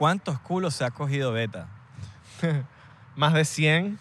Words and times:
¿Cuántos 0.00 0.40
culos 0.40 0.72
se 0.72 0.82
ha 0.82 0.90
cogido 0.90 1.30
Beta? 1.30 1.66
Más 3.16 3.34
de 3.34 3.44
100. 3.44 3.98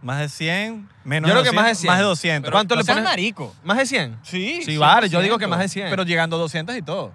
¿Más 0.00 0.18
de 0.18 0.30
100? 0.30 0.88
Menos 1.04 1.28
Yo 1.28 1.36
de 1.36 1.42
creo 1.42 1.52
que 1.52 1.54
más 1.54 1.66
de 1.66 1.74
100. 1.74 1.90
Más 1.90 1.98
de 1.98 2.04
200. 2.04 2.40
Pero 2.48 2.52
¿cuánto 2.54 2.74
no 2.74 2.80
le 2.80 2.84
seas 2.86 2.96
pones? 2.96 3.10
marico. 3.10 3.54
¿Más 3.62 3.76
de 3.76 3.84
100? 3.84 4.18
Sí. 4.22 4.62
Sí, 4.64 4.78
vale, 4.78 5.10
yo 5.10 5.20
digo 5.20 5.36
que 5.36 5.44
100%. 5.44 5.48
más 5.50 5.58
de 5.58 5.68
100. 5.68 5.90
Pero 5.90 6.04
llegando 6.04 6.36
a 6.36 6.38
200 6.38 6.74
y 6.74 6.80
todo. 6.80 7.12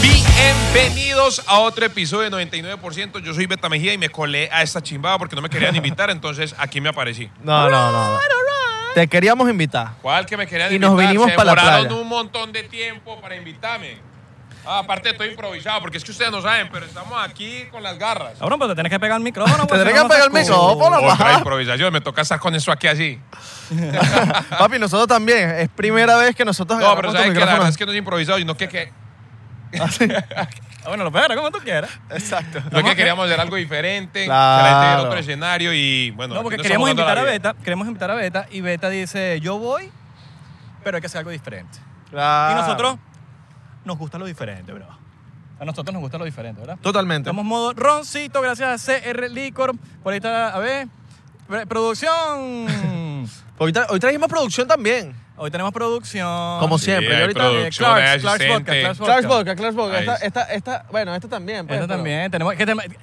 Bienvenidos 0.00 1.42
a 1.46 1.58
otro 1.58 1.84
episodio 1.84 2.30
de 2.30 2.46
99%. 2.48 3.20
Yo 3.22 3.34
soy 3.34 3.44
Beta 3.44 3.68
Mejía 3.68 3.92
y 3.92 3.98
me 3.98 4.08
colé 4.08 4.48
a 4.50 4.62
esta 4.62 4.82
chimbada 4.82 5.18
porque 5.18 5.36
no 5.36 5.42
me 5.42 5.50
querían 5.50 5.76
invitar, 5.76 6.08
entonces 6.08 6.54
aquí 6.56 6.80
me 6.80 6.88
aparecí. 6.88 7.30
No, 7.44 7.68
no, 7.68 7.92
no. 7.92 8.18
Te 8.94 9.06
queríamos 9.08 9.48
invitar. 9.48 9.92
¿Cuál 10.02 10.26
que 10.26 10.36
me 10.36 10.46
querían 10.46 10.70
Y 10.72 10.74
invitar? 10.76 10.90
nos 10.94 11.00
vinimos 11.00 11.30
Se 11.30 11.36
pa' 11.36 11.44
la 11.44 11.54
demoraron 11.54 11.86
playa. 11.86 12.00
un 12.02 12.08
montón 12.08 12.52
de 12.52 12.62
tiempo 12.64 13.20
para 13.20 13.36
invitarme. 13.36 13.96
Ah, 14.64 14.78
aparte 14.78 15.10
estoy 15.10 15.28
improvisado, 15.30 15.80
porque 15.80 15.98
es 15.98 16.04
que 16.04 16.12
ustedes 16.12 16.30
no 16.30 16.40
saben, 16.40 16.68
pero 16.70 16.86
estamos 16.86 17.14
aquí 17.28 17.64
con 17.72 17.82
las 17.82 17.98
garras. 17.98 18.38
Cabrón, 18.38 18.60
pero 18.60 18.68
te 18.68 18.74
tienes 18.76 18.90
que 18.92 19.00
pegar 19.00 19.16
el 19.16 19.22
micrófono. 19.24 19.56
Te 19.62 19.66
porque 19.66 19.78
tenés 19.80 19.94
que 19.94 20.00
no, 20.02 20.08
pegar 20.08 20.30
no 20.30 20.38
el 20.38 20.44
micrófono. 20.44 20.96
Otra 21.12 21.32
improvisación, 21.34 21.92
me 21.92 22.00
toca 22.00 22.22
estar 22.22 22.38
con 22.38 22.54
eso 22.54 22.70
aquí 22.70 22.86
así. 22.86 23.18
Papi, 24.58 24.78
nosotros 24.78 25.08
también. 25.08 25.50
Es 25.50 25.68
primera 25.68 26.16
vez 26.16 26.36
que 26.36 26.44
nosotros 26.44 26.78
No, 26.78 26.94
pero 26.94 27.10
¿sabes 27.10 27.32
que 27.32 27.40
La 27.40 27.46
verdad 27.46 27.68
es 27.70 27.76
que 27.76 27.86
no 27.86 27.92
es 27.92 27.98
improvisado, 27.98 28.38
sino 28.38 28.56
que, 28.56 28.68
que, 28.68 28.92
Ah, 29.80 29.88
bueno, 30.86 31.04
lo 31.04 31.12
pegas 31.12 31.28
como 31.36 31.50
tú 31.50 31.58
quieras. 31.58 31.90
Exacto. 32.10 32.60
no 32.70 32.82
que 32.82 32.94
queríamos 32.96 33.26
hacer 33.26 33.40
algo 33.40 33.56
diferente, 33.56 34.24
Claro. 34.26 34.62
que 34.80 34.86
viera 34.86 35.02
otro 35.02 35.18
escenario 35.18 35.72
y 35.72 36.10
bueno. 36.12 36.34
No, 36.34 36.42
porque 36.42 36.56
dando 36.56 36.88
invitar 36.88 37.18
a. 37.18 37.22
Beta, 37.22 37.54
queremos 37.62 37.86
invitar 37.86 38.10
a 38.10 38.14
Beta 38.14 38.46
y 38.50 38.60
Beta 38.60 38.88
dice, 38.88 39.40
yo 39.40 39.58
voy, 39.58 39.90
pero 40.84 40.96
hay 40.96 41.00
que 41.00 41.06
hacer 41.06 41.18
algo 41.20 41.30
diferente. 41.30 41.78
Claro. 42.10 42.52
Y 42.52 42.60
nosotros 42.60 42.96
nos 43.84 43.98
gusta 43.98 44.18
lo 44.18 44.26
diferente, 44.26 44.72
bro. 44.72 44.86
A 45.60 45.64
nosotros 45.64 45.92
nos 45.94 46.02
gusta 46.02 46.18
lo 46.18 46.24
diferente, 46.24 46.60
¿verdad? 46.60 46.76
Totalmente. 46.82 47.28
Estamos 47.30 47.44
modo 47.44 47.72
roncito, 47.72 48.40
gracias 48.40 48.88
a 48.88 49.00
CR 49.00 49.30
Licor. 49.30 49.74
Por 50.02 50.12
ahí 50.12 50.16
está, 50.16 50.48
a 50.48 50.58
ver, 50.58 50.88
pre- 51.46 51.66
producción. 53.26 53.54
Hoy, 53.58 53.72
tra- 53.72 53.86
hoy 53.88 54.00
trajimos 54.00 54.28
producción 54.28 54.68
también. 54.68 55.14
Hoy 55.36 55.50
tenemos 55.50 55.72
producción. 55.72 56.26
Como 56.60 56.78
Sí, 56.78 56.84
siempre. 56.86 57.14
hay 57.14 57.18
Y 57.18 57.22
ahorita. 57.22 57.40
producción, 57.40 57.70
Clarks, 57.90 58.10
hay 58.10 58.20
Clarks. 58.20 58.48
Vodka, 58.48 58.72
Clarks 58.72 58.98
Clarks 58.98 59.26
Vodka, 59.26 59.56
Clarks 59.56 59.76
Vodka. 59.76 59.98
Esta, 60.00 60.14
esta, 60.16 60.42
esta, 60.54 60.86
bueno, 60.92 61.14
esta 61.14 61.28
también. 61.28 61.66
pues, 61.66 61.80
Esta 61.80 61.86
pero- 61.88 61.98
también. 61.98 62.30
Tenemos. 62.30 62.54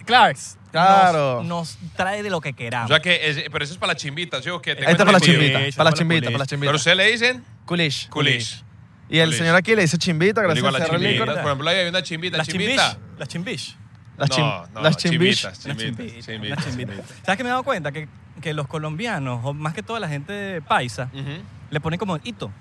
Clarks. 0.06 0.58
Claro. 0.72 1.44
Nos, 1.44 1.78
nos 1.82 1.94
trae 1.96 2.22
de 2.24 2.30
lo 2.30 2.40
que 2.42 2.50
O 2.50 2.56
queramos. 2.56 2.90
sea 2.90 3.00
que, 3.00 3.30
es- 3.30 3.44
pero 3.52 3.64
eso 3.64 3.74
es 3.74 3.80
para 3.80 3.94
la 3.94 3.98
chimbita, 3.98 4.42
¿sí 4.42 4.50
o? 4.50 4.62
Tengo 4.62 4.80
Esta 4.80 4.92
es 4.92 4.98
para 4.98 5.12
la 5.14 5.20
chimbita. 5.20 5.54
Para 5.54 5.66
la 5.66 5.74
para 5.76 5.94
chimbita, 5.94 6.26
para 6.28 6.38
la 6.38 6.46
chimbita. 6.46 6.70
Pero 6.70 6.78
ustedes 6.78 6.98
le 6.98 7.12
dicen 7.12 7.44
Kulish. 7.66 8.10
culish. 8.10 8.64
Y 9.10 9.18
el 9.18 9.26
Kulish. 9.30 9.40
señor 9.40 9.56
aquí 9.56 9.76
le 9.76 9.82
dice 9.82 9.98
chimbita, 9.98 10.42
gracias 10.44 10.64
a 10.66 10.72
la 10.72 10.86
chimbita. 10.88 11.26
Por 11.26 11.40
ejemplo, 11.46 11.70
ahí 11.70 11.78
hay 11.78 11.90
una 11.90 12.04
chimbita. 12.04 12.38
las 12.38 12.48
chimbita. 12.48 12.92
chimbish. 12.92 13.18
Las 13.18 13.28
chimbish. 13.28 13.76
Las, 14.20 14.30
chim- 14.30 14.44
No, 14.46 14.68
no, 14.74 14.82
las 14.82 14.98
chimbitas, 14.98 15.44
Las 15.44 15.60
chimbitas, 15.78 15.86
chimbitas, 15.96 16.26
chimbitas, 16.26 16.58
las 16.58 16.66
chimbitas. 16.68 16.96
chimbitas. 16.96 17.06
¿Sabes 17.26 17.38
que 17.38 17.44
me 17.44 17.50
he 17.50 17.52
dado 17.52 17.64
cuenta? 17.64 17.92
Que, 17.92 18.08
que 18.42 18.54
los 18.54 18.68
colombianos, 18.68 19.40
o 19.44 19.54
más 19.54 19.74
que 19.74 19.82
toda 19.84 20.00
la 20.00 20.08
gente 20.10 20.62
paisa, 20.62 21.10
Ujú. 21.14 21.42
le 21.70 21.80
ponen 21.80 21.98
como 22.00 22.18
hito 22.24 22.52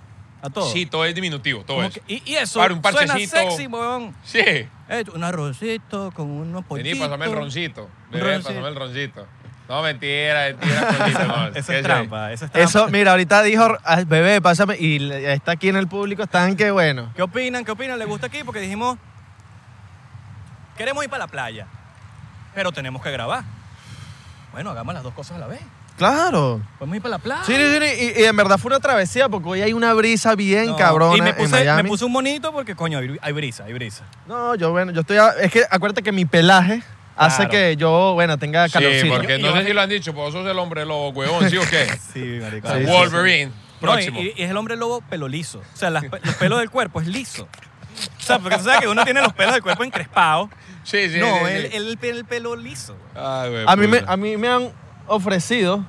a 0.41 0.51
todo. 0.51 0.71
Sí, 0.73 0.87
todo 0.87 1.05
es 1.05 1.15
diminutivo, 1.15 1.65
todo 1.65 1.89
que- 1.91 2.03
y, 2.07 2.23
y 2.25 2.35
eso 2.37 2.61
Para 2.61 2.73
un 2.75 2.81
suena 2.83 3.07
parchecito. 3.15 3.37
sexy, 3.37 3.67
weón. 3.67 4.15
Sí. 4.25 4.39
Eh, 4.41 5.05
un 5.15 5.25
arrocito 5.25 6.13
con 6.13 6.31
unos 6.31 6.65
pollitos. 6.65 6.93
Vení, 6.93 7.01
pásame 7.01 7.25
el 7.27 7.33
roncito. 7.33 7.91
Bebé, 8.11 8.25
roncito. 8.35 8.49
pásame 8.55 8.69
el 8.69 8.75
roncito. 8.77 9.27
No, 9.69 9.83
mentira, 9.83 10.45
mentira. 10.49 11.27
No, 11.27 11.47
Eso 11.55 11.73
¿qué 11.73 11.77
es 11.79 11.83
trampa, 11.83 12.33
eso 12.33 12.47
es 12.47 12.51
trampa. 12.53 12.71
Eso, 12.71 12.89
mira, 12.89 13.11
ahorita 13.11 13.43
dijo, 13.43 13.77
"Ay, 13.85 14.05
bebé, 14.05 14.41
pásame. 14.41 14.77
Y 14.79 15.13
está 15.13 15.53
aquí 15.53 15.69
en 15.69 15.77
el 15.77 15.87
público, 15.89 16.23
están 16.23 16.57
que 16.57 16.71
bueno. 16.71 17.13
¿Qué 17.15 17.21
opinan? 17.23 17.65
¿Qué 17.67 17.73
opinan? 17.73 17.99
¿Les 17.99 18.09
gusta 18.09 18.29
aquí? 18.29 18.39
Porque 18.45 18.61
dijimos, 18.61 18.97
queremos 20.79 21.05
ir 21.05 21.11
para 21.11 21.25
la 21.25 21.31
playa, 21.31 21.67
pero 22.55 22.73
tenemos 22.73 23.03
que 23.03 23.11
grabar. 23.11 23.45
Bueno, 24.53 24.71
hagamos 24.71 24.95
las 24.95 25.03
dos 25.03 25.13
cosas 25.13 25.37
a 25.37 25.41
la 25.41 25.47
vez. 25.47 25.61
Claro. 25.99 26.61
Podemos 26.79 26.97
ir 26.97 27.03
para 27.03 27.11
la 27.17 27.19
playa. 27.19 27.43
Sí, 27.45 27.55
sí, 27.55 27.79
sí, 27.81 28.13
y, 28.17 28.23
y 28.23 28.25
en 28.25 28.37
verdad 28.37 28.57
fue 28.57 28.71
una 28.71 28.79
travesía 28.81 29.29
porque 29.29 29.49
hoy 29.49 29.63
hay 29.63 29.73
una 29.73 29.93
brisa 29.95 30.35
bien 30.37 30.67
No, 30.67 30.77
cabrona 30.77 31.17
Y 31.17 31.21
me 31.21 31.31
en 31.31 31.37
puse, 31.37 31.51
Miami. 31.51 31.83
me 31.83 31.89
puse 31.89 32.05
un 32.05 32.13
monito 32.13 32.53
porque, 32.53 32.77
coño, 32.77 32.99
hay 32.99 33.17
hay 33.21 33.33
brisa, 33.33 33.65
hay 33.65 33.73
brisa. 33.73 34.05
No, 34.27 34.55
yo 34.55 34.71
bueno, 34.71 34.93
yo 34.93 35.01
estoy. 35.01 35.17
a- 35.19 35.31
es 35.41 35.51
que 35.51 35.65
acuérdate 35.69 36.03
que 36.05 36.13
mi 36.13 36.25
pelaje 36.25 36.83
hace 37.17 37.37
Claro. 37.49 37.51
que 37.51 37.77
yo, 37.77 38.13
bueno, 38.15 38.39
tenga 38.39 38.67
Sí, 38.69 38.75
calorcito. 38.75 39.15
porque 39.17 39.39
Y 39.39 39.43
no 39.43 39.53
sé 39.57 39.65
si 39.65 39.73
lo 39.73 39.81
han 39.81 39.89
dicho, 39.89 40.13
vos 40.13 40.33
sos 40.33 40.47
el 40.47 40.59
hombre 40.61 40.87
lobo, 40.87 41.09
huevón, 41.11 41.51
¿sí 41.51 41.57
o 41.59 41.63
qué? 41.69 41.87
Sí, 42.15 42.39
marico. 42.41 42.69
Sí, 42.73 42.79
sí, 42.79 42.91
Wolverine, 42.93 43.47
No, 43.47 43.53
y, 43.53 43.81
próximo. 43.81 44.21
y- 44.21 44.35
y 44.37 44.43
es 44.45 44.51
el 44.51 44.57
hombre 44.57 44.77
lobo 44.77 45.01
pelo 45.01 45.27
liso. 45.27 45.59
O 45.75 45.77
sea, 45.77 45.91
las 45.91 46.05
pe- 46.05 46.21
los 46.23 46.35
pelos 46.37 46.61
del 46.61 46.71
cuerpo 46.71 47.01
es 47.01 47.09
liso. 47.09 47.49
O 48.19 48.21
sea, 48.21 48.39
porque 48.39 48.59
tú 48.59 48.65
sabes 48.65 48.81
que 48.81 48.89
uno 48.89 49.05
tiene 49.05 49.21
los 49.23 49.33
pelos 49.33 49.55
del 49.55 49.63
cuerpo 49.63 49.85
encrespados. 49.85 50.51
Sí, 50.85 51.09
sí, 51.11 51.19
no, 51.19 51.27
sí, 51.27 51.45
sí. 51.47 51.53
él, 51.53 51.71
él 51.73 51.99
el 52.03 52.25
pelo 52.25 52.57
liso. 52.57 52.97
Ay, 53.15 53.51
güey, 53.51 53.65
a, 53.67 53.77
mí 53.77 53.87
me, 53.87 54.03
a 54.07 54.17
mí 54.17 54.37
me 54.37 54.49
han 54.49 54.73
ofrecido, 55.07 55.85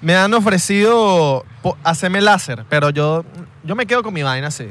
me 0.00 0.16
han 0.16 0.32
ofrecido 0.34 1.44
hacerme 1.84 2.20
láser, 2.20 2.64
pero 2.68 2.90
yo, 2.90 3.24
yo 3.64 3.74
me 3.74 3.86
quedo 3.86 4.02
con 4.02 4.12
mi 4.14 4.22
vaina 4.22 4.48
así. 4.48 4.70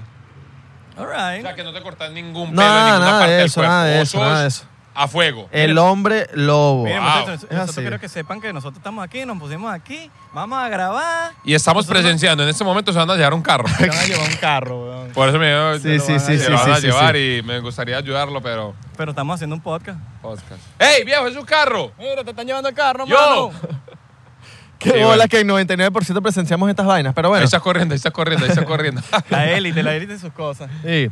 All 0.98 1.06
O 1.06 1.10
right. 1.10 1.42
sea, 1.44 1.54
que 1.56 1.64
no 1.64 1.74
te 1.74 1.82
cortas 1.82 2.12
ningún 2.12 2.50
pelo 2.52 2.62
en 2.64 2.68
Nada, 2.68 2.86
ninguna 2.92 3.00
nada 3.06 3.20
parte 3.20 3.32
de 3.32 3.38
del 3.38 3.46
eso, 3.48 3.56
cuerpo. 3.56 3.72
nada 3.72 3.86
de 3.86 4.00
O 4.00 4.02
eso, 4.02 4.20
nada 4.20 4.42
de 4.42 4.48
eso. 4.48 4.66
A 5.00 5.08
fuego. 5.08 5.48
El 5.52 5.78
hombre 5.78 6.28
lobo. 6.34 6.84
Miren, 6.86 7.04
Wow. 7.04 7.10
muchachos, 7.12 7.34
Es 7.36 7.42
nosotros 7.44 7.70
así. 7.70 7.82
quiero 7.82 8.00
que 8.00 8.10
sepan 8.10 8.42
que 8.42 8.52
nosotros 8.52 8.78
estamos 8.78 9.04
aquí, 9.04 9.26
nos 9.28 9.38
pusimos 9.38 9.72
aquí, 9.72 10.10
vamos 10.34 10.58
a 10.58 10.68
grabar. 10.70 11.34
Y 11.44 11.54
estamos 11.54 11.86
Nosotros- 11.86 12.02
presenciando, 12.04 12.42
en 12.42 12.50
este 12.50 12.64
momento 12.64 12.92
se 12.92 12.98
van 12.98 13.10
a 13.12 13.16
llevar 13.16 13.36
un 13.36 13.44
carro. 13.44 13.68
Se 13.68 13.88
van 13.88 13.98
a 13.98 14.06
llevar 14.06 14.28
un 14.28 14.36
carro, 14.38 14.84
weón. 14.86 15.10
Por 15.12 15.30
eso 15.30 15.38
me 15.38 15.80
Sí, 15.80 16.00
sí, 16.00 16.20
sí, 16.20 16.20
se 16.20 16.40
sí, 16.46 16.52
lo 16.52 16.58
van 16.58 16.66
sí, 16.66 16.72
a 16.72 16.76
sí, 16.78 16.82
llevar 16.88 17.16
sí. 17.16 17.38
y 17.38 17.42
me 17.44 17.60
gustaría 17.60 17.96
ayudarlo, 17.98 18.42
pero 18.42 18.74
Pero 18.98 19.12
estamos 19.12 19.36
haciendo 19.36 19.56
un 19.56 19.62
podcast. 19.62 20.00
podcast. 20.22 20.60
¡Ey, 20.80 21.04
viejo, 21.06 21.28
es 21.28 21.36
un 21.36 21.46
carro! 21.46 21.92
Mira, 22.00 22.24
te 22.24 22.32
están 22.32 22.48
llevando 22.48 22.68
el 22.70 22.76
carro, 22.76 23.06
Yo. 23.06 23.52
mano. 23.52 23.78
Qué 24.80 24.90
Sí, 24.92 24.96
bola 24.98 25.06
bueno. 25.08 25.24
que 25.30 25.40
el 25.42 25.48
99% 25.48 26.22
presenciamos 26.22 26.70
estas 26.70 26.86
vainas, 26.86 27.14
pero 27.16 27.28
Ahí 27.28 27.32
bueno. 27.32 27.46
está 27.46 27.60
corriendo, 27.60 27.94
ahí 27.94 27.98
está 27.98 28.12
corriendo, 28.12 28.46
ahí 28.46 28.52
está 28.52 28.64
corriendo. 28.66 29.02
La 29.30 29.50
élite, 29.52 29.82
la 29.82 29.94
élite 29.96 30.14
de 30.14 30.20
sus 30.20 30.32
cosas. 30.34 30.70
Sí. 30.84 31.10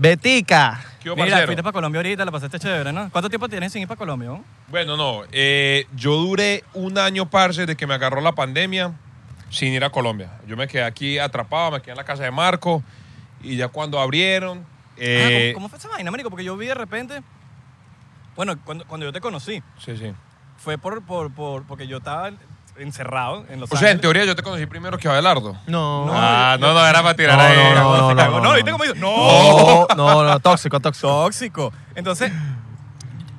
Betica. 0.00 0.80
¿Qué 1.02 1.10
Mira, 1.10 1.24
parcero? 1.24 1.46
fuiste 1.46 1.62
para 1.64 1.72
Colombia 1.72 1.98
ahorita, 1.98 2.24
la 2.24 2.30
pasaste 2.30 2.60
chévere, 2.60 2.92
¿no? 2.92 3.10
¿Cuánto 3.10 3.28
tiempo 3.28 3.48
tienes 3.48 3.72
sin 3.72 3.82
ir 3.82 3.88
para 3.88 3.98
Colombia? 3.98 4.28
no? 4.28 4.44
Bueno, 4.68 4.96
no. 4.96 5.22
eh, 5.32 5.86
yo 5.96 6.12
duré 6.16 6.62
un 6.72 6.98
año, 6.98 7.28
parce, 7.28 7.66
de 7.66 7.76
que 7.76 7.84
me 7.84 7.94
agarró 7.94 8.20
la 8.20 8.30
pandemia 8.32 8.92
sin 9.50 9.72
ir 9.72 9.82
a 9.82 9.90
Colombia. 9.90 10.30
Yo 10.46 10.56
me 10.56 10.68
quedé 10.68 10.84
aquí 10.84 11.18
atrapado, 11.18 11.72
me 11.72 11.80
quedé 11.80 11.90
en 11.92 11.96
la 11.96 12.04
casa 12.04 12.22
de 12.22 12.30
Marco 12.30 12.82
y 13.42 13.56
ya 13.56 13.66
cuando 13.68 13.98
abrieron... 13.98 14.58
Ah, 14.60 14.94
eh, 14.98 15.50
¿cómo, 15.52 15.64
cómo 15.64 15.68
fue 15.68 15.78
esa 15.78 15.88
vaina, 15.88 16.12
marico? 16.12 16.30
Porque 16.30 16.44
yo 16.44 16.56
vi 16.56 16.66
de 16.66 16.74
repente... 16.74 17.20
Bueno, 18.36 18.54
cuando, 18.64 18.84
cuando 18.86 19.04
yo 19.04 19.12
te 19.12 19.20
conocí, 19.20 19.60
Sí, 19.84 19.96
sí. 19.96 20.12
fue 20.58 20.78
por, 20.78 21.02
por, 21.04 21.32
por, 21.34 21.64
porque 21.66 21.88
yo 21.88 21.96
estaba 21.96 22.30
encerrado 22.80 23.44
en 23.48 23.60
Los 23.60 23.70
O 23.72 23.76
sea, 23.76 23.90
en 23.90 24.00
teoría 24.00 24.24
yo 24.24 24.34
te 24.36 24.42
conocí 24.42 24.66
primero 24.66 24.98
que 24.98 25.08
a 25.08 25.12
Abelardo. 25.12 25.56
No. 25.66 26.06
No, 26.06 26.12
ah, 26.14 26.56
no, 26.60 26.72
no, 26.74 26.86
era 26.86 27.02
para 27.02 27.14
tirar 27.14 27.36
No, 27.36 27.42
ahí. 27.44 27.56
no, 27.74 28.14
no, 28.14 28.14
no, 28.14 28.40
no, 28.40 28.54
¿viste 28.54 28.72
no. 28.72 28.94
¡No! 28.94 29.86
No, 29.96 30.14
no, 30.22 30.24
no, 30.24 30.40
tóxico, 30.40 30.80
tóxico. 30.80 31.08
Tóxico. 31.08 31.72
Entonces, 31.94 32.32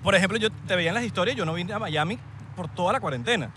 por 0.03 0.15
ejemplo, 0.15 0.37
yo 0.37 0.49
te 0.67 0.75
veía 0.75 0.89
en 0.89 0.95
las 0.95 1.03
historias, 1.03 1.35
yo 1.35 1.45
no 1.45 1.53
vine 1.53 1.73
a 1.73 1.79
Miami 1.79 2.17
por 2.55 2.67
toda 2.67 2.93
la 2.93 2.99
cuarentena. 2.99 3.49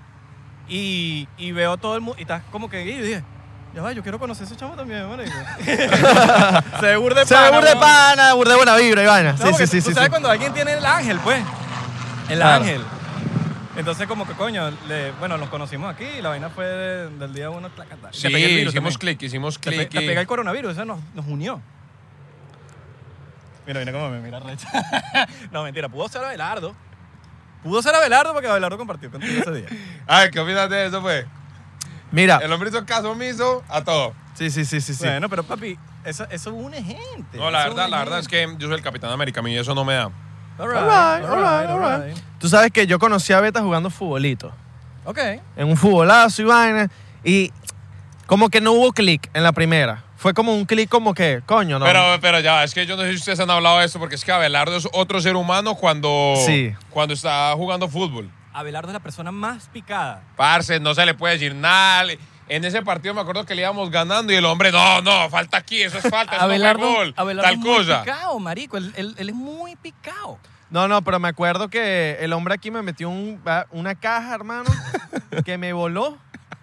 Y, 0.69 1.29
y 1.37 1.53
veo 1.53 1.77
todo 1.77 1.95
el 1.97 2.01
mundo, 2.01 2.17
y 2.19 2.23
estás 2.23 2.43
como 2.51 2.71
que, 2.71 2.85
y 2.85 2.97
yo 2.99 3.05
dije, 3.05 3.25
ya 3.75 3.83
va, 3.83 3.93
yo 3.93 4.03
quiero 4.03 4.19
conocer 4.19 4.45
a 4.45 4.47
ese 4.47 4.57
chamo 4.57 4.75
también, 4.75 5.09
marico. 5.09 5.33
Se 6.81 6.97
burde 6.97 7.27
Se 7.27 7.35
pana, 7.35 7.51
burde 7.51 7.69
weón. 7.71 7.81
pana, 7.81 8.35
burde 8.35 8.55
buena 8.57 8.77
vibra 8.77 9.03
y 9.03 9.07
vaina. 9.07 9.33
No, 9.33 9.39
Sí, 9.39 9.45
porque 9.51 9.67
sí, 9.67 9.81
sí, 9.81 9.83
tú 9.85 9.89
sí. 9.91 9.95
sabes 9.95 10.07
sí. 10.07 10.11
cuando 10.11 10.31
alguien 10.31 10.53
tiene 10.53 10.73
el 10.75 10.85
ángel, 10.87 11.19
pues. 11.21 11.43
El 12.29 12.37
Claro. 12.39 12.63
ángel. 12.63 12.85
Entonces, 13.77 14.07
como 14.07 14.27
que 14.27 14.35
coño, 14.35 14.71
le- 14.87 15.13
bueno, 15.13 15.39
nos 15.39 15.49
conocimos 15.49 15.93
aquí 15.95 16.05
y 16.05 16.21
la 16.23 16.29
vaina 16.31 16.51
fue 16.51 16.67
de- 16.67 17.09
del 17.11 17.33
día 17.33 17.49
uno. 17.49 17.71
Sí, 18.13 18.23
Te 18.23 18.31
pegué 18.31 18.45
el 18.47 18.57
virus 18.57 18.75
hicimos 18.75 18.95
también. 18.95 19.17
clic, 19.17 19.23
hicimos 19.23 19.59
Te, 19.59 19.71
pe- 19.71 19.77
clic. 19.77 19.91
te 19.91 20.03
y- 20.05 20.07
pega 20.09 20.21
el 20.21 20.27
coronavirus, 20.27 20.73
eso 20.73 20.85
nos, 20.85 21.01
nos 21.15 21.27
unió. 21.27 21.61
Mira, 23.67 23.79
mira 23.81 23.93
cómo 23.93 24.11
me 24.11 24.21
mira 24.21 24.41
recha. 24.41 24.69
no, 25.53 25.63
mentira, 25.63 25.89
pudo 25.89 26.09
ser 26.09 26.25
Abelardo. 26.25 26.75
Pudo 27.63 27.81
ser 27.81 27.95
Abelardo 27.95 28.33
porque 28.33 28.49
Abelardo 28.49 28.77
compartió 28.77 29.11
contigo 29.11 29.41
ese 29.41 29.53
día. 29.53 29.67
Ay, 30.07 30.31
¿qué 30.31 30.41
opinas 30.41 30.69
de 30.69 30.87
eso, 30.87 31.01
pues? 31.01 31.25
Mira. 32.11 32.39
El 32.43 32.53
hombre 32.53 32.69
hizo 32.71 32.85
caso 32.85 33.13
omiso 33.13 33.63
a 33.69 33.83
todo. 33.85 34.15
Sí, 34.35 34.51
sí, 34.51 34.65
sí, 34.65 34.81
sí. 34.81 34.95
sí. 34.95 35.05
Bueno, 35.07 35.29
pero 35.29 35.45
papi, 35.45 35.79
eso, 36.05 36.27
eso 36.31 36.53
une 36.53 36.83
gente. 36.83 37.39
No, 37.39 37.51
la 37.51 37.61
eso 37.61 37.69
verdad, 37.71 37.85
une 37.87 37.91
la 37.93 37.99
verdad 38.01 38.19
es 38.19 38.29
gente. 38.29 38.57
que 38.57 38.63
yo 38.63 38.69
soy 38.69 38.77
el 38.77 38.83
Capitán 38.83 39.11
América, 39.13 39.41
a 39.41 39.43
mí 39.43 39.57
eso 39.57 39.75
no 39.75 39.85
me 39.85 39.95
da. 39.95 40.11
All 40.59 40.67
All 40.69 40.73
right, 40.75 41.25
all 41.25 41.37
right, 41.37 41.71
all 41.71 41.83
all 41.83 42.01
right. 42.07 42.17
Tú 42.39 42.49
sabes 42.49 42.71
que 42.73 42.87
yo 42.87 42.99
conocí 42.99 43.33
a 43.33 43.41
Beta 43.41 43.61
jugando 43.63 43.91
futbolito. 43.91 44.53
Ok. 45.05 45.19
En 45.57 45.69
un 45.69 45.77
futbolazo 45.77 46.43
y 46.43 46.45
vaina. 46.45 46.89
Y 47.25 47.51
como 48.27 48.49
que 48.49 48.61
no 48.61 48.73
hubo 48.73 48.93
clic 48.93 49.29
en 49.35 49.43
la 49.43 49.53
primera. 49.53 50.05
Fue 50.17 50.35
como 50.35 50.55
un 50.55 50.65
clic 50.67 50.89
como 50.89 51.15
que, 51.15 51.43
coño, 51.47 51.79
no. 51.81 51.85
Pero, 51.85 52.01
pero 52.21 52.39
ya, 52.41 52.63
es 52.63 52.75
que 52.75 52.87
yo 52.87 52.97
no 52.97 53.03
sé 53.03 53.11
si 53.11 53.17
ustedes 53.17 53.41
han 53.41 53.51
hablado 53.51 53.81
de 53.81 53.87
esto, 53.87 53.99
porque 53.99 54.15
es 54.15 54.25
que 54.25 54.31
Abelardo 54.31 54.77
es 54.77 54.89
otro 54.93 55.21
ser 55.21 55.35
humano 55.35 55.75
cuando, 55.75 56.35
Sí. 56.47 56.73
cuando 56.91 57.13
está 57.15 57.53
jugando 57.57 57.89
fútbol. 57.89 58.31
Abelardo 58.53 58.91
es 58.91 58.93
la 58.95 59.01
persona 59.01 59.33
más 59.33 59.69
picada. 59.73 60.23
Parce, 60.37 60.79
no 60.79 60.95
se 60.95 61.05
le 61.07 61.15
puede 61.15 61.35
decir 61.35 61.55
nada. 61.57 62.05
le- 62.05 62.19
En 62.49 62.65
ese 62.65 62.83
partido 62.83 63.15
me 63.15 63.21
acuerdo 63.21 63.47
que 63.47 63.55
le 63.55 63.63
íbamos 63.63 63.91
ganando 63.91 64.33
y 64.33 64.37
el 64.37 64.45
hombre, 64.45 64.73
no, 64.73 65.01
no, 65.01 65.31
falta 65.31 65.57
aquí, 65.59 65.83
eso 65.83 65.99
es 65.99 66.03
falta, 66.11 66.33
eso 66.37 66.39
no 66.39 66.51
Abelardo, 66.53 66.93
gol, 66.93 67.15
Abelardo 67.17 67.43
tal 67.51 67.55
es 67.55 67.61
muy 67.61 67.77
cosa. 67.77 68.03
picado, 68.03 68.39
marico. 68.41 68.77
Él, 68.77 68.93
él- 68.97 69.15
él 69.17 69.29
es 69.31 69.35
muy 69.35 69.77
picado. 69.77 70.39
No, 70.69 70.89
no, 70.89 71.03
pero 71.03 71.19
me 71.19 71.29
acuerdo 71.29 71.69
que 71.69 72.19
el 72.21 72.33
hombre 72.33 72.55
aquí 72.55 72.71
me 72.71 72.83
metió 72.83 73.09
un- 73.11 73.43
una 73.71 73.95
caja, 73.95 74.35
hermano, 74.35 74.65
que 75.45 75.57
me 75.59 75.73
voló 75.73 76.19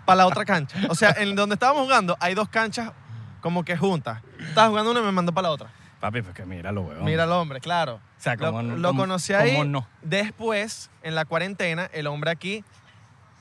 para 0.06 0.18
la 0.18 0.28
otra 0.28 0.46
cancha. 0.46 0.78
O 0.90 0.96
sea, 0.96 1.16
en 1.18 1.36
donde 1.36 1.54
estábamos 1.54 1.84
jugando 1.84 2.18
hay 2.20 2.34
dos 2.36 2.50
canchas 2.50 2.92
como 3.42 3.64
que 3.64 3.78
juntas. 3.78 4.22
Estaba 4.40 4.68
jugando 4.70 4.92
una 4.92 5.00
y 5.00 5.04
me 5.04 5.12
mandó 5.12 5.32
para 5.32 5.48
la 5.48 5.54
otra. 5.54 5.70
Papi, 6.00 6.22
pues 6.22 6.34
que 6.36 6.46
míralo, 6.46 6.82
weón. 6.82 7.04
Mira 7.04 7.24
al 7.24 7.32
hombre, 7.32 7.60
claro. 7.60 7.96
O 7.96 8.22
sea, 8.22 8.36
Lo, 8.36 8.48
cómo 8.48 8.62
no- 8.64 8.76
lo 8.78 8.88
cómo- 8.90 9.02
conocí 9.04 9.34
ahí. 9.34 9.52
cómo 9.54 9.66
no. 9.66 9.88
Después, 10.02 10.90
en 11.04 11.16
la 11.16 11.26
cuarentena, 11.26 11.90
el 11.94 12.08
hombre 12.08 12.32
aquí. 12.32 12.64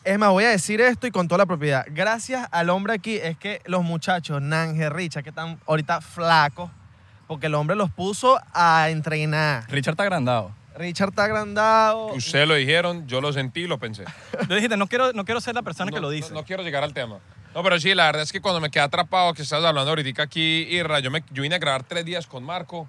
Es 0.09 0.19
más, 0.19 0.31
voy 0.31 0.45
a 0.45 0.49
decir 0.49 0.81
esto 0.81 1.07
y 1.07 1.11
con 1.11 1.29
toda 1.29 1.37
la 1.37 1.45
propiedad. 1.45 1.85
Gracias 1.91 2.49
al 2.51 2.71
hombre 2.71 2.95
aquí 2.95 3.17
es 3.17 3.37
que 3.37 3.61
los 3.67 3.85
muchachos, 3.85 4.41
Nange, 4.41 4.89
Richa, 4.89 5.23
que 5.23 5.29
están 5.29 5.61
ahorita 5.67 6.01
flacos, 6.01 6.71
porque 7.27 7.45
el 7.49 7.55
hombre 7.55 7.77
los 7.77 7.91
puso 7.91 8.41
a 8.55 8.89
entrenar. 8.89 9.71
Richard 9.71 9.93
está 9.93 10.05
agrandado. 10.05 10.51
Richard 10.77 11.11
está 11.11 11.25
agrandado. 11.25 12.07
Ustedes 12.15 12.49
lo 12.49 12.55
dijeron, 12.55 13.07
yo 13.07 13.21
lo 13.21 13.35
sentí 13.35 13.65
y 13.65 13.67
lo 13.67 13.79
pensé. 13.79 14.05
Yo 14.49 14.55
dijiste, 14.55 14.79
no 14.79 14.87
quiero, 14.87 15.13
no 15.13 15.27
quiero 15.27 15.43
ser 15.43 15.55
la 15.55 15.61
persona 15.61 15.91
que 15.91 15.97
lo 16.01 16.07
no- 16.07 16.09
dice. 16.09 16.33
No, 16.33 16.43
quiero 16.43 16.63
llegar 16.63 16.85
al 16.85 16.95
tema. 16.95 17.19
No, 17.55 17.63
pero 17.63 17.79
sí, 17.79 17.95
la 17.95 18.07
verdad 18.07 18.23
es 18.23 18.33
que 18.33 18.41
cuando 18.41 18.63
me 18.63 18.71
quedé 18.71 18.85
atrapado, 18.85 19.35
que 19.35 19.43
estás 19.43 19.63
hablando 19.63 19.91
ahorita 19.91 20.23
aquí, 20.23 20.67
Irra, 20.71 21.01
yo, 21.01 21.11
me, 21.11 21.23
yo 21.33 21.43
vine 21.43 21.57
a 21.57 21.59
grabar 21.59 21.83
tres 21.83 22.07
días 22.07 22.27
con 22.27 22.45
Marco 22.45 22.89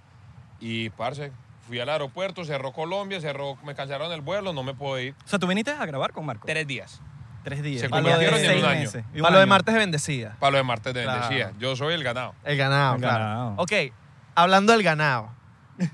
y, 0.61 0.89
parce, 0.91 1.33
fui 1.67 1.81
al 1.81 1.89
aeropuerto, 1.89 2.45
cerró 2.45 2.71
Colombia, 2.71 3.19
cerró, 3.19 3.57
me 3.65 3.75
cancelaron 3.75 4.09
el 4.13 4.21
vuelo, 4.21 4.53
no 4.53 4.63
me 4.63 4.73
puedo 4.73 4.97
ir. 5.01 5.15
O 5.25 5.27
sea, 5.27 5.37
tú 5.37 5.47
viniste 5.47 5.71
a 5.71 5.85
grabar 5.85 6.13
con 6.13 6.25
Marco. 6.25 6.47
Tres 6.47 6.65
días. 6.65 7.01
Tres 7.43 7.63
días. 7.63 7.81
Se 7.81 7.89
convirtieron 7.89 8.39
seis 8.39 8.49
en 8.51 8.59
un 8.59 8.65
año. 8.65 8.79
meses. 8.81 9.05
Y 9.13 9.17
un 9.17 9.21
Para 9.21 9.31
lo 9.31 9.37
de 9.37 9.43
año. 9.43 9.49
martes 9.49 9.73
de 9.73 9.79
bendecida. 9.79 10.35
Para 10.39 10.51
lo 10.51 10.57
de 10.57 10.63
martes 10.63 10.93
de 10.93 11.03
Claro. 11.03 11.21
bendecida. 11.21 11.53
Yo 11.59 11.75
soy 11.75 11.93
el 11.93 12.03
ganado. 12.03 12.35
El 12.43 12.57
ganado, 12.57 12.95
El 12.95 13.01
claro. 13.01 13.23
ganado. 13.23 13.53
Ok, 13.57 13.71
hablando 14.35 14.73
del 14.73 14.83
ganado. 14.83 15.31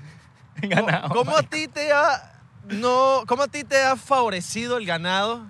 Ganado, 0.56 1.08
¿Cómo 1.10 1.36
a 1.36 1.42
ti 1.42 1.68
te 1.68 1.92
ha 1.92 2.32
no, 2.68 3.22
cómo 3.28 3.42
a 3.44 3.48
ti 3.48 3.62
te 3.62 3.80
ha 3.82 3.94
favorecido 3.94 4.78
el 4.78 4.86
ganado 4.86 5.46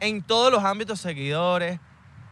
en 0.00 0.22
todos 0.22 0.50
los 0.50 0.64
ámbitos 0.64 0.98
seguidores, 1.00 1.78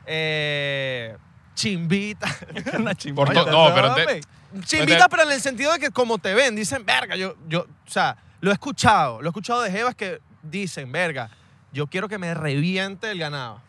eh, 0.07 1.17
chimbita, 1.55 2.27
Una 2.79 2.85
Por 2.93 2.97
chimbota. 2.97 3.33
to- 3.35 3.51
no, 3.51 3.75
pero 3.75 3.95
te- 3.95 4.21
chimbita, 4.65 5.09
pero 5.09 5.25
en 5.25 5.33
el 5.33 5.41
sentido 5.41 5.73
de 5.73 5.79
que 5.79 5.91
como 5.91 6.17
te 6.19 6.33
ven, 6.35 6.57
dicen, 6.57 6.85
verga, 6.87 7.15
yo, 7.15 7.35
yo, 7.47 7.61
o 7.87 7.91
sea, 7.91 8.17
lo 8.41 8.51
he 8.51 8.55
escuchado, 8.55 9.21
lo 9.21 9.29
he 9.29 9.31
escuchado 9.31 9.61
de 9.61 9.71
jevas 9.71 9.95
que 9.95 10.21
dicen, 10.43 10.91
verga, 10.91 11.29
yo 11.73 11.87
quiero 11.87 12.09
que 12.09 12.19
me 12.19 12.35
reviente 12.35 13.11
el 13.11 13.19
ganado. 13.19 13.61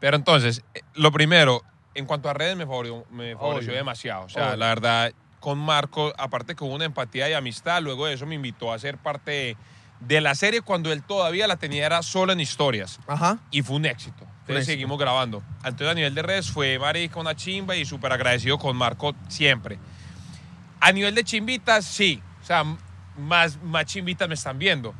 Pero 0.00 0.16
entonces, 0.16 0.62
eh, 0.74 0.80
lo 0.94 1.10
primero, 1.12 1.62
en 1.94 2.06
cuanto 2.06 2.28
a 2.28 2.34
redes, 2.34 2.56
me 2.56 2.66
favoreció, 2.66 3.04
me 3.10 3.34
favoreció 3.34 3.70
Obvio. 3.72 3.78
demasiado. 3.78 4.24
O 4.24 4.28
sea, 4.28 4.48
Obvio. 4.48 4.56
la 4.56 4.66
verdad, 4.68 5.12
con 5.40 5.58
Marco, 5.58 6.12
aparte 6.18 6.54
que 6.54 6.64
hubo 6.64 6.74
una 6.74 6.84
empatía 6.84 7.28
y 7.30 7.32
amistad, 7.32 7.80
luego 7.82 8.06
de 8.06 8.14
eso 8.14 8.26
me 8.26 8.34
invitó 8.34 8.72
a 8.72 8.78
ser 8.78 8.98
parte 8.98 9.56
de 10.00 10.20
la 10.20 10.34
serie 10.34 10.60
cuando 10.60 10.92
él 10.92 11.02
todavía 11.02 11.46
la 11.46 11.56
tenía 11.56 11.86
era 11.86 12.02
solo 12.02 12.32
en 12.32 12.40
historias. 12.40 13.00
Ajá. 13.06 13.38
Y 13.50 13.62
fue 13.62 13.76
un 13.76 13.86
éxito. 13.86 14.26
Entonces 14.40 14.66
seguimos 14.66 14.98
grabando. 14.98 15.42
Entonces 15.64 15.88
a 15.88 15.94
nivel 15.94 16.14
de 16.14 16.22
redes 16.22 16.50
fue 16.50 16.78
marica 16.78 17.18
una 17.18 17.34
chimba 17.34 17.74
y 17.74 17.84
súper 17.84 18.12
agradecido 18.12 18.58
con 18.58 18.76
Marco 18.76 19.14
siempre. 19.28 19.78
A 20.80 20.92
nivel 20.92 21.14
de 21.14 21.24
chimbitas, 21.24 21.84
sí. 21.84 22.22
O 22.42 22.46
sea, 22.46 22.62
más, 23.16 23.60
más 23.62 23.86
chimbitas 23.86 24.28
me 24.28 24.34
están 24.34 24.58
viendo. 24.58 24.94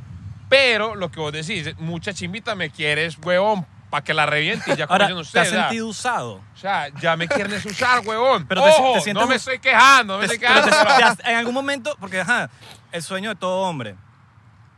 Pero 0.49 0.95
lo 0.95 1.11
que 1.11 1.21
vos 1.21 1.33
decís, 1.33 1.77
mucha 1.79 2.13
chimbita 2.13 2.55
me 2.55 2.71
quieres, 2.71 3.19
huevón, 3.23 3.67
para 3.91 4.05
que 4.05 4.15
la 4.15 4.27
reviente 4.27 4.73
y 4.73 4.77
ya 4.77 4.85
Ahora, 4.85 5.09
como 5.09 5.21
¿te 5.23 5.27
ustedes. 5.27 5.49
has 5.49 5.53
ya. 5.55 5.61
sentido 5.63 5.87
usado? 5.89 6.33
O 6.35 6.57
sea, 6.57 6.89
ya 7.01 7.17
me 7.17 7.27
quieren 7.29 7.55
usar, 7.65 8.01
huevón. 8.07 8.47
Pero 8.47 8.63
te- 8.63 8.69
Ojo, 8.71 8.93
te 8.95 9.01
sientes 9.01 9.23
no 9.23 9.29
me 9.29 9.37
estoy 9.37 9.59
quejando, 9.59 10.15
no 10.15 10.21
me 10.21 10.29
Te- 10.29 10.35
estoy 10.35 10.49
te- 10.49 10.55
quejando. 10.71 10.97
te 10.97 11.03
has- 11.05 11.19
en 11.25 11.37
algún 11.37 11.55
momento, 11.55 11.97
porque 12.01 12.21
ajá, 12.21 12.51
el 12.93 13.03
sueño 13.03 13.31
de 13.31 13.37
todo 13.37 13.61
hombre, 13.63 13.97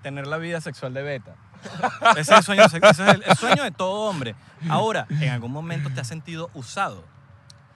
tener 0.03 0.27
la 0.27 0.39
vida 0.39 0.61
sexual 0.61 0.95
de 0.95 1.03
beta. 1.03 1.35
Ese 2.17 2.21
es 2.21 2.29
el 2.39 2.43
sueño, 2.45 2.63
ese 2.65 2.79
es 2.81 2.99
el, 3.01 3.23
el 3.27 3.37
sueño 3.37 3.65
de 3.65 3.73
todo 3.73 4.09
hombre. 4.09 4.37
Ahora, 4.71 5.07
en 5.11 5.29
algún 5.31 5.51
momento 5.53 5.91
te 5.93 6.01
has 6.01 6.07
sentido 6.07 6.51
usado. 6.55 7.05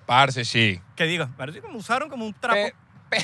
Parce, 0.07 0.45
sí. 0.45 0.81
Que 0.95 1.05
digas, 1.05 1.29
parece 1.37 1.61
que 1.61 1.67
me 1.69 1.77
usaron 1.77 2.09
como 2.09 2.25
un 2.25 2.33
trapo. 2.33 2.55
Pe- 3.11 3.11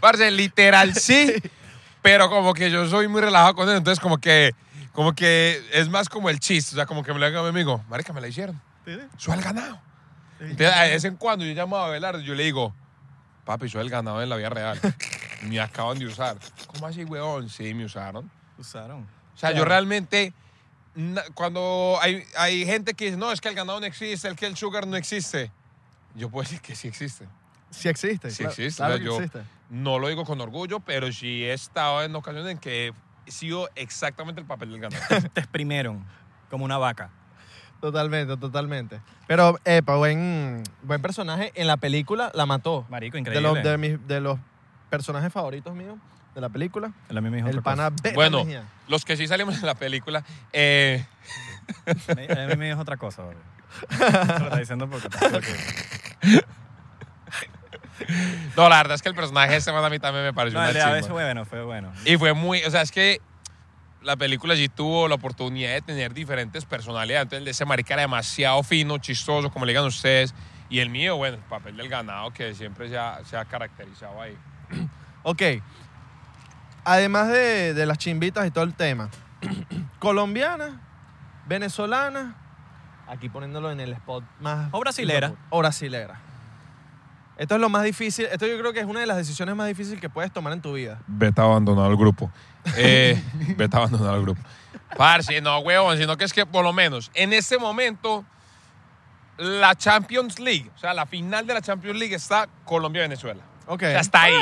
Parce, 0.00 0.30
literal 0.30 0.94
sí, 0.94 1.32
pero 2.02 2.28
como 2.28 2.52
que 2.52 2.70
yo 2.70 2.86
soy 2.88 3.08
muy 3.08 3.20
relajado 3.20 3.54
con 3.54 3.68
él, 3.68 3.76
entonces 3.76 4.00
como 4.00 4.18
que, 4.18 4.54
como 4.92 5.14
que 5.14 5.64
es 5.72 5.88
más 5.88 6.08
como 6.08 6.28
el 6.28 6.40
chiste, 6.40 6.74
o 6.74 6.76
sea, 6.76 6.86
como 6.86 7.02
que 7.02 7.12
me 7.12 7.20
lo 7.20 7.26
diga 7.26 7.40
a 7.40 7.42
mi 7.44 7.48
amigo, 7.48 7.82
marica, 7.88 8.12
me 8.12 8.20
la 8.20 8.28
hicieron, 8.28 8.60
soy 9.16 9.34
el 9.34 9.42
ganado. 9.42 9.80
Entonces, 10.40 10.74
de 10.76 10.90
vez 10.90 11.04
en 11.04 11.16
cuando 11.16 11.44
yo 11.44 11.54
llamo 11.54 11.76
a 11.76 11.86
Abelardo 11.86 12.20
y 12.20 12.24
yo 12.24 12.34
le 12.34 12.42
digo, 12.42 12.74
papi, 13.44 13.68
soy 13.68 13.82
el 13.82 13.90
ganado 13.90 14.20
en 14.20 14.28
la 14.28 14.36
vida 14.36 14.50
real, 14.50 14.78
me 15.42 15.60
acaban 15.60 15.98
de 15.98 16.06
usar. 16.06 16.36
¿Cómo 16.66 16.86
así, 16.86 17.04
weón? 17.04 17.48
Sí, 17.48 17.72
me 17.74 17.84
usaron. 17.84 18.28
Usaron. 18.58 19.06
O 19.34 19.38
sea, 19.38 19.52
yo 19.52 19.64
realmente, 19.64 20.34
cuando 21.34 21.96
hay, 22.00 22.24
hay 22.36 22.66
gente 22.66 22.94
que 22.94 23.06
dice, 23.06 23.16
no, 23.16 23.30
es 23.30 23.40
que 23.40 23.48
el 23.48 23.54
ganado 23.54 23.78
no 23.78 23.86
existe, 23.86 24.28
es 24.28 24.34
que 24.34 24.46
el 24.46 24.56
sugar 24.56 24.86
no 24.86 24.96
existe, 24.96 25.52
yo 26.14 26.28
puedo 26.28 26.42
decir 26.42 26.60
que 26.60 26.74
sí 26.74 26.88
existe. 26.88 27.26
Sí 27.72 27.88
existe. 27.88 28.30
Sí 28.30 28.38
claro- 28.38 28.50
existe, 28.52 28.76
claro 28.78 28.96
yo-. 28.98 29.18
No 29.70 29.98
lo 29.98 30.08
digo 30.08 30.24
con 30.24 30.40
orgullo, 30.40 30.80
pero 30.80 31.10
sí 31.12 31.44
he 31.44 31.52
estado 31.52 32.02
en 32.02 32.14
ocasiones 32.14 32.50
en 32.52 32.58
que 32.58 32.92
he 33.26 33.30
sido 33.30 33.68
exactamente 33.74 34.40
el 34.40 34.46
papel 34.46 34.70
del 34.70 34.80
ganador. 34.80 35.28
Te 35.34 35.40
exprimieron 35.40 36.04
como 36.50 36.64
una 36.64 36.78
vaca. 36.78 37.10
Totalmente, 37.80 38.36
totalmente. 38.36 39.00
Pero, 39.26 39.58
epa, 39.64 39.96
buen, 39.96 40.62
buen 40.82 41.02
personaje. 41.02 41.50
En 41.56 41.66
la 41.66 41.76
película 41.78 42.30
la 42.34 42.46
mató. 42.46 42.86
Marico, 42.88 43.14
De 43.14 43.20
increíble. 43.20 43.42
los, 43.48 43.62
de, 43.62 43.78
mis- 43.78 44.06
de 44.06 44.20
los 44.20 44.38
personajes 44.90 45.32
favoritos 45.32 45.74
míos 45.74 45.96
de 46.34 46.40
la 46.40 46.48
película. 46.48 46.92
Él 47.08 47.18
a 47.18 47.20
mí 47.20 47.28
me 47.30 47.38
dijo 47.38 47.48
El 47.48 47.58
otra 47.58 47.62
pana 47.88 47.92
Bueno, 48.14 48.44
Mejía. 48.44 48.64
los 48.88 49.04
que 49.04 49.16
sí 49.16 49.26
salimos 49.26 49.56
en 49.58 49.66
la 49.66 49.74
película, 49.74 50.22
eh, 50.52 51.04
A 51.86 52.14
mí 52.14 52.56
me 52.56 52.66
dijo 52.68 52.80
otra 52.80 52.96
cosa, 52.98 53.22
bro. 53.24 53.38
Se 53.90 54.38
lo 54.38 54.44
está 54.44 54.58
diciendo 54.58 54.88
porque... 54.88 55.08
porque- 55.08 56.44
no, 58.56 58.68
la 58.68 58.76
verdad 58.78 58.94
es 58.94 59.02
que 59.02 59.08
el 59.08 59.14
personaje 59.14 59.52
de 59.52 59.56
este 59.58 59.72
man 59.72 59.84
a 59.84 59.90
mí 59.90 59.98
también 59.98 60.24
me 60.24 60.32
pareció 60.32 60.58
No, 60.60 60.68
una 60.68 60.72
chimba. 60.78 61.02
fue 61.02 61.12
bueno, 61.12 61.44
fue 61.44 61.62
bueno. 61.64 61.92
Y 62.04 62.16
fue 62.16 62.32
muy, 62.32 62.62
o 62.64 62.70
sea, 62.70 62.82
es 62.82 62.90
que 62.90 63.20
la 64.02 64.16
película 64.16 64.56
sí 64.56 64.68
tuvo 64.68 65.08
la 65.08 65.14
oportunidad 65.14 65.72
de 65.72 65.82
tener 65.82 66.12
diferentes 66.14 66.64
personalidades. 66.64 67.22
Entonces, 67.24 67.38
el 67.38 67.44
de 67.44 67.50
ese 67.52 67.64
marica 67.64 67.94
era 67.94 68.02
demasiado 68.02 68.62
fino, 68.62 68.98
chistoso, 68.98 69.50
como 69.50 69.64
le 69.64 69.72
digan 69.72 69.84
ustedes. 69.84 70.34
Y 70.68 70.80
el 70.80 70.88
mío, 70.90 71.16
bueno, 71.16 71.36
el 71.36 71.42
papel 71.44 71.76
del 71.76 71.88
ganado 71.88 72.32
que 72.32 72.54
siempre 72.54 72.88
se 72.88 72.98
ha, 72.98 73.20
se 73.24 73.36
ha 73.36 73.44
caracterizado 73.44 74.20
ahí. 74.20 74.36
Ok. 75.24 75.40
Además 76.84 77.28
de, 77.28 77.74
de 77.74 77.86
las 77.86 77.96
chimbitas 77.98 78.44
y 78.44 78.50
todo 78.50 78.64
el 78.64 78.74
tema. 78.74 79.08
colombiana, 80.00 80.80
venezolana, 81.46 82.34
aquí 83.06 83.28
poniéndolo 83.28 83.70
en 83.70 83.78
el 83.78 83.92
spot 83.92 84.24
más... 84.40 84.68
O 84.72 84.80
brasilera. 84.80 85.32
O 85.50 85.58
brasilera. 85.60 86.20
Esto 87.42 87.56
es 87.56 87.60
lo 87.60 87.68
más 87.68 87.82
difícil. 87.82 88.26
Esto 88.26 88.46
yo 88.46 88.56
creo 88.56 88.72
que 88.72 88.78
es 88.78 88.86
una 88.86 89.00
de 89.00 89.06
las 89.06 89.16
decisiones 89.16 89.56
más 89.56 89.66
difíciles 89.66 90.00
que 90.00 90.08
puedes 90.08 90.32
tomar 90.32 90.52
en 90.52 90.60
tu 90.60 90.74
vida. 90.74 91.00
Vete 91.08 91.40
abandonado 91.40 91.90
el 91.90 91.96
grupo. 91.96 92.30
Eh, 92.76 93.20
vete 93.56 93.76
abandonado 93.76 94.14
el 94.14 94.22
grupo. 94.22 94.40
Parce, 94.96 95.40
no, 95.40 95.58
huevón, 95.58 95.98
sino 95.98 96.16
que 96.16 96.22
es 96.22 96.32
que 96.32 96.46
por 96.46 96.62
lo 96.62 96.72
menos 96.72 97.10
en 97.14 97.32
este 97.32 97.58
momento 97.58 98.24
la 99.38 99.74
Champions 99.74 100.38
League, 100.38 100.70
o 100.72 100.78
sea, 100.78 100.94
la 100.94 101.04
final 101.04 101.44
de 101.44 101.54
la 101.54 101.60
Champions 101.60 101.98
League 101.98 102.14
está 102.14 102.46
Colombia-Venezuela. 102.64 103.42
Ok. 103.66 103.82
O 103.82 103.86
sea, 103.86 104.00
está 104.00 104.22
ahí. 104.22 104.34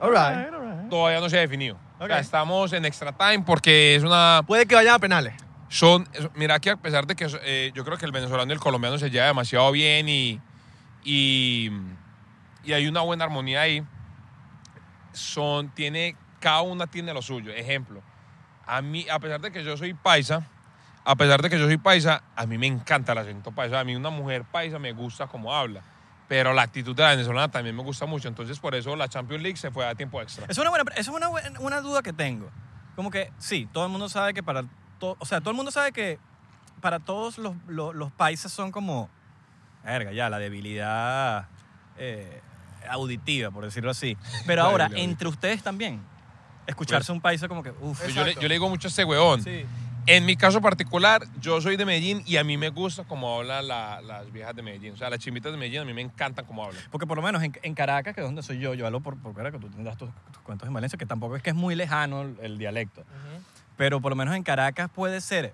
All 0.00 0.10
right. 0.10 0.90
Todavía 0.90 1.20
no 1.20 1.28
se 1.28 1.38
ha 1.38 1.42
definido. 1.42 1.78
O 2.00 2.08
sea, 2.08 2.18
estamos 2.18 2.72
en 2.72 2.84
extra 2.86 3.12
time 3.12 3.44
porque 3.46 3.94
es 3.94 4.02
una... 4.02 4.42
Puede 4.44 4.66
que 4.66 4.74
vayan 4.74 4.94
a 4.94 4.98
penales. 4.98 5.34
Son, 5.68 6.08
mira 6.34 6.58
que 6.58 6.70
a 6.70 6.76
pesar 6.76 7.06
de 7.06 7.14
que 7.14 7.28
eh, 7.42 7.70
yo 7.72 7.84
creo 7.84 7.98
que 7.98 8.06
el 8.06 8.10
venezolano 8.10 8.50
y 8.50 8.54
el 8.54 8.60
colombiano 8.60 8.98
se 8.98 9.10
lleva 9.10 9.26
demasiado 9.26 9.70
bien 9.70 10.08
y, 10.08 10.40
y, 11.04 11.70
y 12.64 12.72
hay 12.72 12.86
una 12.86 13.00
buena 13.00 13.24
armonía 13.24 13.62
ahí, 13.62 13.84
son, 15.12 15.68
tiene, 15.70 16.16
cada 16.40 16.62
una 16.62 16.86
tiene 16.86 17.12
lo 17.14 17.22
suyo. 17.22 17.52
Ejemplo, 17.52 18.02
a 18.66 18.82
mí, 18.82 19.06
a 19.10 19.18
pesar 19.18 19.40
de 19.40 19.50
que 19.52 19.64
yo 19.64 19.76
soy 19.76 19.94
paisa, 19.94 20.46
a 21.04 21.16
pesar 21.16 21.40
de 21.42 21.50
que 21.50 21.58
yo 21.58 21.66
soy 21.66 21.78
paisa, 21.78 22.22
a 22.36 22.46
mí 22.46 22.58
me 22.58 22.66
encanta 22.66 23.12
el 23.12 23.18
acento 23.18 23.52
paisa. 23.52 23.80
A 23.80 23.84
mí 23.84 23.96
una 23.96 24.10
mujer 24.10 24.44
paisa 24.44 24.78
me 24.78 24.92
gusta 24.92 25.26
cómo 25.26 25.54
habla. 25.54 25.82
Pero 26.28 26.52
la 26.52 26.60
actitud 26.60 26.94
de 26.94 27.02
la 27.02 27.10
venezolana 27.10 27.50
también 27.50 27.74
me 27.74 27.82
gusta 27.82 28.04
mucho. 28.04 28.28
Entonces, 28.28 28.60
por 28.60 28.74
eso 28.74 28.94
la 28.94 29.08
Champions 29.08 29.42
League 29.42 29.56
se 29.56 29.70
fue 29.70 29.86
a 29.86 29.94
tiempo 29.94 30.20
extra. 30.20 30.44
Es 30.46 30.58
una 30.58 30.68
buena, 30.68 30.84
es 30.94 31.08
una, 31.08 31.28
una 31.60 31.80
duda 31.80 32.02
que 32.02 32.12
tengo. 32.12 32.50
Como 32.94 33.10
que 33.10 33.32
sí, 33.38 33.66
todo 33.72 33.86
el 33.86 33.90
mundo 33.90 34.10
sabe 34.10 34.34
que 34.34 34.42
para 34.42 34.64
to- 34.98 35.16
o 35.18 35.24
sea, 35.24 35.40
todo 35.40 35.50
el 35.50 35.56
mundo 35.56 35.70
sabe 35.70 35.92
que 35.92 36.18
para 36.82 36.98
todos 37.00 37.38
los, 37.38 37.54
los, 37.66 37.94
los 37.94 38.12
son 38.36 38.70
como 38.72 39.08
verga, 39.82 40.12
ya 40.12 40.28
la 40.28 40.38
debilidad 40.38 41.48
eh, 41.96 42.42
auditiva, 42.88 43.50
por 43.50 43.64
decirlo 43.64 43.90
así. 43.90 44.16
Pero 44.46 44.62
ahora 44.62 44.90
entre 44.94 45.28
ustedes 45.28 45.62
también 45.62 46.00
escucharse 46.66 47.10
un 47.12 47.20
país 47.20 47.42
como 47.48 47.62
que 47.62 47.70
uff, 47.80 48.06
Yo 48.14 48.24
le, 48.24 48.34
yo 48.34 48.42
le 48.42 48.54
digo 48.54 48.68
mucho 48.68 48.88
a 48.88 49.06
weón. 49.06 49.42
Sí. 49.42 49.64
En 50.06 50.24
mi 50.24 50.36
caso 50.36 50.62
particular, 50.62 51.22
yo 51.38 51.60
soy 51.60 51.76
de 51.76 51.84
Medellín 51.84 52.22
y 52.24 52.38
a 52.38 52.44
mí 52.44 52.56
me 52.56 52.70
gusta 52.70 53.04
cómo 53.04 53.38
hablan 53.38 53.68
la- 53.68 54.00
las 54.00 54.32
viejas 54.32 54.56
de 54.56 54.62
Medellín. 54.62 54.94
O 54.94 54.96
sea, 54.96 55.10
las 55.10 55.18
chimitas 55.18 55.52
de 55.52 55.58
Medellín 55.58 55.80
a 55.82 55.84
mí 55.84 55.92
me 55.92 56.00
encantan 56.00 56.46
cómo 56.46 56.64
hablan. 56.64 56.82
Porque 56.90 57.06
por 57.06 57.18
lo 57.18 57.22
menos 57.22 57.42
en, 57.42 57.52
en 57.62 57.74
Caracas, 57.74 58.14
que 58.14 58.22
es 58.22 58.26
donde 58.26 58.42
soy 58.42 58.58
yo, 58.58 58.72
yo 58.72 58.86
hablo 58.86 59.00
por, 59.00 59.18
por 59.18 59.34
Caracas, 59.34 59.60
tú 59.60 59.68
tendrás 59.68 59.98
tus, 59.98 60.08
tus 60.32 60.42
cuentos 60.42 60.66
en 60.66 60.72
Valencia, 60.72 60.98
que 60.98 61.04
tampoco 61.04 61.36
es 61.36 61.42
que 61.42 61.50
es 61.50 61.56
muy 61.56 61.74
lejano 61.74 62.22
el, 62.22 62.36
el 62.40 62.56
dialecto. 62.58 63.04
Pero 63.76 64.00
por 64.00 64.10
lo 64.10 64.16
menos 64.16 64.34
en 64.34 64.42
Caracas 64.44 64.88
puede 64.94 65.20
ser 65.20 65.52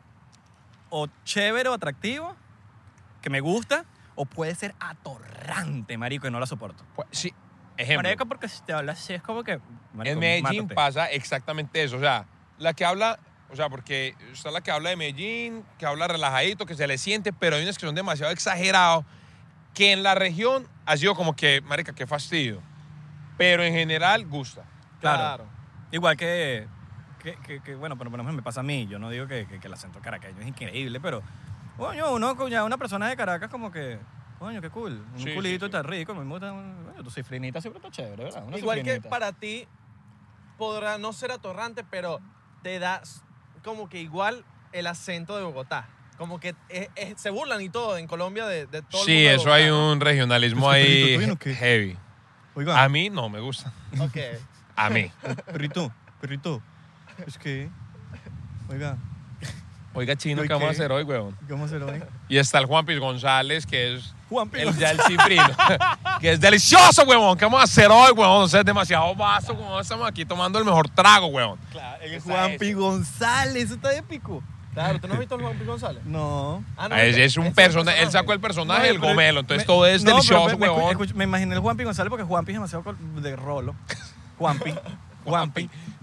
o 0.88 1.08
chévere 1.24 1.68
o 1.68 1.72
atractivo, 1.74 2.36
que 3.22 3.30
me 3.30 3.40
gusta, 3.40 3.84
o 4.14 4.26
puede 4.26 4.54
ser 4.54 4.74
atorrante, 4.80 5.96
marico, 5.98 6.26
y 6.26 6.30
no 6.30 6.40
la 6.40 6.46
soporto. 6.46 6.84
Pues, 6.94 7.08
sí, 7.10 7.32
ejemplo. 7.76 8.08
Marico, 8.08 8.26
porque 8.26 8.48
si 8.48 8.62
te 8.62 8.72
hablas 8.72 9.00
así 9.00 9.14
es 9.14 9.22
como 9.22 9.42
que... 9.44 9.58
marico, 9.92 10.12
en 10.14 10.18
Medellín 10.20 10.62
mátate. 10.62 10.74
pasa 10.74 11.06
exactamente 11.06 11.82
eso. 11.82 11.96
O 11.96 12.00
sea, 12.00 12.26
la 12.58 12.72
que 12.74 12.84
habla, 12.84 13.18
o 13.50 13.56
sea, 13.56 13.68
porque 13.68 14.14
está 14.32 14.50
la 14.50 14.60
que 14.60 14.70
habla 14.70 14.90
de 14.90 14.96
Medellín, 14.96 15.64
que 15.78 15.86
habla 15.86 16.06
relajadito, 16.08 16.66
que 16.66 16.74
se 16.74 16.86
le 16.86 16.98
siente, 16.98 17.32
pero 17.32 17.56
hay 17.56 17.62
unas 17.62 17.76
que 17.78 17.86
son 17.86 17.94
demasiado 17.94 18.32
exagerados, 18.32 19.04
que 19.74 19.92
en 19.92 20.02
la 20.02 20.14
región 20.14 20.68
ha 20.86 20.96
sido 20.96 21.14
como 21.14 21.34
que, 21.34 21.60
marica, 21.62 21.92
qué 21.94 22.06
fastidio. 22.06 22.62
Pero 23.36 23.64
en 23.64 23.72
general 23.74 24.26
gusta. 24.26 24.62
Claro. 25.00 25.46
Igual 25.90 26.16
que, 26.16 26.68
que, 27.22 27.36
que- 27.44 27.60
que, 27.60 27.74
bueno, 27.74 27.96
pero 27.98 28.10
por 28.10 28.18
lo 28.18 28.24
menos 28.24 28.36
me 28.36 28.42
pasa 28.42 28.60
a 28.60 28.62
mí. 28.62 28.86
Yo 28.86 28.98
no 29.00 29.10
digo 29.10 29.26
que, 29.26 29.46
que- 29.46 29.58
que 29.58 29.66
el 29.66 29.72
acento 29.74 30.00
caraqueño 30.00 30.40
es 30.40 30.46
increíble, 30.46 31.00
pero, 31.00 31.22
coño, 31.76 32.12
uno, 32.12 32.36
coño, 32.36 32.64
una 32.64 32.76
persona 32.78 33.08
de 33.08 33.16
Caracas 33.16 33.50
como 33.50 33.70
que, 33.70 33.98
coño, 34.38 34.60
qué 34.60 34.70
cool. 34.70 35.04
Un 35.12 35.18
Sí, 35.18 35.24
sí, 35.24 35.34
culito 35.34 35.66
sí. 35.66 35.70
está 35.70 35.82
rico, 35.82 36.14
me 36.14 36.24
gusta. 36.24 36.50
Coño, 36.50 37.02
tu 37.04 37.10
cifrinita 37.10 37.60
siempre 37.60 37.78
está 37.78 37.90
chévere, 37.90 38.24
¿verdad? 38.24 38.44
Una 38.46 38.58
Igual 38.58 38.78
que 38.78 38.84
cifrinita. 38.84 39.08
para 39.08 39.32
ti 39.32 39.66
podrá 40.58 40.98
no 40.98 41.12
ser 41.12 41.32
atorrante, 41.32 41.84
pero 41.84 42.20
te 42.62 42.78
da 42.78 43.02
como 43.64 43.88
que 43.88 44.00
igual 44.00 44.44
el 44.72 44.86
acento 44.86 45.36
de 45.36 45.42
Bogotá. 45.44 45.88
Como 46.18 46.38
que 46.38 46.54
es- 46.68 46.88
es- 46.94 47.20
se 47.20 47.30
burlan 47.30 47.60
y 47.60 47.68
todo 47.70 47.98
en 47.98 48.06
Colombia 48.06 48.46
de, 48.46 48.66
de 48.66 48.82
todo 48.82 49.00
el 49.02 49.06
Sí, 49.06 49.12
mundo 49.14 49.28
de 49.30 49.34
eso 49.34 49.52
hay 49.52 49.68
Bogotá, 49.70 49.92
un 49.92 50.00
regionalismo 50.00 50.72
Es 50.72 50.86
que, 50.86 51.16
perrito, 51.18 51.48
ahí 51.48 51.54
heavy. 51.56 51.98
Oiga, 52.54 52.82
A 52.84 52.88
mí 52.88 53.10
no 53.10 53.28
me 53.28 53.40
gusta. 53.40 53.72
Ok. 53.98 54.16
A 54.76 54.90
mí. 54.90 55.10
perrito, 55.46 55.92
perrito. 56.20 56.62
Es 57.26 57.36
que, 57.38 57.68
oiga, 58.68 58.96
Oiga, 59.94 60.16
chino, 60.16 60.44
¿Y 60.44 60.48
¿qué 60.48 60.52
vamos 60.54 60.66
a 60.68 60.70
qué? 60.72 60.76
hacer 60.76 60.92
hoy, 60.92 61.04
weón? 61.04 61.36
¿cómo 61.48 61.68
se 61.68 61.78
lo 61.78 61.86
ven? 61.86 62.04
Y 62.28 62.36
está 62.36 62.58
el 62.58 62.66
Juan 62.66 62.84
Piz 62.84 62.98
González, 62.98 63.64
que 63.64 63.94
es 63.94 64.12
Juan 64.28 64.50
el 64.54 64.76
ya 64.76 64.90
el 64.90 65.00
cifrino, 65.02 65.46
que 66.20 66.32
es 66.32 66.40
delicioso, 66.40 67.04
weón. 67.04 67.38
¿Qué 67.38 67.44
vamos 67.44 67.60
a 67.60 67.64
hacer 67.64 67.88
hoy, 67.90 68.10
weón? 68.12 68.42
O 68.44 68.48
sea, 68.48 68.60
es 68.60 68.66
demasiado 68.66 69.14
vaso, 69.14 69.52
weón. 69.54 69.80
Estamos 69.80 70.08
aquí 70.08 70.24
tomando 70.24 70.58
el 70.58 70.64
mejor 70.64 70.88
trago, 70.88 71.26
weón. 71.28 71.58
Claro, 71.70 72.02
el 72.02 72.20
Juan 72.20 72.50
es. 72.52 72.58
P. 72.58 72.74
González, 72.74 73.64
eso 73.66 73.74
está 73.74 73.94
épico. 73.96 74.42
Claro, 74.72 74.98
¿tú 75.00 75.06
no 75.06 75.14
has 75.14 75.20
visto 75.20 75.36
al 75.36 75.42
Juan 75.42 75.56
P. 75.56 75.64
González? 75.64 76.02
No. 76.04 76.64
Ah, 76.76 76.88
no, 76.88 76.96
es, 76.96 77.10
este- 77.10 77.24
es 77.26 77.36
un 77.36 77.52
personaje, 77.54 78.02
él 78.02 78.10
sacó 78.10 78.32
el 78.32 78.40
personaje 78.40 78.88
del 78.88 78.96
pero- 78.98 79.08
gomelo, 79.12 79.40
entonces 79.40 79.62
me- 79.62 79.72
todo 79.72 79.86
es 79.86 80.02
no, 80.02 80.10
delicioso, 80.10 80.58
me, 80.58 80.66
me, 80.66 80.70
weón. 80.70 80.98
me 81.14 81.22
imaginé 81.24 81.54
el 81.54 81.60
Juanpi 81.60 81.84
González 81.84 82.10
porque 82.10 82.24
Juanpi 82.24 82.50
es 82.50 82.56
demasiado 82.56 82.84
de 82.98 83.36
rolo. 83.36 83.76
Juanpi. 84.38 84.74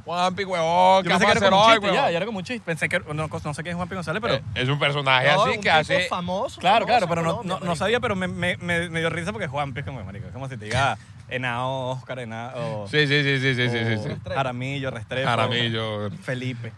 Juanpi. 0.06 0.44
Yo 0.44 0.48
¿qué 1.04 1.10
pensé 1.10 1.10
vamos 1.10 1.20
que 1.20 1.26
a 1.26 1.32
era 1.32 1.32
hacer 1.32 1.50
como 1.50 1.62
un 1.64 1.70
hoy, 1.72 1.80
chiste, 1.80 1.94
ya, 1.96 2.12
ya 2.12 2.18
era 2.18 2.26
como 2.26 2.38
un 2.40 2.44
chiste. 2.44 2.64
Pensé 2.66 2.90
que, 2.90 3.00
no, 3.00 3.14
no 3.28 3.54
sé 3.54 3.64
qué 3.64 3.70
es 3.70 3.76
Juanpi 3.76 3.96
González, 3.96 4.22
pero... 4.22 4.36
Eh, 4.36 4.44
Es 4.56 4.70
un 4.70 4.80
personaje 4.80 5.28
No, 5.32 5.42
así 5.42 5.50
un 5.50 5.56
que 5.56 5.62
tipo 5.62 5.76
hace... 5.76 6.08
famoso. 6.08 6.60
claro, 6.62 6.86
famoso 6.86 6.88
claro, 6.88 7.04
en 7.06 7.10
pero 7.10 7.22
no, 7.22 7.28
Colombia, 7.38 7.50
no, 7.50 7.60
no 7.60 7.66
marico. 7.66 7.76
sabía, 7.76 8.00
pero 8.00 8.16
me, 8.16 8.28
me, 8.28 8.58
me, 8.58 8.90
me 8.90 9.00
dio 9.00 9.10
risa 9.10 9.32
porque 9.32 9.48
Juanpi 9.48 9.80
es 9.82 9.86
como, 9.86 10.04
marico, 10.04 10.28
es 10.28 10.34
como 10.34 10.48
si 10.50 10.58
te 10.58 10.66
diga 10.66 10.98
Henao, 11.30 11.92
Oscar, 11.92 12.20
Henao, 12.20 12.88
Sí, 12.88 13.08
sí, 13.08 13.24
sí, 13.24 13.40
sí, 13.40 13.56
sí, 13.56 13.70
sí, 13.70 13.78
sí, 13.86 13.98
sí. 14.04 14.08
Restrepo. 14.10 14.40
Aramillo, 14.40 14.92
Restrepo, 14.92 15.28
Jaramillo. 15.28 16.10
Felipe, 16.24 16.72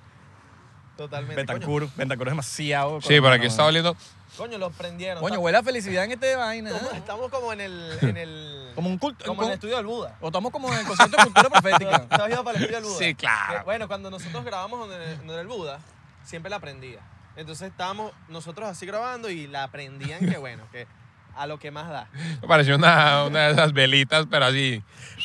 Totalmente. 0.98 1.36
Bentancur. 1.38 1.89
Bentancur 1.96 2.27
es 2.27 2.32
demasiado... 2.34 3.01
Sí, 3.01 3.20
por 3.20 3.32
aquí 3.32 3.48
está 3.48 3.65
oliendo... 3.65 3.96
Coño, 4.38 4.50
coño, 4.52 4.58
lo 4.58 4.72
prendieron. 4.72 5.22
Coño, 5.22 5.40
huele 5.40 5.58
a 5.58 5.63
felicidad 5.63 6.04
en 6.06 6.12
este 6.13 6.36
vaina. 6.36 6.72
como- 6.72 6.90
¿eh? 6.92 6.98
estamos 6.98 7.30
como 7.32 7.54
en 7.54 7.62
el. 7.62 7.98
En 8.02 8.18
el 8.18 8.72
Como 8.75 8.90
un 8.90 8.98
culto. 8.98 9.25
como 9.25 9.44
en 9.44 9.50
el 9.50 9.54
estudio 9.56 9.78
del 9.78 9.86
Buda. 9.86 10.18
O 10.22 10.28
estamos 10.28 10.52
como 10.52 10.72
en 10.74 10.80
el 10.80 10.86
concepto 10.86 11.18
de 11.18 11.24
cultura 11.24 11.50
profética. 11.52 12.08
¿Te 12.08 12.16
has 12.16 12.30
ido 12.30 12.44
para 12.44 12.58
el 12.58 12.63
estudio 12.63 12.82
del 12.82 12.90
Buda? 12.90 12.98
Sí, 13.00 13.06
Que, 13.06 13.16
claro. 13.16 13.63
bueno, 13.66 13.88
cuando 13.88 14.10
nosotros 14.10 14.44
grabamos 14.44 14.90
en 14.92 15.02
el, 15.02 15.22
en 15.22 15.30
el 15.30 15.48
Buda, 15.48 15.80
siempre 16.24 16.50
la 16.50 16.60
prendía. 16.60 17.00
Entonces 17.36 17.70
estábamos 17.72 18.12
nosotros 18.28 18.68
así 18.70 18.86
grabando 18.86 19.30
y 19.30 19.48
la 19.48 19.68
prendían 19.72 20.20
que 20.30 20.38
bueno, 20.38 20.63
que 20.72 20.88
a 21.36 21.48
lo 21.48 21.58
que 21.60 21.72
más 21.72 21.90
da. 21.90 22.08
Me 22.42 22.48
pareció 22.48 22.75
una, 22.75 23.24
una 23.25 23.48
de 23.48 23.52
esas 23.54 23.74
velitas, 23.74 24.25
pero 24.30 24.46
así... 24.46 24.82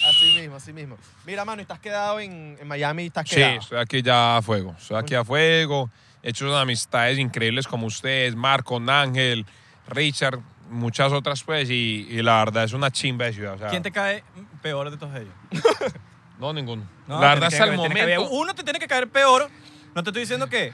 Así 0.09 0.35
mismo, 0.39 0.57
así 0.57 0.73
mismo. 0.73 0.97
Mira, 1.27 1.45
mano, 1.45 1.61
y 1.61 1.63
estás 1.63 1.79
quedado 1.81 2.21
en, 2.21 2.57
en 2.61 2.69
Miami 2.69 3.05
y 3.05 3.07
estás 3.07 3.29
Sí, 3.29 3.37
quedado. 3.37 3.59
estoy 3.61 3.79
aquí 3.79 4.03
ya 4.03 4.37
a 4.39 4.43
fuego. 4.43 4.75
Estoy 4.79 4.97
aquí 4.99 5.15
a 5.15 5.25
fuego. 5.25 5.91
He 6.23 6.31
hecho 6.31 6.47
unas 6.47 6.63
amistades 6.63 7.19
increíbles 7.19 7.67
como 7.67 7.87
ustedes, 7.87 8.35
Marco, 8.37 8.81
Ángel, 8.89 9.45
Richard, 9.89 10.39
muchas 10.71 11.13
otras 11.13 11.43
pues, 11.43 11.71
y, 11.71 12.07
y 12.11 12.23
la 12.23 12.39
verdad 12.39 12.65
es 12.65 12.73
una 12.73 12.91
chimba 12.91 13.25
de 13.27 13.33
ciudad. 13.33 13.55
o 13.55 13.59
sea, 13.59 13.69
¿Quién 13.69 13.83
te 13.83 13.91
cae 13.93 14.23
peor 14.63 14.91
de 14.91 14.97
todos 14.97 15.15
ellos? 15.17 15.35
No, 16.39 16.53
ninguno. 16.53 16.85
No, 17.09 17.15
la 17.21 17.33
tiene 17.33 17.35
verdad 17.35 17.49
que 17.49 17.55
hasta 17.57 17.65
el 17.73 17.77
momento... 17.77 18.31
Uno 18.31 18.55
te 18.55 18.63
tiene 18.63 18.79
que 18.79 18.87
caer 18.87 19.09
peor. 19.09 19.51
No 19.93 20.05
te 20.05 20.11
estoy 20.11 20.21
diciendo 20.23 20.49
que. 20.49 20.73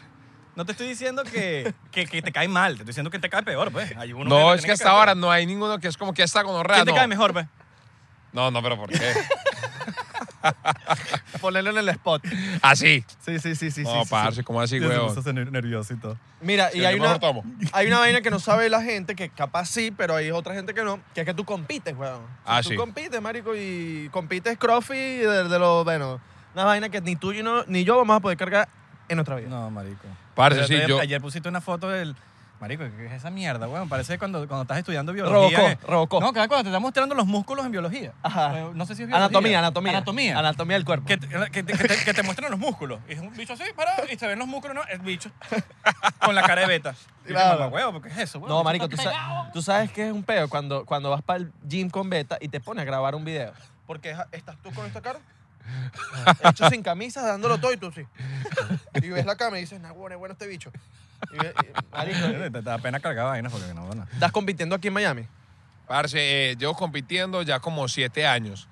No 0.56 0.64
te 0.64 0.72
estoy 0.72 0.88
diciendo 0.88 1.24
que, 1.24 1.74
que, 1.90 2.06
que 2.06 2.22
te 2.22 2.32
cae 2.32 2.48
mal. 2.48 2.72
Te 2.72 2.82
estoy 2.82 2.86
diciendo 2.88 3.10
que 3.10 3.18
te 3.18 3.28
cae 3.28 3.42
peor, 3.42 3.72
pues. 3.72 3.92
Hay 3.96 4.12
uno 4.12 4.24
No, 4.24 4.54
es 4.54 4.64
que 4.64 4.72
hasta 4.72 4.90
ahora 4.90 5.12
peor. 5.12 5.16
no 5.18 5.30
hay 5.30 5.46
ninguno 5.46 5.78
que 5.80 5.88
es 5.88 5.96
como 5.96 6.14
que 6.14 6.22
está 6.22 6.44
con 6.44 6.62
¿Quién 6.64 6.84
te 6.84 6.90
no. 6.92 6.96
cae 6.96 7.08
mejor, 7.08 7.32
pues? 7.32 7.46
No, 8.32 8.50
no, 8.50 8.62
pero 8.62 8.76
¿por 8.76 8.90
qué? 8.90 8.98
Ponerlo 11.40 11.70
en 11.70 11.78
el 11.78 11.88
spot. 11.90 12.22
Así. 12.62 13.04
Sí, 13.24 13.38
sí, 13.38 13.54
sí, 13.54 13.70
sí. 13.70 13.82
no, 13.82 14.04
sí, 14.04 14.10
parce, 14.10 14.36
sí. 14.36 14.42
¿cómo 14.44 14.60
así, 14.60 14.78
Sí, 14.78 14.86
weón? 14.86 15.22
se 15.22 15.32
nervioso 15.32 15.94
y 15.94 15.98
todo. 15.98 16.18
Mira, 16.40 16.70
y 16.72 16.80
Yo 16.80 16.88
hay 16.88 16.98
una, 16.98 17.18
tomo. 17.18 17.44
hay 17.72 17.86
una 17.86 17.98
vaina 17.98 18.20
que 18.20 18.30
no 18.30 18.38
sabe 18.38 18.68
la 18.68 18.82
gente, 18.82 19.14
que 19.14 19.30
capaz 19.30 19.66
sí, 19.66 19.90
pero 19.90 20.14
hay 20.16 20.30
otra 20.30 20.54
gente 20.54 20.74
que 20.74 20.82
no, 20.84 21.00
que 21.14 21.20
es 21.22 21.26
que 21.26 21.34
tú 21.34 21.44
compites, 21.44 21.96
weón. 21.96 22.22
Ah, 22.44 22.60
tú 22.62 22.70
sí. 22.70 22.76
compites, 22.76 23.20
marico, 23.20 23.54
y 23.56 24.08
compites 24.10 24.58
crossfit 24.58 24.96
de, 24.96 25.44
de 25.48 25.58
lo, 25.58 25.84
bueno, 25.84 26.20
una 26.54 26.64
vaina 26.64 26.88
que 26.88 27.00
ni 27.00 27.16
tú 27.16 27.32
y 27.32 27.42
no- 27.42 27.64
ni 27.66 27.84
yo 27.84 27.96
vamos 27.96 28.16
a 28.16 28.20
poder 28.20 28.36
cargar 28.38 28.68
en 29.14 29.16
nuestra 29.18 29.36
vida. 29.36 29.48
No, 29.48 29.70
marico. 29.70 30.06
Parce, 30.34 30.56
Pero 30.56 30.66
sí, 30.68 30.74
ayer, 30.74 30.88
yo... 30.88 31.00
ayer 31.00 31.20
pusiste 31.20 31.48
una 31.48 31.60
foto 31.60 31.88
del. 31.88 32.14
Marico, 32.60 32.84
¿qué 32.96 33.06
es 33.06 33.12
esa 33.12 33.30
mierda, 33.30 33.68
weón? 33.68 33.88
Parece 33.88 34.16
cuando, 34.16 34.38
cuando 34.46 34.62
estás 34.62 34.78
estudiando 34.78 35.12
biología. 35.12 35.58
Robocó, 35.58 35.80
que- 35.80 35.86
Robocó. 35.86 36.20
No, 36.20 36.32
cada 36.32 36.46
cuando 36.48 36.62
te 36.62 36.68
están 36.70 36.80
mostrando 36.80 37.14
los 37.14 37.26
músculos 37.26 37.66
en 37.66 37.72
biología. 37.72 38.12
Ajá. 38.22 38.58
Eh, 38.58 38.70
No 38.74 38.86
sé 38.86 38.94
si 38.94 39.02
es 39.02 39.08
biología. 39.08 39.26
Anatomía, 39.26 39.58
anatomía. 39.58 39.90
Anatomía. 39.92 40.38
Anatomía 40.38 40.76
del 40.76 40.84
cuerpo. 40.86 41.04
Que 41.04 41.18
te, 41.18 41.26
que, 41.28 41.62
te, 41.62 41.72
que 41.76 41.88
te- 41.88 42.04
que 42.04 42.14
te 42.14 42.22
muestran 42.22 42.50
los 42.52 42.60
músculos. 42.60 43.00
Y 43.08 43.14
es 43.14 43.18
un 43.20 43.34
bicho 43.36 43.52
así, 43.52 43.64
parado, 43.76 44.04
y 44.10 44.16
se 44.16 44.26
ven 44.28 44.38
los 44.38 44.48
músculos, 44.48 44.76
¿no? 44.76 44.82
Es 44.84 45.02
bicho. 45.02 45.30
Con 46.24 46.34
la 46.34 46.42
cara 46.42 46.62
de 46.62 46.66
beta. 46.68 46.94
Y 47.24 47.28
Claro. 47.28 47.58
mamá, 47.58 47.74
huevo, 47.74 47.92
¿por 47.94 48.02
qué 48.02 48.08
es 48.08 48.18
eso? 48.18 48.38
huevo? 48.38 48.48
No, 48.54 48.62
marico, 48.62 48.84
está 48.86 48.96
tú, 48.96 49.02
sa- 49.02 49.50
tú 49.52 49.62
sabes 49.62 49.90
que 49.90 50.06
es 50.06 50.12
un 50.12 50.22
peo 50.22 50.48
cuando, 50.48 50.86
cuando 50.86 51.10
vas 51.10 51.22
para 51.22 51.40
el 51.40 51.52
gym 51.68 51.90
con 51.90 52.08
beta 52.08 52.38
y 52.40 52.48
te 52.48 52.60
pones 52.60 52.82
a 52.82 52.84
grabar 52.84 53.14
un 53.14 53.24
video. 53.24 53.52
Porque 53.86 54.12
es- 54.12 54.18
estás 54.32 54.56
tú 54.62 54.70
con 54.72 54.86
esta 54.86 55.02
cara, 55.02 55.18
hecho 56.42 56.68
sin 56.70 56.82
camisa, 56.82 57.22
dándolo 57.26 57.58
todo 57.58 57.72
y 57.72 57.76
tú 57.76 57.90
sí. 57.92 58.02
Y 59.02 59.08
ves 59.08 59.26
la 59.26 59.36
cámara 59.36 59.58
y 59.58 59.62
dices, 59.62 59.80
nah, 59.80 59.92
bueno, 59.92 60.14
es 60.14 60.18
bueno 60.18 60.32
este 60.32 60.46
bicho. 60.46 60.70
Y 61.32 61.36
ve- 61.38 61.54
y- 61.58 61.94
marico, 61.96 62.18
Te, 62.38 62.50
te 62.50 62.62
da 62.62 62.78
pena 62.78 63.00
cargar 63.00 63.26
vainas 63.26 63.52
porque 63.52 63.72
no, 63.74 63.86
bueno. 63.86 64.06
¿Estás 64.12 64.32
compitiendo 64.32 64.74
aquí 64.76 64.88
en 64.88 64.94
Miami? 64.94 65.26
Parce, 65.86 66.16
eh, 66.52 66.56
llevo 66.56 66.74
compitiendo 66.74 67.42
ya 67.42 67.60
como 67.60 67.86
siete 67.88 68.26
años. 68.26 68.68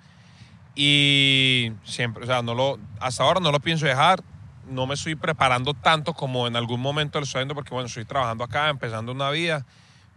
Y 0.74 1.72
siempre, 1.84 2.24
o 2.24 2.26
sea, 2.26 2.40
no 2.42 2.54
lo, 2.54 2.78
hasta 3.00 3.22
ahora 3.22 3.40
no 3.40 3.52
lo 3.52 3.60
pienso 3.60 3.86
dejar. 3.86 4.22
No 4.66 4.86
me 4.86 4.94
estoy 4.94 5.16
preparando 5.16 5.74
tanto 5.74 6.14
como 6.14 6.46
en 6.46 6.56
algún 6.56 6.80
momento 6.80 7.18
lo 7.18 7.24
estoy 7.24 7.40
haciendo 7.40 7.54
porque, 7.54 7.74
bueno, 7.74 7.88
estoy 7.88 8.04
trabajando 8.04 8.44
acá, 8.44 8.68
empezando 8.70 9.12
una 9.12 9.28
vida. 9.30 9.66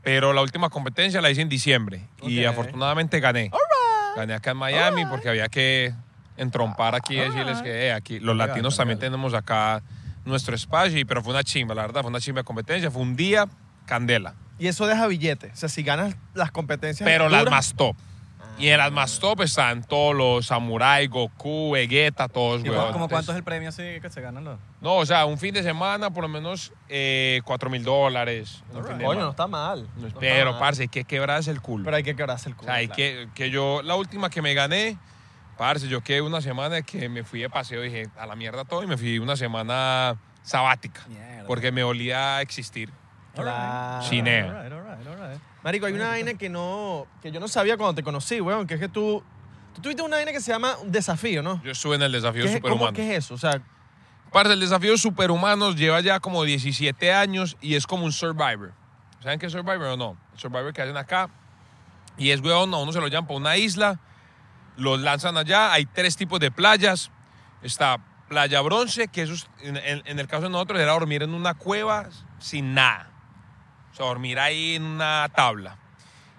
Pero 0.03 0.34
la 0.34 0.41
última 0.41 0.70
competencia 0.70 1.20
la 1.20 1.29
hice 1.32 1.41
en 1.41 1.50
diciembre 1.50 2.08
y 2.22 2.46
Ok. 2.46 2.51
afortunadamente 2.51 3.20
gané. 3.20 3.51
Gané 4.15 4.36
acá 4.36 4.51
en 4.51 4.58
Miami 4.58 5.05
porque 5.08 5.27
había 5.29 5.50
que 5.50 5.94
entrompar 6.38 6.96
aquí 6.96 7.15
y 7.15 7.20
decirles 7.20 7.62
que 7.62 7.88
eh, 7.88 7.94
aquí 7.94 8.20
los 8.20 8.36
latinos 8.36 8.75
también 8.77 9.00
tenemos 9.00 9.34
acá 9.34 9.82
nuestro 10.25 10.56
espacio. 10.56 10.98
y- 11.00 11.06
Pero 11.06 11.22
fue 11.24 11.34
una 11.34 11.44
chimba, 11.44 11.75
la 11.75 11.84
verdad, 11.84 12.01
fue 12.01 12.10
una 12.10 12.20
chimba 12.20 12.42
de 12.42 12.46
competencia. 12.46 12.89
Fue 12.92 13.01
un 13.01 13.15
día 13.15 13.48
candela. 13.86 14.34
Y 14.58 14.68
eso 14.68 14.88
deja 14.88 15.06
billetes. 15.08 15.51
O 15.54 15.56
sea, 15.56 15.70
si 15.70 15.84
ganas 15.84 16.15
las 16.34 16.51
competencias. 16.51 17.06
Pero 17.08 17.30
las 17.30 17.50
más 17.50 17.74
top. 17.75 17.96
Y 18.58 18.70
en 18.70 18.77
las 18.77 18.89
más 18.89 19.20
top 19.20 19.42
están 19.42 19.84
todos 19.84 20.15
los 20.15 20.46
Samurai, 20.48 21.08
Goku, 21.08 21.72
Vegeta, 21.72 22.30
todos, 22.30 22.63
¿Y 22.63 22.70
weón. 22.70 22.94
como 22.94 23.10
cuánto 23.10 23.34
es 23.34 23.38
el 23.38 23.44
premio 23.44 23.68
así 23.68 23.84
que 24.01 24.10
se 24.10 24.22
ganan 24.22 24.46
los? 24.46 24.58
No, 24.80 24.96
o 24.96 25.06
sea, 25.06 25.25
un 25.25 25.38
fin 25.38 25.54
de 25.54 25.62
semana 25.62 26.10
por 26.10 26.24
lo 26.24 26.30
menos 26.30 26.72
eh, 26.88 27.42
4 27.44 27.70
mil 27.70 27.84
dólares. 27.84 28.63
Coño, 28.72 29.20
no 29.20 29.30
está 29.32 29.46
mal. 29.48 29.82
No 29.96 30.01
No 30.04 30.08
es- 30.08 30.13
está 30.13 30.20
pero, 30.22 30.51
mal. 30.51 30.60
parce, 30.62 30.84
hay 30.84 30.88
que 30.88 31.04
quebrarse 31.04 31.51
el 31.51 31.60
culo. 31.60 31.84
Pero 31.84 31.98
hay 31.98 32.04
que 32.04 32.15
quebrarse 32.15 32.48
el 32.48 32.54
o 32.56 32.58
culo. 32.58 32.68
sea, 32.68 32.75
hay 32.75 32.88
claro. 32.88 32.96
que, 32.96 33.27
que 33.36 33.50
yo, 33.50 33.82
la 33.84 33.96
última 33.96 34.30
que 34.30 34.42
me 34.42 34.54
gané, 34.54 34.98
parce, 35.58 35.88
yo 35.88 36.02
quedé 36.02 36.22
una 36.22 36.42
semana 36.42 36.82
que 36.82 37.08
me 37.10 37.24
fui 37.24 37.42
de 37.42 37.50
paseo, 37.50 37.82
dije, 37.82 38.10
a 38.18 38.26
la 38.26 38.36
mierda 38.36 38.66
todo, 38.66 38.84
y 38.84 38.88
me 38.88 38.98
fui 38.98 39.20
una 39.20 39.36
semana 39.36 40.16
sabática. 40.44 41.02
Mierda. 41.08 41.46
Porque 41.48 41.72
me 41.72 41.84
olía 41.84 42.38
a 42.38 42.42
existir. 42.42 42.90
Claro. 43.34 44.06
Chineo. 44.08 44.50
Alright, 44.50 44.72
alright, 44.72 45.08
alright. 45.08 45.42
Marico, 45.64 45.86
hay 45.88 45.94
una 45.94 46.08
vaina 46.10 46.36
que 46.36 46.48
no 46.50 47.06
que 47.22 47.32
yo 47.32 47.40
no 47.40 47.48
sabía 47.48 47.76
cuando 47.76 47.96
te 47.96 48.04
conocí, 48.04 48.40
weón, 48.40 48.66
que 48.68 48.76
es 48.76 48.80
que 48.80 48.88
tú 48.90 49.22
tú 49.74 49.82
tuviste 49.82 50.02
una 50.02 50.16
vaina 50.18 50.32
que 50.32 50.40
se 50.40 50.52
llama 50.52 50.78
un 50.78 50.92
desafío, 50.92 51.44
¿no? 51.44 51.62
Yo 51.64 51.72
estuve 51.72 51.96
en 51.96 52.04
el 52.04 52.12
desafío 52.14 52.44
¿Qué 52.44 52.54
es, 52.54 52.62
cómo- 52.62 52.74
superhumano. 52.76 52.96
¿Qué 52.96 53.12
es 53.16 53.26
eso? 53.26 53.34
O 53.34 53.38
sea, 53.38 53.62
Parce, 54.32 54.52
el 54.54 54.60
desafío 54.60 54.92
de 54.92 54.98
superhumanos 54.98 55.76
lleva 55.76 56.00
ya 56.02 56.20
como 56.20 56.44
17 56.44 57.14
años 57.14 57.56
y 57.62 57.76
es 57.76 57.86
como 57.88 58.06
un 58.06 58.12
Survivor. 58.12 58.74
¿Saben 59.22 59.40
qué 59.40 59.46
es 59.48 59.52
Survivor 59.52 59.82
o 59.88 59.98
no? 59.98 60.18
El 60.34 60.40
Survivor 60.40 60.74
que 60.74 60.82
hacen 60.82 60.98
acá. 60.98 61.30
Y 62.18 62.32
es, 62.32 62.42
weón, 62.42 62.74
a 62.74 62.78
uno 62.78 62.92
se 62.94 63.00
lo 63.00 63.08
llevan 63.08 63.28
para 63.28 63.38
una 63.38 63.56
isla, 63.58 64.00
los 64.77 65.00
lanzan 65.00 65.38
allá. 65.38 65.72
Hay 65.74 65.86
tres 65.86 66.15
tipos 66.17 66.39
de 66.39 66.51
playas. 66.51 67.12
Está 67.62 67.98
playa 68.27 68.62
bronce, 68.62 69.08
que 69.08 69.24
es- 69.24 69.48
en- 69.62 69.77
en 70.05 70.20
el 70.20 70.27
caso 70.27 70.44
de 70.44 70.50
nosotros 70.50 70.79
era 70.79 70.91
dormir 70.94 71.24
en 71.24 71.34
una 71.34 71.53
cueva 71.53 72.10
sin 72.39 72.74
nada. 72.74 73.10
O 73.91 73.96
sea, 73.96 74.05
dormir 74.08 74.39
ahí 74.39 74.75
en 74.75 74.84
una 74.84 75.29
tabla. 75.36 75.77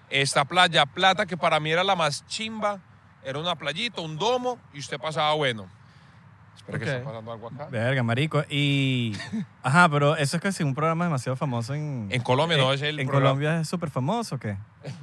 Esta 0.09 0.45
playa 0.45 0.85
plata, 0.85 1.25
que 1.25 1.37
para 1.37 1.59
mí 1.59 1.71
era 1.71 1.83
la 1.83 1.95
más 1.95 2.25
chimba, 2.27 2.79
era 3.23 3.39
una 3.39 3.55
playita, 3.55 4.01
un 4.01 4.17
domo, 4.17 4.59
y 4.73 4.79
usted 4.79 4.99
pasaba 4.99 5.33
bueno. 5.33 5.69
Espera 6.67 6.79
que 6.79 6.85
Ok. 6.85 6.91
está 6.97 7.03
pasando 7.05 7.31
algo 7.31 7.47
acá. 7.47 7.67
Verga, 7.71 8.03
marico. 8.03 8.43
Y. 8.49 9.15
Ajá, 9.63 9.87
pero 9.89 10.15
eso 10.17 10.35
es 10.37 10.43
que 10.43 10.51
sí, 10.51 10.63
un 10.63 10.75
programa 10.75 11.05
demasiado 11.05 11.35
famoso 11.37 11.73
en. 11.73 12.07
En 12.11 12.21
Colombia, 12.21 12.57
no, 12.57 12.73
es 12.73 12.81
el 12.81 12.99
¿En 12.99 13.07
programa- 13.07 13.29
Colombia 13.35 13.61
es 13.61 13.69
súper 13.69 13.89
famoso 13.89 14.35
o 14.35 14.39
qué? 14.39 14.57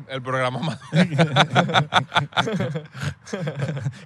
El 0.09 0.21
programa 0.23 0.59
más. 0.61 0.79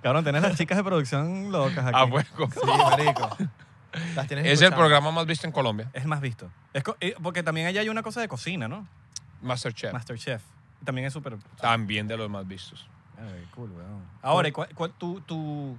Cabrón, 0.03 0.25
tenés 0.25 0.43
las 0.43 0.57
chicas 0.57 0.77
de 0.77 0.85
producción 0.85 1.51
locas 1.53 1.87
aquí. 1.87 1.97
a 1.97 2.07
fuego. 2.07 2.49
Sí, 2.53 2.61
marico. 2.67 3.37
Las 4.15 4.27
tienes 4.29 4.47
Es 4.47 4.63
el 4.63 4.73
programa 4.75 5.11
más 5.11 5.27
visto 5.27 5.47
en 5.47 5.53
Colombia. 5.53 5.91
Es 5.93 6.03
el 6.03 6.09
más 6.09 6.21
visto. 6.21 6.51
Es 6.73 6.83
eh, 7.01 7.15
porque 7.23 7.43
también 7.43 7.67
allá 7.67 7.81
hay 7.81 7.89
una 7.89 8.03
cosa 8.03 8.21
de 8.21 8.29
cocina, 8.29 8.69
¿no? 8.69 8.87
Masterchef. 9.43 9.93
Masterchef. 9.93 10.43
También 10.85 11.07
es 11.07 11.13
súper. 11.13 11.37
También 11.61 12.07
de 12.07 12.17
los 12.17 12.31
más 12.31 12.47
vistos. 12.47 12.87
Ay, 13.19 13.47
cool, 13.55 13.71
weón. 13.73 14.03
Ahora, 14.23 14.49
¿y 14.49 14.53
cuál, 14.53 14.69
cuál- 14.75 14.93
tu, 14.93 15.21
tu- 15.23 15.77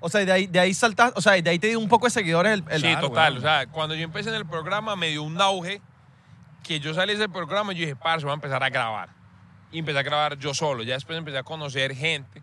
O 0.00 0.08
sea, 0.08 0.24
de 0.24 0.32
ahí, 0.32 0.46
de 0.46 0.60
ahí 0.60 0.74
saltas, 0.74 1.12
o 1.16 1.20
sea, 1.20 1.32
de 1.40 1.48
ahí 1.50 1.58
te 1.58 1.68
dio 1.68 1.78
un 1.80 1.88
poco 1.88 2.06
de 2.06 2.10
seguidores 2.10 2.52
el, 2.52 2.64
el 2.70 2.80
sí, 2.82 2.88
Claro, 2.88 3.08
total. 3.08 3.38
O 3.38 3.40
sea, 3.40 3.66
cuando 3.66 3.94
yo 3.94 4.02
empecé 4.04 4.28
en 4.28 4.34
el 4.36 4.46
programa 4.46 4.94
me 4.96 5.08
dio 5.08 5.22
un 5.22 5.40
auge 5.40 5.80
que 6.62 6.80
yo 6.80 6.92
salí 6.94 7.12
de 7.14 7.24
ese 7.24 7.28
programa 7.28 7.72
y 7.72 7.76
yo 7.76 7.80
dije, 7.82 7.96
parce, 7.96 8.24
voy 8.24 8.32
a 8.32 8.34
empezar 8.34 8.62
a 8.62 8.68
grabar. 8.68 9.08
Y 9.72 9.78
empecé 9.80 9.98
a 9.98 10.02
grabar 10.02 10.36
yo 10.38 10.52
solo. 10.54 10.82
Ya 10.82 10.94
después 10.94 11.16
empecé 11.18 11.38
a 11.38 11.42
conocer 11.42 11.94
gente. 11.94 12.42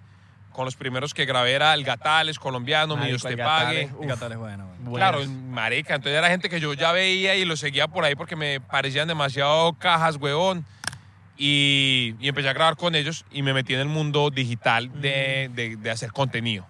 Con 0.52 0.66
los 0.66 0.76
primeros 0.76 1.14
que 1.16 1.26
grabé 1.26 1.54
era 1.54 1.74
el 1.74 1.84
Gatales, 1.84 2.38
colombiano, 2.38 2.96
Marico, 2.96 3.10
Dios 3.10 3.26
el 3.26 3.36
te 3.38 3.42
Gatales- 3.44 3.88
pague. 3.90 4.04
El 4.04 4.08
Gatales 4.08 4.36
es 4.36 4.40
bueno. 4.40 4.68
Buenas. 4.82 5.12
Claro, 5.12 5.28
marica. 5.50 5.96
Entonces 5.96 6.18
era 6.18 6.28
gente 6.30 6.48
que 6.50 6.60
yo 6.60 6.74
ya 6.74 6.92
veía 6.92 7.36
y 7.36 7.44
los 7.46 7.60
seguía 7.60 7.88
por 7.88 8.04
ahí 8.06 8.16
porque 8.16 8.36
me 8.36 8.60
parecían 8.62 9.08
demasiado 9.08 9.74
cajas, 9.74 10.18
huevón. 10.18 10.64
Y, 11.38 12.16
y 12.20 12.28
empecé 12.28 12.50
a 12.50 12.54
grabar 12.54 12.76
con 12.76 12.94
ellos 12.94 13.26
y 13.32 13.42
me 13.42 13.54
metí 13.54 13.74
en 13.74 13.80
el 13.80 13.88
mundo 13.88 14.30
digital 14.30 14.92
de, 15.02 15.50
de- 15.54 15.76
de 15.78 15.90
hacer 15.92 16.12
contenido. 16.12 16.68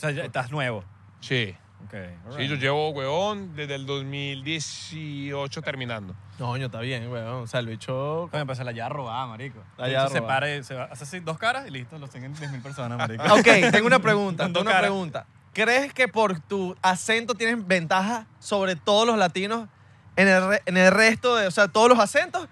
O 0.00 0.02
sea, 0.02 0.10
ya 0.12 0.24
estás 0.24 0.50
nuevo. 0.50 0.82
Sí. 1.20 1.54
Ok. 1.84 1.94
Sí, 2.36 2.48
yo 2.48 2.56
llevo, 2.56 2.90
huevón, 2.90 3.54
desde 3.54 3.74
el 3.74 3.84
2018 3.86 5.62
terminando. 5.62 6.14
No, 6.38 6.56
yo 6.56 6.66
está 6.66 6.80
bien, 6.80 7.10
weón. 7.10 7.42
O 7.42 7.46
sea, 7.46 7.60
el 7.60 7.66
bicho. 7.66 8.28
Coño, 8.30 8.46
pues 8.46 8.58
se 8.58 8.64
la 8.64 8.72
lleva 8.72 8.88
robada, 8.88 9.26
marico. 9.26 9.62
La 9.76 9.88
lleva 9.88 10.08
se 10.08 10.20
robada. 10.20 10.54
y 10.56 10.62
se 10.64 10.74
va, 10.74 10.84
hace 10.84 11.04
así 11.04 11.20
dos 11.20 11.38
caras 11.38 11.66
y 11.66 11.70
listo, 11.70 11.98
los 11.98 12.10
tengo 12.10 12.26
10.000 12.28 12.62
personas, 12.62 12.98
marico. 12.98 13.22
Ok, 13.34 13.70
tengo 13.72 13.86
una 13.86 13.98
pregunta. 13.98 14.44
Tengo 14.46 14.60
una 14.60 14.70
caras. 14.70 14.86
pregunta. 14.88 15.26
¿Crees 15.52 15.92
que 15.92 16.06
por 16.08 16.38
tu 16.40 16.76
acento 16.80 17.34
tienes 17.34 17.66
ventaja 17.66 18.26
sobre 18.38 18.76
todos 18.76 19.06
los 19.06 19.18
latinos 19.18 19.68
en 20.16 20.28
el, 20.28 20.46
re- 20.48 20.62
en 20.66 20.76
el 20.76 20.90
resto 20.92 21.36
de, 21.36 21.46
o 21.46 21.50
sea, 21.50 21.68
todos 21.68 21.88
los 21.88 21.98
acentos? 21.98 22.48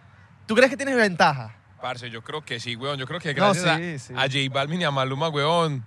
¿Tú 0.46 0.54
crees 0.54 0.70
que 0.70 0.76
tienes 0.76 0.96
ventaja? 0.96 1.54
Parce, 1.80 2.10
yo 2.10 2.22
creo 2.24 2.44
que 2.44 2.58
sí, 2.58 2.74
huevón. 2.76 2.98
Yo 2.98 3.06
creo 3.06 3.20
que 3.20 3.32
No, 3.34 3.52
gracias 3.52 4.02
sí, 4.02 4.14
a, 4.16 4.28
sí. 4.28 4.38
a 4.38 4.48
J 4.48 4.52
Balvin 4.52 4.80
y 4.80 4.84
a 4.84 4.90
Maluma, 4.90 5.28
huevón, 5.28 5.84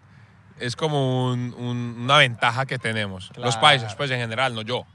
es 0.62 0.76
como 0.76 1.32
un- 1.32 1.54
un- 1.58 1.98
una 2.04 2.18
ventaja 2.18 2.66
que 2.66 2.78
tenemos. 2.80 3.30
Los 3.36 3.56
Claro. 3.56 3.62
países, 3.62 3.96
pues 3.96 4.10
en 4.12 4.20
general, 4.20 4.54
no 4.56 4.62
yo. 4.62 4.86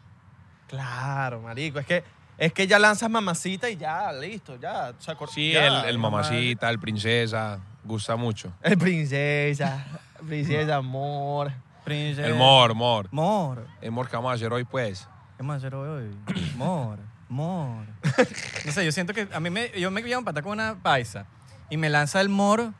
Claro, 0.68 1.40
marico. 1.42 1.78
Es 1.78 1.86
que, 1.86 2.04
es 2.38 2.52
que 2.52 2.66
ya 2.66 2.78
lanzas 2.78 3.08
mamacita 3.10 3.68
y 3.70 3.76
ya, 3.76 4.12
listo, 4.12 4.56
ya. 4.60 4.92
O 4.98 5.00
sea, 5.02 5.16
Sí, 5.28 5.52
ya, 5.52 5.66
el, 5.66 5.84
el 5.90 5.98
mamá. 5.98 6.18
mamacita, 6.18 6.68
el 6.70 6.78
princesa, 6.78 7.60
gusta 7.84 8.16
mucho. 8.16 8.52
El 8.62 8.76
princesa. 8.78 9.84
princesa, 10.26 10.76
amor. 10.76 11.52
Princesa. 11.84 12.26
El 12.26 12.34
mor, 12.34 12.74
mor. 12.74 13.08
Mor. 13.12 13.66
El 13.80 13.92
mor 13.92 14.08
que 14.08 14.16
vamos 14.16 14.32
a 14.32 14.34
hacer 14.34 14.52
hoy, 14.52 14.64
pues. 14.64 15.08
¿Qué 15.36 15.42
más 15.42 15.58
hacer 15.58 15.74
hoy? 15.74 16.16
Mor. 16.56 16.98
Mor. 17.28 17.84
No 18.64 18.72
sé, 18.72 18.84
yo 18.84 18.90
siento 18.90 19.12
que 19.14 19.28
a 19.32 19.38
mí 19.38 19.50
me, 19.50 19.70
yo 19.78 19.90
me 19.92 20.00
llevo 20.02 20.16
a 20.16 20.18
empatar 20.18 20.42
con 20.42 20.52
una 20.52 20.76
paisa 20.82 21.26
y 21.70 21.76
me 21.76 21.88
lanza 21.90 22.20
el 22.20 22.28
mor. 22.28 22.72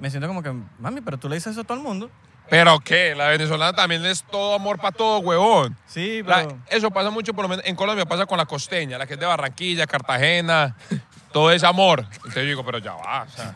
Me 0.00 0.10
siento 0.10 0.26
como 0.28 0.42
que, 0.42 0.52
mami, 0.78 1.00
pero 1.02 1.18
tú 1.18 1.28
le 1.28 1.36
dices 1.36 1.52
eso 1.52 1.60
a 1.60 1.64
todo 1.64 1.76
el 1.76 1.82
mundo. 1.84 2.10
¿Pero 2.48 2.80
qué? 2.80 3.14
La 3.14 3.28
venezolana 3.28 3.72
también 3.74 4.04
es 4.04 4.24
todo 4.24 4.54
amor 4.56 4.78
para 4.78 4.90
todo, 4.90 5.20
huevón. 5.20 5.76
Sí, 5.86 6.22
La- 6.24 6.38
pero. 6.48 6.58
eso 6.68 6.90
pasa 6.90 7.10
mucho, 7.10 7.32
por 7.32 7.44
lo 7.44 7.48
menos 7.48 7.64
en 7.64 7.76
Colombia 7.76 8.04
pasa 8.06 8.26
con 8.26 8.38
la 8.38 8.46
costeña, 8.46 8.98
la 8.98 9.06
que 9.06 9.14
es 9.14 9.20
de 9.20 9.26
Barranquilla, 9.26 9.86
Cartagena, 9.86 10.74
todo 11.32 11.52
es 11.52 11.62
amor. 11.62 12.00
Entonces 12.10 12.34
yo 12.34 12.42
digo, 12.42 12.64
pero 12.64 12.78
ya 12.78 12.94
va, 12.94 13.22
o 13.22 13.28
sea, 13.28 13.54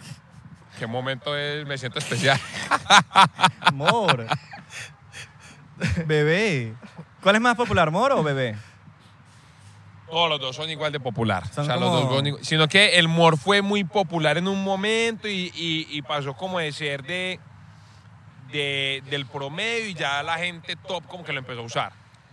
¿qué 0.78 0.86
momento 0.86 1.36
es? 1.36 1.66
Me 1.66 1.76
siento 1.76 1.98
especial. 1.98 2.38
Mor. 3.72 4.26
bebé. 6.06 6.74
¿Cuál 7.22 7.36
es 7.36 7.40
más 7.40 7.56
popular, 7.56 7.90
mor 7.90 8.12
o 8.12 8.22
bebé? 8.22 8.56
Todos 10.10 10.28
los 10.28 10.40
dos 10.40 10.54
son 10.56 10.68
igual 10.70 10.92
de 10.92 11.00
popular. 11.00 11.46
Son 11.52 11.64
o 11.64 11.66
sea, 11.66 11.76
los 11.76 11.88
como- 11.90 12.00
dos 12.02 12.16
son 12.16 12.26
igual- 12.26 12.44
Sino 12.44 12.68
que 12.68 12.98
el 12.98 13.08
mor 13.08 13.38
fue 13.38 13.62
muy 13.62 13.84
popular 13.84 14.38
en 14.38 14.46
un 14.48 14.62
momento 14.62 15.26
y, 15.28 15.50
y- 15.54 15.86
y 15.90 16.02
pasó 16.02 16.34
como 16.34 16.58
de 16.58 16.70
ser 16.72 17.02
de, 17.04 17.40
de- 18.52 19.02
del 19.10 19.26
promedio 19.26 19.88
y 19.88 19.94
ya 19.94 20.22
la 20.22 20.38
gente 20.38 20.76
top 20.76 21.06
como 21.06 21.24
que 21.24 21.32
lo 21.32 21.38
empezó 21.40 21.60
a 21.60 21.64
usar. 21.64 21.92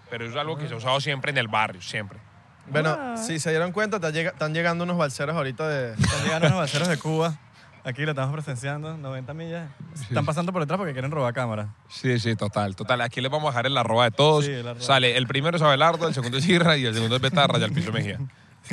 Pero 0.10 0.25
eso 0.25 0.34
es 0.34 0.39
algo 0.39 0.57
que 0.57 0.67
se 0.67 0.73
ha 0.73 0.77
usado 0.77 0.99
siempre 0.99 1.31
en 1.31 1.38
el 1.38 1.47
barrio, 1.47 1.81
siempre. 1.81 2.19
Bueno, 2.67 2.95
Ah. 2.99 3.15
si 3.17 3.39
se 3.39 3.49
dieron 3.49 3.71
cuenta, 3.71 3.97
están 4.07 4.53
llegando 4.53 4.84
unos 4.84 4.97
balseros 4.97 5.36
ahorita 5.36 5.67
de... 5.67 5.93
Están 5.93 6.23
llegando 6.23 6.49
los 6.49 6.57
balseros 6.57 6.88
de 6.89 6.97
Cuba. 6.97 7.36
Aquí 7.84 8.04
lo 8.04 8.12
estamos 8.12 8.32
presenciando, 8.34 8.96
90 8.96 9.34
millas. 9.34 9.70
Están 10.00 10.24
pasando 10.26 10.54
por 10.54 10.62
detrás 10.62 10.78
porque 10.78 10.94
quieren 10.94 11.10
robar 11.10 11.34
cámara. 11.34 11.70
Sí, 11.89 12.20
sí, 12.20 12.36
total, 12.36 12.76
total. 12.76 13.02
Aquí 13.02 13.22
les 13.22 13.32
vamos 13.32 13.48
a 13.48 13.52
dejar 13.52 13.65
el 13.65 13.78
arroba 13.78 14.04
de 14.06 14.12
todos. 14.12 14.46
Sí, 14.46 14.52
el 14.52 14.67
arroba. 14.67 14.86
Sale, 14.86 15.17
el 15.17 15.26
primero 15.28 15.58
es 15.58 15.63
Abelardo, 15.63 16.08
el 16.08 16.13
segundo 16.13 16.38
es 16.38 16.48
Irra 16.48 16.78
y 16.78 16.86
el 16.86 16.94
segundo 16.94 17.15
es 17.15 17.22
Betarra 17.22 17.58
y 17.58 17.63
al 17.63 17.72
piso 17.72 17.91
Mejía. 17.91 18.20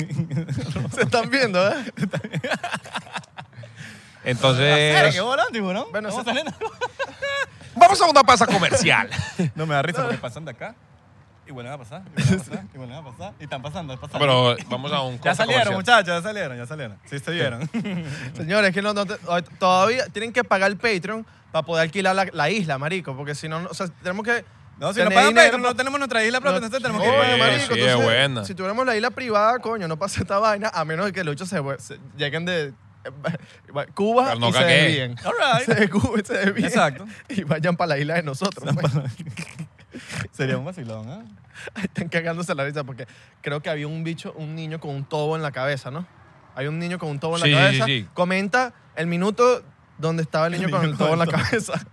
Se 0.93 1.01
están 1.01 1.29
viendo, 1.31 1.67
¿eh? 1.67 1.91
Entonces, 4.23 5.13
¿Qué 5.13 5.21
volante, 5.21 5.59
¿no? 5.61 5.87
Bueno, 5.89 6.11
se- 6.11 6.23
saliendo. 6.23 6.51
vamos 7.75 7.99
a 8.01 8.05
una 8.05 8.21
pasa 8.23 8.45
comercial. 8.45 9.09
No 9.55 9.65
me 9.65 9.73
da 9.73 9.81
risa 9.81 10.03
porque 10.03 10.17
pasan 10.17 10.45
de 10.45 10.51
acá 10.51 10.75
y 11.49 11.51
vuelven 11.51 11.73
a 11.73 11.77
pasar, 11.77 12.03
y 12.15 12.21
vuelven 12.21 12.37
a 12.37 12.37
pasar, 12.37 12.63
y 12.73 12.77
vuelven 12.77 12.95
a 12.97 13.03
pasar, 13.03 13.33
y 13.39 13.43
están 13.43 13.61
pasando, 13.61 13.93
están 13.95 14.09
pasando. 14.09 14.55
Pero 14.55 14.69
vamos 14.69 14.91
a 14.93 15.01
un 15.01 15.19
ya 15.23 15.33
salieron, 15.35 15.73
muchachos, 15.73 16.07
ya 16.07 16.21
salieron, 16.21 16.57
ya 16.57 16.65
salieron. 16.67 16.97
Sí, 17.05 17.19
se 17.19 17.31
vieron. 17.31 17.69
Señores, 18.37 18.73
que 18.73 18.81
no, 18.81 18.93
no 18.93 19.05
te- 19.05 19.17
todavía 19.57 20.05
tienen 20.07 20.31
que 20.31 20.43
pagar 20.43 20.69
el 20.71 20.77
Patreon 20.77 21.25
para 21.51 21.65
poder 21.65 21.81
alquilar 21.83 22.15
la, 22.15 22.27
la 22.31 22.49
isla, 22.51 22.77
marico, 22.77 23.17
porque 23.17 23.33
si 23.35 23.49
no, 23.49 23.59
no- 23.61 23.69
o 23.69 23.73
sea, 23.73 23.87
tenemos 24.03 24.23
que... 24.23 24.45
No, 24.77 24.93
si 24.93 24.99
no 24.99 25.05
tener 25.09 25.13
pagan 25.15 25.29
dinero 25.31 25.45
Patreon, 25.47 25.61
no 25.63 25.75
tenemos 25.75 25.99
nuestra 25.99 26.23
isla 26.23 26.39
propia, 26.39 26.57
entonces 26.57 26.81
tenemos 26.81 27.01
que 27.01 27.09
Sí, 27.09 27.13
Coño, 27.15 27.31
pagar. 27.31 27.39
marico, 27.39 27.73
sí, 27.73 27.79
entonces, 27.81 27.99
es 27.99 28.03
buena. 28.05 28.45
Si 28.45 28.55
tuviéramos 28.55 28.85
la 28.85 28.95
isla 28.95 29.09
privada, 29.09 29.59
coño, 29.59 29.87
no 29.89 29.97
pasa 29.97 30.21
esta 30.21 30.39
vaina, 30.39 30.71
a 30.73 30.85
menos 30.85 31.05
de 31.07 31.11
que 31.11 31.23
los 31.25 31.33
bichos 31.35 31.49
se, 31.49 31.59
se- 31.79 31.99
lleguen 32.17 32.45
de 32.45 32.71
Cuba 33.93 34.25
Pero 34.27 34.39
no 34.39 34.49
y 34.49 34.53
se 34.53 34.63
desvíen. 34.63 35.15
All 35.25 35.33
right. 35.33 35.65
Se 35.65 35.73
de 35.75 35.89
Cuba 35.89 36.19
y 36.21 36.25
se 36.25 36.33
desvíen. 36.33 36.65
Exacto. 36.67 37.05
Y 37.27 37.43
vayan 37.43 37.75
para 37.75 37.89
la 37.89 37.97
isla 37.97 38.13
de 38.15 38.23
nosotros. 38.23 38.73
pues. 38.73 38.93
Sería 40.31 40.57
un 40.57 40.65
vacilón, 40.65 41.09
¿eh? 41.09 41.23
Están 41.83 42.09
cagándose 42.09 42.53
la 42.55 42.63
risa 42.65 42.83
porque 42.83 43.07
creo 43.41 43.61
que 43.61 43.69
había 43.69 43.87
un 43.87 44.03
bicho, 44.03 44.33
un 44.37 44.55
niño 44.55 44.79
con 44.79 44.91
un 44.95 45.03
tobo 45.05 45.35
en 45.35 45.41
la 45.41 45.51
cabeza, 45.51 45.89
¿no? 45.91 46.05
Hay 46.55 46.67
un 46.67 46.77
niño 46.79 46.99
con 46.99 47.09
un 47.09 47.19
tobo 47.19 47.37
en 47.37 47.43
Sí, 47.43 47.49
la 47.51 47.57
cabeza. 47.59 47.85
sí. 47.85 48.07
Comenta 48.13 48.73
el 48.95 49.07
minuto 49.07 49.63
donde 49.97 50.23
estaba 50.23 50.47
el 50.47 50.53
niño, 50.53 50.69
con 50.69 50.83
el 50.85 50.97
tobo 50.97 51.13
en 51.13 51.19
la 51.19 51.25
tobo. 51.25 51.37
cabeza. 51.37 51.73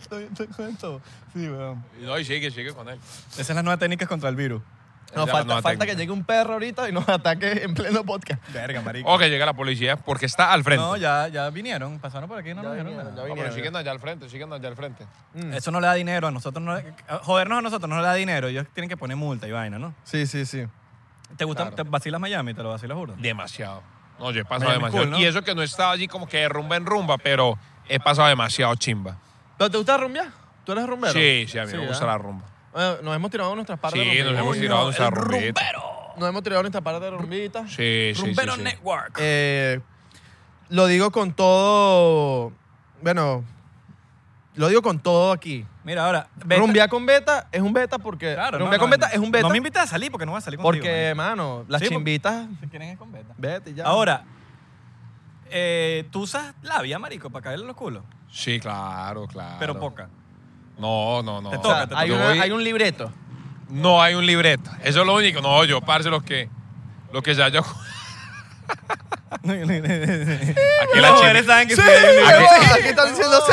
Estoy, 0.00 0.24
estoy 0.24 0.46
con 0.48 0.66
el 0.66 0.76
todo. 0.76 1.00
Sí, 1.32 1.48
weón. 1.48 1.82
No, 2.02 2.18
y 2.18 2.24
sigue, 2.24 2.50
sigue 2.50 2.72
con 2.74 2.88
él. 2.88 2.98
Esa 3.32 3.40
es 3.42 3.54
la 3.56 3.62
nueva 3.62 3.78
técnica 3.78 4.06
contra 4.06 4.28
el 4.28 4.36
virus. 4.36 4.62
No, 5.14 5.26
falta, 5.26 5.62
falta 5.62 5.86
que 5.86 5.94
llegue 5.96 6.10
un 6.12 6.24
perro 6.24 6.54
ahorita 6.54 6.88
y 6.88 6.92
nos 6.92 7.08
ataque 7.08 7.62
en 7.64 7.74
pleno 7.74 8.04
podcast. 8.04 8.40
Verga, 8.52 8.80
marico. 8.82 9.12
O 9.12 9.18
que 9.18 9.28
llega 9.30 9.46
la 9.46 9.52
policía 9.54 9.96
porque 9.96 10.26
está 10.26 10.52
al 10.52 10.64
frente. 10.64 10.82
No, 10.84 10.96
ya, 10.96 11.28
ya 11.28 11.48
vinieron, 11.50 11.98
pasaron 11.98 12.28
por 12.28 12.38
aquí, 12.38 12.50
no 12.54 12.62
Ya 12.62 12.68
nos 12.68 12.72
dijeron 12.72 12.86
vinieron, 12.92 13.06
ya 13.14 13.16
No, 13.16 13.22
pero 13.22 13.34
vinieron. 13.34 13.54
siguen 13.54 13.76
allá 13.76 13.90
al 13.90 14.00
frente, 14.00 14.28
siguen 14.28 14.52
allá 14.52 14.68
al 14.68 14.76
frente. 14.76 15.06
Mm. 15.34 15.54
Eso 15.54 15.70
no 15.70 15.80
le 15.80 15.86
da 15.86 15.94
dinero 15.94 16.26
a 16.28 16.30
nosotros. 16.30 16.62
No, 16.64 16.74
le- 16.74 16.94
jodernos 17.22 17.58
a 17.58 17.62
nosotros 17.62 17.88
no 17.88 17.96
le 17.96 18.02
da 18.06 18.14
dinero. 18.14 18.48
Ellos 18.48 18.66
tienen 18.74 18.88
que 18.88 18.96
poner 18.96 19.16
multa 19.16 19.46
y 19.48 19.52
vaina, 19.52 19.78
¿no? 19.78 19.94
Sí, 20.04 20.26
sí, 20.26 20.44
sí. 20.46 20.64
¿Te 21.36 21.44
gusta? 21.44 21.62
Claro. 21.64 21.76
¿Te 21.76 21.82
vacilas 21.84 22.20
Miami? 22.20 22.54
¿Te 22.54 22.62
lo 22.62 22.70
vacilas 22.70 22.96
burda? 22.96 23.14
Demasiado. 23.18 23.82
No, 24.18 24.30
yo 24.30 24.42
he 24.42 24.44
pasado 24.44 24.66
Miami 24.70 24.74
demasiado. 24.84 25.04
cool, 25.06 25.10
¿no? 25.10 25.18
Y 25.18 25.24
eso 25.24 25.42
que 25.42 25.54
no 25.54 25.62
estaba 25.62 25.90
allí 25.92 26.06
como 26.06 26.28
que 26.28 26.38
de 26.38 26.48
rumba 26.48 26.76
en 26.76 26.86
rumba, 26.86 27.18
pero 27.18 27.58
he 27.88 27.98
pasado 27.98 28.28
demasiado 28.28 28.74
chimba. 28.76 29.16
¿Pero 29.58 29.70
te 29.70 29.76
gusta 29.76 29.96
rumbear? 29.96 30.28
¿Tú 30.64 30.72
eres 30.72 30.86
rumbero? 30.86 31.12
Sí, 31.12 31.46
sí, 31.48 31.58
a 31.58 31.64
mí 31.64 31.70
Sí, 31.72 31.76
me 31.76 31.86
gusta 31.88 32.04
¿ah? 32.04 32.08
la 32.08 32.18
rumba. 32.18 32.44
Bueno, 32.74 32.96
nos 33.02 33.16
hemos 33.16 33.30
tirado 33.30 33.54
nuestras 33.54 33.78
partes 33.78 34.02
Sí, 34.02 34.08
de 34.18 34.24
nos 34.24 34.38
hemos 34.38 34.58
tirado 34.58 34.84
nuestra 34.84 35.08
rumbita. 35.10 35.62
Nos 36.18 36.28
hemos 36.28 36.42
tirado 36.42 36.62
nuestra 36.62 36.80
parte 36.80 37.04
de 37.04 37.10
rumbita. 37.12 37.66
Sí, 37.68 37.74
sí, 37.76 38.12
sí, 38.14 38.20
Rumbero 38.20 38.56
sí. 38.56 38.62
lo 44.56 44.68
digo 44.68 44.82
con 44.82 44.98
todo 45.00 45.32
aquí. 45.32 45.64
Mira, 45.84 46.04
ahora. 46.06 46.28
beta- 46.44 46.60
Rumbear 46.60 46.88
con 46.88 47.04
beta 47.06 47.48
es 47.52 47.60
un 47.60 47.72
beta 47.72 47.98
porque. 47.98 48.34
Claro, 48.34 48.58
no, 48.58 48.64
rumbear 48.64 48.80
no, 48.80 48.82
con 48.84 48.90
beta 48.90 49.06
no. 49.08 49.12
es 49.12 49.18
un 49.18 49.30
beta 49.30 49.42
No 49.42 49.50
me 49.50 49.58
invitas 49.58 49.84
a 49.84 49.86
salir 49.86 50.10
porque 50.10 50.24
no 50.26 50.32
voy 50.32 50.38
a 50.38 50.42
salir 50.42 50.58
contigo. 50.58 50.82
porque, 50.84 51.14
man. 51.14 51.30
mano, 51.30 51.64
las 51.68 51.80
Sí, 51.80 51.88
chimbitas. 51.88 52.46
Si 52.60 52.66
quieren 52.68 52.88
es 52.90 52.98
con 52.98 53.12
beta. 53.12 53.34
Vete 53.36 53.70
y 53.70 53.74
ya. 53.74 53.84
Ahora, 53.84 54.24
eh, 55.50 56.08
tú 56.10 56.22
usas 56.22 56.54
labia, 56.62 56.98
marico, 56.98 57.30
para 57.30 57.42
caerle 57.44 57.66
los 57.66 57.76
culos. 57.76 58.02
Sí, 58.30 58.58
claro, 58.58 59.26
claro. 59.26 59.56
Pero 59.60 59.78
poca. 59.78 60.08
No, 60.78 61.22
no, 61.22 61.40
no. 61.40 61.50
Te 61.50 61.56
O 61.56 61.60
toca, 61.60 61.76
sea, 61.76 61.86
te 61.88 61.94
hay, 61.96 62.08
Yo 62.08 62.16
una- 62.16 62.28
voy- 62.30 62.38
hay 62.40 62.50
un 62.50 62.64
libreto. 62.64 63.12
No 63.68 64.02
hay 64.02 64.14
un 64.14 64.26
libreto. 64.26 64.70
Eso 64.82 65.00
es 65.00 65.06
lo 65.06 65.14
único. 65.14 65.40
No, 65.40 65.64
yo, 65.64 65.80
parce, 65.80 66.08
lo 66.10 66.20
que, 66.22 66.48
lo 67.12 67.22
que 67.22 67.34
ya 67.34 67.48
yo... 67.48 67.62
Aquí 69.42 69.48
la 71.00 71.12
mujeres 71.12 71.46
saben 71.46 71.68
que 71.68 71.76
sí. 71.76 71.82
Sí, 71.82 71.88
hay 71.88 72.04
un 72.04 72.16
libreto. 72.16 72.40
huevón, 72.40 72.70
aquí 72.78 72.88
están 72.88 73.08
diciendo 73.10 73.40
sí, 73.46 73.52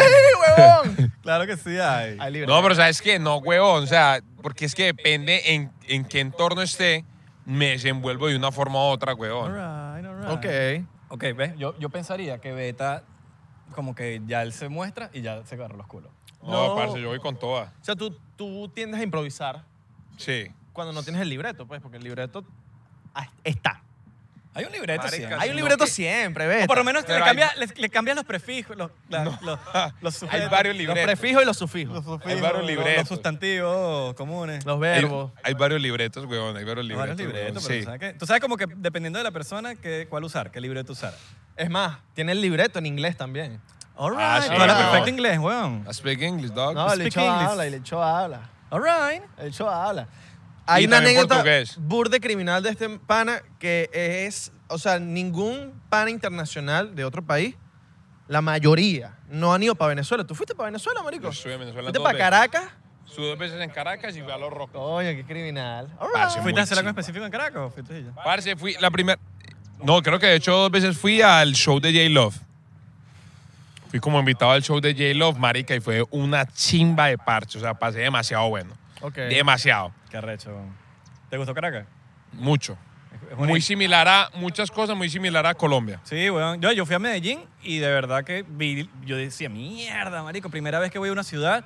huevón. 0.58 1.14
Claro 1.22 1.46
que 1.48 1.58
sí 1.58 1.78
hay. 1.80 2.18
Hay 2.20 2.32
libreto. 2.32 2.54
No, 2.56 2.62
pero 2.62 2.76
¿sabes 2.76 3.02
qué? 3.02 3.20
No, 3.20 3.38
huevón. 3.38 3.84
O 3.84 3.88
sea, 3.88 4.22
porque 4.42 4.66
es 4.66 4.76
que 4.76 4.86
depende 4.86 5.54
en, 5.54 5.72
en 5.88 6.06
qué 6.06 6.20
entorno 6.20 6.62
esté, 6.62 7.06
me 7.46 7.70
desenvuelvo 7.72 8.28
de 8.28 8.36
una 8.36 8.52
forma 8.52 8.80
u 8.80 8.84
otra, 8.90 9.14
huevón. 9.14 9.54
Alright, 9.58 10.06
alright. 10.06 10.86
Ok. 11.10 11.14
Ok, 11.14 11.24
¿ves? 11.36 11.54
Yo, 11.58 11.78
yo 11.78 11.90
pensaría 11.90 12.40
que 12.40 12.54
Beta, 12.54 13.04
como 13.76 13.96
que 13.96 14.22
ya 14.28 14.44
él 14.44 14.54
se 14.54 14.70
muestra 14.70 15.10
y 15.14 15.22
ya 15.22 15.44
se 15.46 15.56
agarra 15.56 15.76
los 15.76 15.88
culos. 15.88 16.12
No, 16.44 16.70
No. 16.70 16.76
parce, 16.76 17.02
yo 17.02 17.10
voy 17.10 17.20
con 17.20 17.38
toda. 17.38 17.74
O 17.82 17.86
sea, 17.86 17.96
tú, 17.96 18.16
tú 18.36 18.70
tiendes 18.74 19.00
a 19.00 19.04
improvisar 19.04 19.64
Sí. 20.18 20.48
cuando 20.74 20.94
no 20.94 21.04
tienes 21.04 21.22
el 21.22 21.30
libreto, 21.30 21.66
pues, 21.68 21.82
porque 21.82 21.98
el 21.98 22.04
libreto 22.04 22.44
ah, 23.14 23.28
está. 23.44 23.82
Hay 24.54 24.66
un 24.66 24.72
libreto 24.74 25.04
Marica, 25.04 25.16
siempre. 25.16 25.38
Hay 25.40 25.50
un 25.52 25.56
libreto 25.56 25.86
que- 25.86 25.90
siempre, 25.92 26.46
O 26.46 26.50
¿ves? 26.50 26.68
por 26.68 26.78
lo 26.78 26.84
menos 26.84 27.08
le, 27.08 27.14
hay- 27.16 27.22
cambia, 27.24 27.52
le, 27.56 27.68
le 27.68 27.90
cambian 27.90 28.18
los 28.18 28.26
prefijos, 28.26 28.76
los, 28.76 28.92
la- 29.08 29.24
los, 29.24 29.40
los 30.02 30.14
sujetos. 30.16 30.42
Hay 30.44 30.50
varios 30.50 30.76
Los 30.76 30.80
libretos. 30.88 31.06
prefijos 31.06 31.44
y 31.44 31.46
los 31.46 31.56
sufijos. 31.58 31.94
Los 31.96 32.06
Los, 32.06 32.14
sufijos, 32.16 32.34
Hay 32.34 32.42
varios 32.42 32.62
los- 32.64 32.70
libretos. 32.70 32.98
Los 33.04 33.08
sustantivos 33.08 34.14
comunes. 34.16 34.66
Hay, 34.68 34.78
verbos. 34.78 35.32
hay 35.42 35.54
varios 35.54 35.82
libretos, 35.82 36.26
huevón. 36.26 36.58
Hay 36.58 36.66
varios 36.66 36.84
Hay 36.84 36.90
libretos. 36.90 37.16
varios 37.18 37.34
libretos, 37.34 37.64
pero 37.66 37.80
sí. 37.80 37.86
¿sabes 37.86 38.00
qué? 38.02 38.14
Tú 38.14 38.26
sabes 38.26 38.42
como 38.42 38.58
que 38.58 38.66
dependiendo 38.68 39.20
de 39.20 39.24
la 39.24 39.32
persona, 39.32 39.76
que, 39.76 40.08
cuál 40.10 40.26
usar, 40.26 40.52
qué 40.52 40.60
libreto 40.60 40.92
usar. 40.92 41.14
Es 41.56 41.70
más, 41.70 42.00
tiene 42.14 42.34
el 42.34 42.42
libreto 42.42 42.78
en 42.80 42.88
inglés 42.88 43.16
también. 43.16 43.62
All 43.96 44.12
right. 44.12 44.20
Ah, 44.22 44.40
sí, 44.42 44.48
tú 44.48 44.54
hablas 44.62 44.78
weón. 44.78 44.90
perfecto 44.90 45.10
inglés, 45.10 45.40
weón. 45.40 45.86
I 45.90 45.94
speak 45.94 46.22
English, 46.22 46.52
dog. 46.52 46.74
No, 46.74 46.86
el 46.88 46.94
speak 46.94 47.08
hecho 47.08 47.22
English. 47.22 47.48
habla, 47.50 47.66
el 47.68 47.74
hecho 47.76 48.04
habla. 48.04 48.50
All 48.70 48.82
right. 48.82 49.24
El 49.38 49.48
hecho 49.50 49.70
habla. 49.70 50.08
Hay 50.66 50.84
Y 50.84 50.88
una 50.88 50.98
también 50.98 51.18
anécdota 51.18 51.44
portugués. 51.44 52.22
criminal 52.22 52.64
de 52.64 52.70
este 52.70 52.90
pana 53.00 53.42
que 53.60 53.90
es, 53.94 54.52
o 54.68 54.78
sea, 54.78 55.00
ningún 55.00 55.82
pana 55.90 56.10
internacional 56.10 56.96
de 56.96 57.04
otro 57.04 57.24
país, 57.26 57.56
la 58.28 58.42
mayoría, 58.42 59.18
no 59.28 59.54
han 59.54 59.62
ido 59.64 59.76
para 59.76 59.90
Venezuela. 59.90 60.24
¿Tú 60.24 60.36
fuiste 60.36 60.56
para 60.56 60.68
Venezuela, 60.68 61.04
marico? 61.04 61.24
Yo 61.26 61.30
estuve 61.32 61.54
en 61.56 61.60
Venezuela 61.60 61.88
¿Fuiste 61.88 62.00
dos 62.00 62.04
para 62.06 62.14
veces. 62.18 62.30
Caracas? 62.30 62.64
Estuve 63.06 63.28
dos 63.28 63.38
veces 63.38 63.60
en 63.60 63.70
Caracas 63.72 64.16
y 64.16 64.22
fui 64.22 64.32
a 64.32 64.38
Los 64.38 64.52
Rocos. 64.54 64.72
Coño, 64.82 65.10
qué 65.10 65.26
criminal. 65.26 65.88
All 66.00 66.08
Parce, 66.14 66.36
right. 66.36 66.44
muy 66.44 66.44
¿Fuiste 66.44 66.60
a 66.62 66.64
hacer 66.64 66.78
algo 66.78 66.90
chimba. 66.92 67.02
específico 67.02 67.26
en 67.26 67.32
Caracas 67.32 67.62
o 67.62 67.70
fuiste 67.72 68.00
y 68.00 68.04
ya? 68.06 68.14
Parce, 68.24 68.56
fui 68.56 68.76
la 68.80 68.90
primera... 68.90 69.20
No, 69.84 70.02
creo 70.02 70.18
que 70.20 70.28
de 70.28 70.36
hecho 70.36 70.54
dos 70.56 70.72
veces 70.72 70.98
fui 70.98 71.22
al 71.22 71.54
show 71.54 71.80
de 71.82 71.92
J-Love. 71.92 72.38
Fui 73.92 74.00
como 74.00 74.18
invitado 74.20 74.52
al 74.52 74.64
show 74.64 74.80
de 74.80 74.94
J-Love, 74.94 75.38
marica, 75.38 75.76
y 75.76 75.82
fue 75.82 76.06
una 76.12 76.46
chimba 76.46 77.08
de 77.08 77.18
parche. 77.18 77.58
O 77.58 77.62
sea, 77.62 77.74
pasé 77.74 78.00
demasiado 78.00 78.48
bueno. 78.48 78.72
Ok. 79.02 79.16
Demasiado. 79.16 79.92
Qué 80.10 80.18
weón. 80.18 80.74
¿Te 81.30 81.36
gustó 81.36 81.54
Caracas? 81.54 81.86
Mucho. 82.32 82.78
Muy 83.38 83.60
similar 83.60 84.08
a... 84.08 84.30
Muchas 84.36 84.72
cosas 84.72 84.96
muy 84.96 85.10
similar 85.10 85.46
a 85.46 85.56
Colombia. 85.56 86.00
Sí, 86.06 86.30
weón. 86.30 86.62
Yo, 86.62 86.72
yo 86.72 86.86
fui 86.86 86.96
a 86.96 87.00
Medellín 87.00 87.42
y 87.64 87.80
de 87.80 87.92
verdad 87.92 88.24
que 88.24 88.46
vi, 88.48 88.90
yo 89.06 89.18
decía, 89.18 89.50
mierda, 89.50 90.24
marico, 90.24 90.50
primera 90.50 90.80
vez 90.80 90.90
que 90.90 90.98
voy 90.98 91.10
a 91.10 91.12
una 91.12 91.26
ciudad 91.26 91.66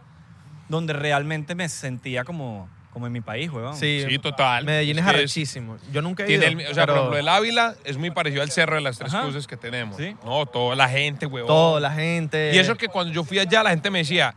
donde 0.67 0.93
realmente 0.93 1.53
me 1.53 1.69
sentía 1.69 2.23
como, 2.23 2.67
como 2.95 3.07
en 3.07 3.11
mi 3.13 3.19
país, 3.19 3.51
weón. 3.51 3.75
Sí, 3.75 4.05
Sí, 4.07 4.19
total. 4.19 4.63
Medellín 4.63 4.97
es 4.99 5.05
arrechísimo. 5.05 5.75
Yo 5.91 6.01
nunca 6.01 6.23
he 6.23 6.27
Tiene 6.27 6.49
ido. 6.49 6.61
el- 6.61 6.71
o 6.71 6.73
sea, 6.73 6.85
por 6.87 6.95
ejemplo, 6.95 7.17
el 7.17 7.27
Ávila 7.27 7.75
es 7.83 7.97
muy 7.97 8.09
parecido 8.09 8.41
al 8.41 8.51
Cerro 8.51 8.75
de 8.75 8.81
las 8.81 8.97
Tres 8.97 9.13
Ajá. 9.13 9.23
Cruces 9.23 9.47
que 9.47 9.57
tenemos. 9.57 9.97
Sí. 9.97 10.15
No, 10.23 10.45
toda 10.45 10.77
la 10.77 10.87
gente, 10.87 11.25
huevón. 11.25 11.47
todo, 11.47 11.81
la 11.81 11.91
gente. 11.91 12.51
Y 12.55 12.57
eso 12.57 12.75
que 12.77 12.87
cuando 12.87 13.13
yo 13.13 13.25
fui 13.25 13.37
allá, 13.37 13.63
la 13.63 13.71
gente 13.71 13.91
me 13.91 13.97
decía, 13.99 14.33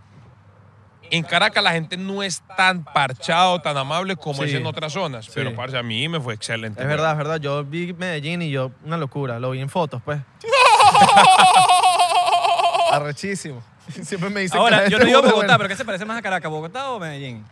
en 1.10 1.22
Caracas 1.22 1.62
la 1.62 1.70
gente 1.70 1.96
no 1.96 2.24
es 2.24 2.42
tan 2.56 2.82
parchado, 2.82 3.60
tan 3.62 3.76
amable 3.76 4.16
como 4.16 4.42
Sí. 4.42 4.48
es 4.48 4.54
en 4.54 4.66
otras 4.66 4.92
zonas. 4.92 5.26
Sí. 5.26 5.32
Pero, 5.36 5.54
parce, 5.54 5.78
a 5.78 5.82
mí 5.84 6.08
me 6.08 6.18
fue 6.20 6.34
excelente. 6.34 6.82
Es 6.82 6.88
verdad, 6.88 7.12
es 7.12 7.18
verdad. 7.18 7.38
Yo 7.40 7.62
vi 7.64 7.92
Medellín 7.92 8.42
y 8.42 8.50
yo, 8.50 8.72
una 8.84 8.96
locura. 8.96 9.38
Lo 9.38 9.52
vi 9.52 9.60
en 9.60 9.68
fotos, 9.70 10.02
pues. 10.04 10.18
Arrechísimo. 12.92 13.62
Siempre 14.02 14.30
me 14.30 14.40
dicen 14.40 14.58
Ahora, 14.58 14.84
que 14.84 14.90
yo 14.90 14.98
no 14.98 15.04
digo 15.04 15.22
Bogotá, 15.22 15.56
pero 15.56 15.68
¿qué 15.68 15.76
se 15.76 15.84
parece 15.84 16.04
más 16.04 16.18
a 16.18 16.22
Caracas, 16.22 16.50
Bogotá 16.50 16.90
o 16.90 16.98
Medellín? 16.98 17.44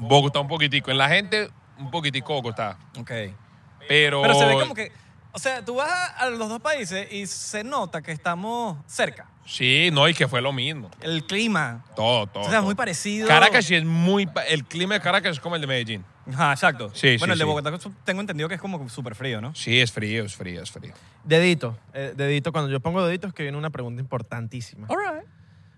Bogotá 0.00 0.40
un 0.40 0.48
poquitico. 0.48 0.90
En 0.90 0.98
la 0.98 1.08
gente, 1.08 1.50
un 1.78 1.90
poquitico 1.90 2.34
Bogotá. 2.34 2.78
Ok. 2.98 3.10
Pero, 3.88 4.22
Pero 4.22 4.34
se 4.34 4.46
ve 4.46 4.54
como 4.54 4.74
que, 4.74 4.92
o 5.32 5.38
sea, 5.38 5.64
tú 5.64 5.76
vas 5.76 5.90
a, 6.16 6.28
los 6.30 6.48
dos 6.48 6.60
países 6.60 7.10
y 7.12 7.26
se 7.26 7.64
nota 7.64 8.02
que 8.02 8.12
estamos 8.12 8.78
cerca. 8.86 9.26
Sí, 9.46 9.90
no, 9.92 10.08
y 10.08 10.14
que 10.14 10.28
fue 10.28 10.40
lo 10.40 10.52
mismo. 10.52 10.90
El 11.00 11.24
clima, 11.26 11.84
Todo, 11.96 12.26
todo. 12.28 12.42
o 12.44 12.46
sea, 12.46 12.58
todo. 12.58 12.66
muy 12.66 12.74
parecido. 12.76 13.26
Caracas 13.26 13.64
sí 13.64 13.74
es 13.74 13.84
muy... 13.84 14.26
pa- 14.26 14.42
El 14.44 14.64
clima 14.64 14.94
de 14.94 15.00
Caracas 15.00 15.32
es 15.32 15.40
como 15.40 15.56
el 15.56 15.60
de 15.60 15.66
Medellín. 15.66 16.04
Ajá, 16.32 16.52
exacto. 16.52 16.90
Sí, 16.94 17.16
bueno, 17.18 17.32
sí, 17.32 17.32
el 17.32 17.38
de 17.38 17.44
sí. 17.44 17.48
Bogotá 17.48 17.90
tengo 18.04 18.20
entendido 18.20 18.48
que 18.48 18.54
es 18.54 18.60
como 18.60 18.88
súper 18.88 19.16
frío, 19.16 19.40
¿no? 19.40 19.52
Sí, 19.56 19.80
es 19.80 19.90
frío, 19.90 20.24
es 20.24 20.36
frío, 20.36 20.62
es 20.62 20.70
frío. 20.70 20.92
Dedito. 21.24 21.76
eh, 21.92 22.12
dedito. 22.16 22.52
Cuando 22.52 22.70
yo 22.70 22.78
pongo 22.78 23.04
dedito 23.04 23.26
es 23.26 23.32
que 23.34 23.42
viene 23.42 23.58
una 23.58 23.70
pregunta 23.70 24.00
importantísima. 24.00 24.86
All 24.88 24.98
right. 24.98 25.24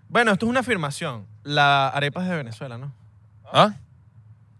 Bueno, 0.09 0.33
esto 0.33 0.45
es 0.45 0.49
una 0.51 0.59
afirmación. 0.59 1.25
La 1.41 1.87
arepa 1.87 2.21
es 2.21 2.29
de 2.29 2.35
Venezuela, 2.35 2.77
¿no? 2.77 2.93
¿Ah? 3.51 3.73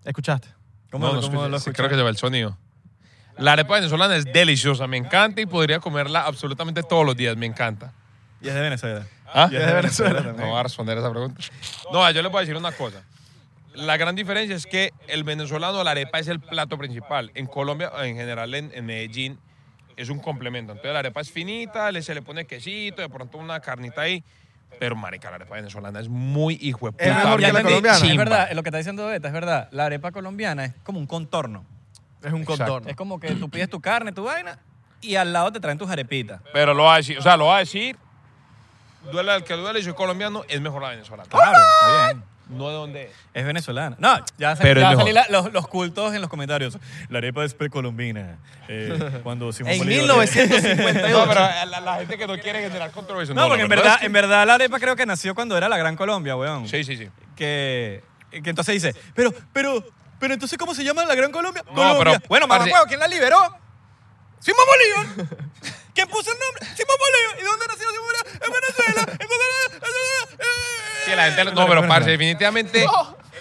¿Escuchaste? 0.03 0.49
¿Cómo, 0.91 1.07
no, 1.07 1.13
no 1.13 1.49
lo 1.49 1.57
Sí, 1.59 1.69
escuchas? 1.69 1.75
creo 1.75 1.89
que 1.89 1.95
se 1.95 2.01
va 2.03 2.09
el 2.09 2.17
sonido. 2.17 2.57
La 3.37 3.53
arepa 3.53 3.75
venezolana 3.75 4.15
es 4.15 4.25
deliciosa, 4.25 4.85
me 4.85 4.97
encanta 4.97 5.41
y 5.41 5.45
podría 5.47 5.79
comerla 5.79 6.21
absolutamente 6.25 6.83
todos 6.83 7.05
los 7.05 7.15
días, 7.15 7.35
me 7.35 7.47
encanta. 7.47 7.93
Y 8.41 8.47
es 8.47 8.53
de 8.53 8.61
Venezuela. 8.61 9.07
¿Ah? 9.33 9.49
Y 9.51 9.55
es 9.55 9.65
de 9.65 9.73
Venezuela 9.73 10.19
No 10.19 10.25
también. 10.27 10.49
voy 10.49 10.59
a 10.59 10.63
responder 10.63 10.97
esa 10.99 11.09
pregunta. 11.09 11.41
No, 11.91 12.09
yo 12.11 12.29
voy 12.29 12.37
a 12.37 12.39
decir 12.41 12.55
una 12.55 12.71
cosa. 12.73 13.01
La 13.73 13.97
gran 13.97 14.15
diferencia 14.15 14.55
es 14.55 14.67
que 14.67 14.91
el 15.07 15.23
venezolano, 15.23 15.83
la 15.83 15.91
arepa 15.91 16.19
es 16.19 16.27
el 16.27 16.39
plato 16.39 16.77
principal. 16.77 17.31
En 17.33 17.47
Colombia, 17.47 17.91
en 18.03 18.15
general 18.15 18.53
en, 18.53 18.69
en 18.75 18.85
Medellín, 18.85 19.39
es 19.95 20.09
un 20.09 20.19
complemento. 20.19 20.73
Entonces 20.73 20.93
la 20.93 20.99
arepa 20.99 21.21
es 21.21 21.31
finita, 21.31 21.91
le, 21.91 22.03
se 22.03 22.13
le 22.13 22.21
pone 22.21 22.45
quesito, 22.45 23.01
de 23.01 23.09
pronto 23.09 23.39
una 23.39 23.59
carnita 23.61 24.01
ahí. 24.01 24.23
Pero, 24.79 24.95
marica, 24.95 25.29
la 25.29 25.35
arepa 25.35 25.55
venezolana 25.55 25.99
es 25.99 26.09
muy 26.09 26.57
hijo 26.61 26.87
de 26.87 26.91
puta. 26.93 27.03
Es 27.05 27.15
mejor 27.15 27.39
que 27.39 27.51
la 27.53 27.61
colombiana. 27.63 27.97
Es 27.97 28.17
verdad, 28.17 28.51
lo 28.53 28.63
que 28.63 28.69
está 28.69 28.77
diciendo 28.77 29.05
Beta 29.07 29.27
es 29.27 29.33
verdad. 29.33 29.67
La 29.71 29.85
arepa 29.85 30.11
colombiana 30.11 30.65
es 30.65 30.73
como 30.83 30.99
un 30.99 31.07
contorno. 31.07 31.65
Es 32.21 32.31
un 32.31 32.41
Exacto. 32.41 32.63
contorno. 32.63 32.89
Es 32.89 32.95
como 32.95 33.19
que 33.19 33.33
tú 33.35 33.49
pides 33.49 33.69
tu 33.69 33.81
carne, 33.81 34.11
tu 34.11 34.23
vaina, 34.23 34.57
y 35.01 35.15
al 35.15 35.33
lado 35.33 35.51
te 35.51 35.59
traen 35.59 35.77
tus 35.77 35.89
arepitas. 35.89 36.41
Pero 36.53 36.73
lo 36.73 36.83
va 36.83 36.95
a 36.95 36.97
decir, 36.97 37.17
o 37.17 37.21
sea, 37.21 37.35
lo 37.37 37.47
va 37.47 37.57
a 37.57 37.59
decir, 37.59 37.97
duele 39.11 39.31
al 39.31 39.43
que 39.43 39.53
duele, 39.53 39.81
soy 39.83 39.93
colombiano, 39.93 40.43
es 40.47 40.61
mejor 40.61 40.81
la 40.81 40.89
venezolana. 40.89 41.29
Claro, 41.29 41.57
está 41.57 42.05
bien. 42.13 42.23
No 42.49 42.67
de 42.67 42.73
dónde 42.75 43.03
es. 43.03 43.11
Es 43.33 43.45
venezolana. 43.45 43.95
No, 43.99 44.17
ya, 44.37 44.55
sal- 44.55 44.63
Pero 44.63 44.81
es 44.81 45.13
la- 45.13 45.25
los, 45.29 45.51
los 45.53 45.67
cultos 45.67 46.13
en 46.13 46.21
los 46.21 46.29
comentarios. 46.29 46.77
La 47.09 47.19
arepa 47.19 47.43
es 47.45 47.53
precolombina. 47.53 48.37
Eh, 48.67 49.19
cuando 49.23 49.51
Simón 49.53 49.73
En 49.73 49.79
Bolívar- 49.79 50.01
1958. 50.03 51.17
No, 51.17 51.27
pero 51.27 51.39
la, 51.65 51.79
la 51.79 51.95
gente 51.97 52.17
que 52.17 52.27
no 52.27 52.37
quiere 52.37 52.61
generar 52.61 52.91
controversia. 52.91 53.33
No, 53.33 53.47
porque 53.47 53.63
en 53.63 53.69
verdad 53.69 53.97
en 54.01 54.11
verdad 54.13 54.45
la 54.45 54.55
arepa 54.55 54.79
creo 54.79 54.95
que 54.95 55.05
nació 55.05 55.33
cuando 55.35 55.57
era 55.57 55.69
la 55.69 55.77
Gran 55.77 55.95
Colombia, 55.95 56.35
weón. 56.35 56.67
Sí, 56.67 56.83
sí, 56.83 56.97
sí. 56.97 57.09
Que, 57.35 58.03
que 58.31 58.49
entonces 58.49 58.73
dice, 58.73 58.93
pero, 59.15 59.33
pero, 59.53 59.83
pero 60.19 60.33
entonces 60.33 60.57
¿cómo 60.57 60.73
se 60.75 60.83
llama 60.83 61.05
la 61.05 61.15
Gran 61.15 61.31
Colombia? 61.31 61.63
No, 61.67 61.73
Colombia. 61.73 62.03
pero, 62.19 62.27
bueno, 62.29 62.47
parce- 62.47 62.71
huevo, 62.71 62.85
¿quién 62.87 62.99
la 62.99 63.07
liberó? 63.07 63.37
Simón 64.39 64.65
Bolívar. 64.67 65.27
¿Quién 65.95 66.07
puso 66.09 66.31
el 66.31 66.37
nombre? 66.39 66.65
Simón 66.75 66.97
Bolívar. 66.99 67.39
¿Y 67.39 67.43
dónde 67.43 67.65
nació 67.67 67.87
Simón 67.89 68.05
Bolívar? 68.05 68.27
En 68.33 68.51
Venezuela. 68.51 69.01
Entonces, 69.11 70.39
Sí, 71.05 71.11
la 71.15 71.31
gente, 71.31 71.51
no, 71.53 71.67
pero 71.67 71.87
parce, 71.87 72.11
definitivamente, 72.11 72.85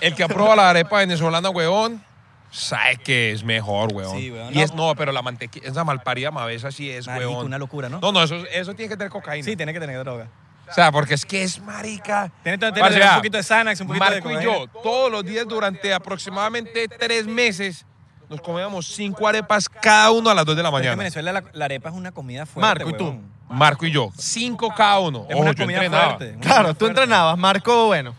el 0.01 0.15
que 0.15 0.25
aprueba 0.25 0.57
la 0.57 0.71
arepa 0.71 0.99
venezolana, 0.99 1.51
weón, 1.51 2.03
sabe 2.51 2.97
que 2.97 3.33
es 3.33 3.45
mejor, 3.45 3.93
weón. 3.93 4.17
Sí, 4.19 4.31
weón. 4.31 4.53
Y 4.53 4.57
No. 4.59 4.63
es, 4.65 4.75
no, 4.75 4.95
pero 4.97 5.13
la 5.13 5.23
mantequilla, 5.23 5.69
esa 5.69 5.85
malparida 5.85 6.31
mavesa 6.31 6.71
sí 6.71 6.91
es, 6.91 7.07
Marico, 7.07 7.31
weón. 7.31 7.47
una 7.47 7.59
locura, 7.59 7.89
¿no? 7.89 8.01
No, 8.01 8.13
no, 8.13 8.23
eso, 8.23 8.37
eso 8.53 8.75
tiene 8.75 8.91
que 8.91 8.97
tener 8.97 9.11
cocaína. 9.11 9.45
Sí, 9.45 9.57
tiene 9.57 9.73
que 9.73 9.81
tener 9.81 9.99
droga. 9.99 10.29
O 10.69 10.75
sea, 10.75 10.91
porque 10.91 11.15
es 11.15 11.27
que 11.27 11.43
es 11.43 11.61
marica. 11.61 12.31
Tiene 12.43 12.57
que 12.59 12.67
tener 12.73 12.81
Parce, 12.81 13.01
un 13.03 13.17
poquito 13.17 13.37
de 13.37 13.43
Xanax, 13.43 13.81
un 13.81 13.87
poquito 13.89 14.05
de 14.07 14.11
Marco 14.23 14.41
y 14.41 14.45
yo, 14.45 14.67
todos 14.83 15.11
los 15.13 15.25
días 15.25 15.47
durante 15.47 15.93
aproximadamente 15.93 16.89
tres 16.89 17.27
meses, 17.27 17.85
nos 18.31 18.41
comíamos 18.41 18.87
cinco 18.87 19.29
arepas 19.29 19.69
cada 19.69 20.11
uno 20.13 20.31
a 20.31 20.35
las 20.35 20.47
dos 20.47 20.57
de 20.57 20.63
la 20.63 20.71
que 20.71 20.77
en 20.77 20.81
mañana. 20.83 20.97
Venezuela 20.97 21.33
la, 21.33 21.45
la 21.53 21.65
arepa 21.67 21.91
es 21.91 21.95
una 21.95 22.13
comida 22.13 22.47
fuerte, 22.47 22.61
Marco, 22.85 22.89
¿y 22.91 22.97
tú? 22.97 23.05
weón. 23.05 23.33
Marco 23.53 23.87
y 23.87 23.91
yo, 23.93 24.11
cinco 24.17 24.73
cada 24.77 24.99
uno. 25.01 25.27
Es 25.29 25.35
Ojo, 25.35 25.43
una 25.43 25.53
yo 25.53 25.63
comida 25.65 25.79
entrenaba. 25.85 26.17
fuerte. 26.17 26.33
una 26.33 26.41
Claro, 26.41 26.57
comida 26.63 26.75
tú 26.75 26.79
fuerte. 26.87 27.01
entrenabas. 27.03 27.39
Marco, 27.39 27.87
bueno. 27.87 28.15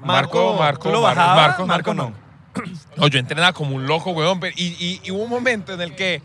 Marco, 0.00 0.54
Marco, 0.58 0.82
¿Tú 0.88 0.92
lo 0.92 1.02
Marco, 1.02 1.16
bajabas? 1.20 1.46
Marco, 1.48 1.66
Marco 1.66 1.94
no. 1.94 2.12
No, 2.96 3.06
yo 3.08 3.18
entrenaba 3.18 3.52
como 3.52 3.74
un 3.76 3.86
loco, 3.86 4.10
weón. 4.12 4.40
pero- 4.40 4.54
Y, 4.56 4.66
y- 4.78 5.00
y 5.04 5.10
hubo 5.10 5.22
un 5.24 5.30
momento 5.30 5.72
en 5.74 5.80
el 5.80 5.94
que 5.94 6.22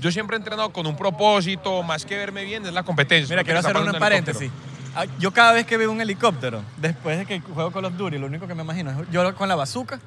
yo 0.00 0.10
siempre 0.12 0.36
he 0.36 0.38
entrenado 0.38 0.70
con 0.72 0.86
un 0.86 0.96
propósito, 0.96 1.82
más 1.82 2.04
que 2.04 2.16
verme 2.16 2.44
bien, 2.44 2.64
es 2.66 2.72
la 2.72 2.82
competencia. 2.82 3.34
Mira, 3.34 3.44
quiero 3.44 3.60
hacer 3.60 3.70
escapar 3.70 3.82
un 3.88 3.94
helicóptero. 3.94 4.24
paréntesis. 4.24 4.50
Ah, 4.96 5.06
Yo 5.18 5.32
cada 5.32 5.52
vez 5.52 5.66
que 5.66 5.76
veo 5.76 5.90
un 5.90 6.00
helicóptero, 6.00 6.62
después 6.76 7.18
de 7.18 7.26
que 7.26 7.40
juego 7.40 7.72
Call 7.72 7.86
of 7.86 7.96
Duty, 7.96 8.18
lo 8.18 8.26
único 8.26 8.46
que 8.46 8.54
me 8.54 8.62
imagino 8.62 8.90
es 8.90 9.10
yo 9.10 9.34
con 9.34 9.48
la 9.48 9.56
bazooka 9.56 9.98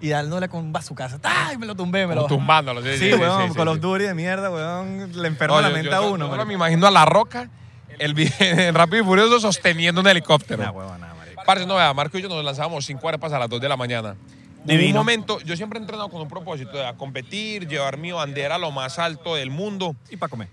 y 0.00 0.08
dándole 0.10 0.48
con 0.48 0.60
un 0.60 0.72
bazookazo. 0.72 1.18
¡Ay! 1.22 1.58
Me 1.58 1.66
lo 1.66 1.74
tumbé, 1.74 2.06
me 2.06 2.14
lo... 2.14 2.22
Como 2.22 2.36
tumbándolo. 2.36 2.82
Sí, 2.82 2.88
Sí, 2.98 3.10
sí, 3.10 3.14
weón, 3.14 3.48
sí, 3.48 3.54
Call 3.54 3.64
sí, 3.66 3.70
of 3.70 3.74
sí. 3.76 3.80
Duty 3.80 4.04
de 4.04 4.14
mierda, 4.14 4.50
weón. 4.50 5.10
Le 5.20 5.28
enferma 5.28 5.56
No, 5.56 5.68
la 5.68 5.70
mente 5.70 5.94
a 5.94 6.00
uno. 6.00 6.28
marico. 6.28 6.46
me 6.46 6.54
imagino 6.54 6.86
a 6.86 6.90
La 6.90 7.04
Roca, 7.04 7.50
el, 7.98 8.14
en 8.38 8.74
Rápido 8.74 9.02
y 9.02 9.04
Furioso, 9.04 9.40
sosteniendo 9.40 10.00
un 10.00 10.06
helicóptero. 10.06 10.62
Nah, 10.62 10.70
huevón, 10.70 11.00
nada. 11.00 11.14
Parce, 11.46 11.64
no 11.66 11.76
vea, 11.76 11.92
Marco 11.94 12.18
y 12.18 12.22
yo 12.22 12.28
nos 12.28 12.44
lanzábamos 12.44 12.84
cinco 12.84 13.08
arepas 13.08 13.32
a 13.32 13.38
las 13.38 13.48
2 13.48 13.60
de 13.60 13.68
la 13.68 13.76
mañana. 13.76 14.16
Hubo 14.64 14.74
un 14.86 14.92
momento, 14.92 15.40
yo 15.40 15.56
siempre 15.56 15.78
he 15.78 15.82
entrenado 15.82 16.10
con 16.10 16.20
un 16.20 16.28
propósito 16.28 16.72
de 16.76 16.86
a 16.86 16.92
competir, 16.94 17.66
llevar 17.66 17.96
mi 17.96 18.12
bandera 18.12 18.56
a 18.56 18.58
lo 18.58 18.70
más 18.70 18.98
alto 18.98 19.34
del 19.36 19.50
mundo, 19.50 19.96
Y 20.10 20.16
para 20.18 20.28
comer. 20.28 20.48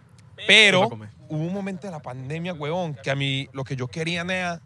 pero 0.47 0.87
comer. 0.89 1.09
hubo 1.27 1.43
un 1.43 1.53
momento 1.53 1.85
de 1.87 1.91
la 1.91 1.99
pandemia, 1.99 2.53
huevón, 2.53 2.95
que 3.03 3.11
a 3.11 3.15
mí 3.15 3.49
lo 3.51 3.65
que 3.65 3.75
yo 3.75 3.87
quería 3.87 4.23
nea, 4.23 4.61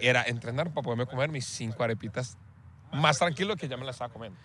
era 0.00 0.24
entrenar 0.24 0.70
para 0.70 0.82
poderme 0.82 1.06
comer 1.06 1.28
mis 1.30 1.46
cinco 1.46 1.84
arepitas 1.84 2.36
más 2.94 3.18
tranquilo 3.18 3.56
que 3.56 3.68
ya 3.68 3.76
me 3.76 3.84
las 3.84 3.96
estaba 3.96 4.12
comiendo. 4.12 4.38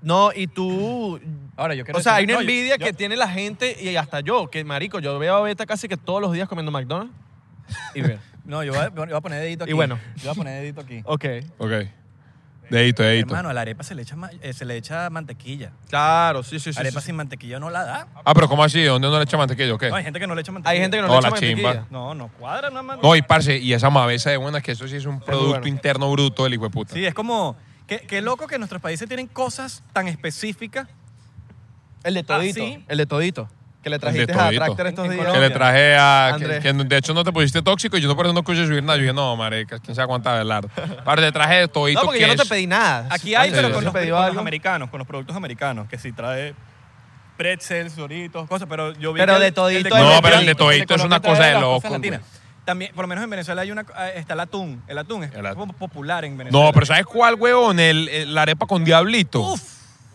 No, 0.00 0.30
y 0.34 0.46
tú. 0.46 1.20
Ahora, 1.56 1.74
yo 1.74 1.84
quiero 1.84 1.98
O 1.98 2.02
sea, 2.02 2.14
hay 2.16 2.24
decir- 2.26 2.36
una 2.36 2.44
no, 2.44 2.48
yo- 2.48 2.50
envidia 2.56 2.76
yo- 2.76 2.86
que 2.86 2.92
tiene 2.92 3.16
la 3.16 3.28
gente 3.28 3.76
y 3.82 3.96
hasta 3.96 4.20
yo, 4.20 4.48
que 4.48 4.62
marico, 4.64 5.00
yo 5.00 5.18
veo 5.18 5.34
a 5.36 5.40
Beta 5.42 5.66
casi 5.66 5.88
que 5.88 5.96
todos 5.96 6.20
los 6.22 6.32
días 6.32 6.48
comiendo 6.48 6.70
McDonald's. 6.70 7.12
Y 7.94 8.02
veo. 8.02 8.18
No, 8.44 8.64
yo 8.64 8.72
voy, 8.72 8.80
a, 8.80 8.88
yo 8.88 9.04
voy 9.04 9.12
a 9.12 9.20
poner 9.20 9.42
dedito 9.42 9.64
aquí. 9.64 9.72
Y 9.72 9.74
bueno. 9.74 9.98
Yo 10.16 10.22
voy 10.22 10.30
a 10.30 10.34
poner 10.34 10.62
dedito 10.62 10.80
aquí. 10.80 11.02
ok. 11.04 11.24
Ok. 11.58 11.70
Dedito, 12.70 13.02
dedito. 13.02 13.28
Hermano, 13.30 13.48
a 13.48 13.52
la 13.54 13.62
arepa 13.62 13.82
se 13.82 13.94
le 13.94 14.02
echa, 14.02 14.14
ma- 14.14 14.30
eh, 14.42 14.52
se 14.52 14.64
le 14.66 14.76
echa 14.76 15.08
mantequilla. 15.10 15.70
Claro, 15.88 16.42
sí, 16.42 16.58
sí, 16.60 16.72
sí. 16.72 16.78
arepa 16.78 17.00
sí, 17.00 17.06
sin 17.06 17.16
mantequilla 17.16 17.58
no 17.58 17.68
la 17.70 17.82
da. 17.84 18.08
Ah, 18.24 18.34
pero 18.34 18.46
¿cómo 18.48 18.62
así? 18.62 18.82
¿Dónde 18.84 19.08
no 19.08 19.16
le 19.16 19.24
echa 19.24 19.36
mantequilla 19.38 19.74
o 19.74 19.78
qué? 19.78 19.88
No, 19.88 19.96
hay 19.96 20.04
gente 20.04 20.20
que 20.20 20.26
no 20.26 20.34
le 20.34 20.42
echa 20.42 20.52
mantequilla. 20.52 20.72
Hay 20.74 20.80
gente 20.80 20.96
que 20.98 21.00
no, 21.02 21.08
No, 21.08 21.14
le 21.14 21.18
echa 21.20 21.30
la 21.30 21.36
chimba. 21.38 21.62
mantequilla. 21.62 21.86
No, 21.90 22.14
no 22.14 22.28
cuadra 22.28 22.68
nada 22.68 22.82
más. 22.82 22.98
No, 23.02 23.16
y 23.16 23.22
parce, 23.22 23.56
y 23.58 23.72
esa 23.72 23.88
mavesa 23.90 24.28
de 24.30 24.36
buena, 24.36 24.60
que 24.60 24.72
eso 24.72 24.86
sí 24.86 24.96
es 24.96 25.06
un 25.06 25.18
producto 25.20 25.48
bueno. 25.50 25.66
interno 25.66 26.10
bruto 26.10 26.44
del 26.44 26.54
hijo 26.54 26.64
de 26.64 26.70
puta. 26.70 26.92
Sí, 26.94 27.04
es 27.06 27.14
como... 27.14 27.56
Qué, 27.88 28.00
qué 28.06 28.22
loco 28.22 28.46
que 28.46 28.58
nuestros 28.58 28.80
países 28.80 29.08
tienen 29.08 29.26
cosas 29.26 29.82
tan 29.92 30.06
específicas. 30.06 30.86
El 32.04 32.14
de 32.14 32.22
todito. 32.22 32.60
Ah, 32.62 32.64
¿sí? 32.64 32.84
El 32.86 32.98
de 32.98 33.06
todito. 33.06 33.48
Que 33.82 33.90
le 33.90 33.96
de 33.96 34.00
trajiste 34.00 34.32
a 34.32 34.36
todito. 34.36 34.64
Tractor 34.64 34.86
estos 34.88 35.10
días. 35.10 35.32
Que 35.32 35.38
le 35.40 35.50
traje 35.50 35.96
a. 35.96 36.34
Que, 36.38 36.44
Andrés. 36.44 36.62
que 36.62 36.72
de 36.72 36.96
hecho 36.96 37.14
no 37.14 37.24
te 37.24 37.32
pusiste 37.32 37.62
tóxico 37.62 37.96
y 37.96 38.00
yo 38.00 38.08
no 38.08 38.14
por 38.16 38.26
eso 38.26 38.32
no 38.34 38.40
escuché 38.40 38.66
subir 38.66 38.82
nada. 38.82 38.96
Yo 38.96 39.02
dije, 39.02 39.14
no, 39.14 39.34
marica, 39.36 39.78
quién 39.78 39.94
sabe 39.94 40.06
cuánta 40.08 40.34
velar. 40.34 40.68
Parce, 41.04 41.24
te 41.24 41.32
traje 41.32 41.54
de 41.60 41.68
todito 41.68 42.00
No, 42.00 42.06
porque 42.06 42.18
que 42.18 42.24
yo 42.26 42.28
no 42.32 42.36
te 42.36 42.42
es- 42.42 42.48
pedí 42.48 42.66
nada. 42.66 43.06
Aquí 43.10 43.34
hay, 43.34 43.48
Sí, 43.50 43.56
pero 43.56 43.68
sí, 43.68 43.74
con, 43.74 43.80
sí. 43.82 43.84
los, 43.86 43.92
con 43.94 44.08
los 44.08 44.20
algo. 44.20 44.40
americanos, 44.40 44.90
con 44.90 44.98
los 44.98 45.06
productos 45.08 45.34
americanos, 45.36 45.88
que 45.88 45.96
sí 45.98 46.12
trae 46.12 46.54
pretzels, 47.36 47.94
doritos, 47.96 48.48
cosas, 48.48 48.66
pero 48.68 48.92
yo 48.94 49.12
vi 49.12 49.20
Pero 49.20 49.34
que 49.34 49.40
de 49.40 49.46
el- 49.48 49.54
todito 49.54 49.88
el 49.88 49.94
hay 49.94 50.02
No, 50.02 50.14
de 50.16 50.22
pero 50.22 50.36
el 50.40 50.46
de 50.46 50.54
todito. 50.54 50.64
todito 50.86 50.94
es 50.96 51.04
una 51.04 51.20
cosa 51.20 51.44
de 51.46 51.52
loco. 51.60 51.88
güey. 51.88 52.20
También, 52.68 52.92
por 52.94 53.04
lo 53.04 53.08
menos 53.08 53.24
en 53.24 53.30
Venezuela 53.30 53.62
hay 53.62 53.70
una, 53.70 53.80
eh, 53.80 54.12
está 54.16 54.34
el 54.34 54.40
atún. 54.40 54.82
El 54.86 54.98
atún 54.98 55.24
es 55.24 55.32
El 55.34 55.46
atún. 55.46 55.70
popular 55.72 56.22
en 56.26 56.36
Venezuela. 56.36 56.66
No, 56.66 56.70
pero 56.74 56.84
¿sabes 56.84 57.06
cuál, 57.06 57.34
huevón? 57.36 57.80
El, 57.80 58.10
el- 58.10 58.34
la 58.34 58.42
arepa 58.42 58.66
con 58.66 58.84
diablito. 58.84 59.40
Uf, 59.40 59.62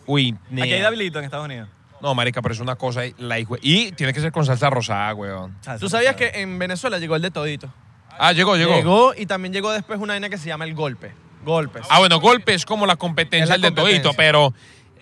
Uy, 0.06 0.36
aquí 0.52 0.62
hay 0.62 0.70
nea. 0.70 0.82
Dablito 0.84 1.18
en 1.18 1.24
Estados 1.24 1.46
Unidos. 1.46 1.68
No, 2.00 2.14
marica, 2.14 2.40
pero 2.42 2.54
es 2.54 2.60
una 2.60 2.76
cosa, 2.76 3.00
la 3.18 3.40
hijo. 3.40 3.56
Y 3.60 3.90
tiene 3.92 4.12
que 4.12 4.20
ser 4.20 4.30
con 4.30 4.46
salsa 4.46 4.70
rosada, 4.70 5.12
huevón. 5.14 5.56
Ah, 5.66 5.78
¿Tú 5.80 5.88
sabías 5.88 6.14
que 6.14 6.30
en 6.34 6.56
Venezuela 6.60 6.98
llegó 7.00 7.16
el 7.16 7.22
de 7.22 7.32
todito? 7.32 7.68
Ah, 8.16 8.30
llegó, 8.32 8.54
llegó. 8.56 9.14
y 9.16 9.26
también 9.26 9.52
llegó 9.52 9.72
después 9.72 9.98
una 9.98 10.12
vaina 10.12 10.28
que 10.28 10.38
se 10.38 10.46
llama 10.46 10.64
el 10.64 10.74
golpe. 10.76 11.10
Golpes. 11.44 11.84
Ah, 11.90 11.98
bueno, 11.98 12.20
golpe 12.20 12.54
es 12.54 12.64
como 12.64 12.86
la 12.86 12.94
competencia 12.94 13.56
la 13.56 13.66
del 13.66 13.74
de 13.74 13.82
todito, 13.82 14.12
pero 14.14 14.54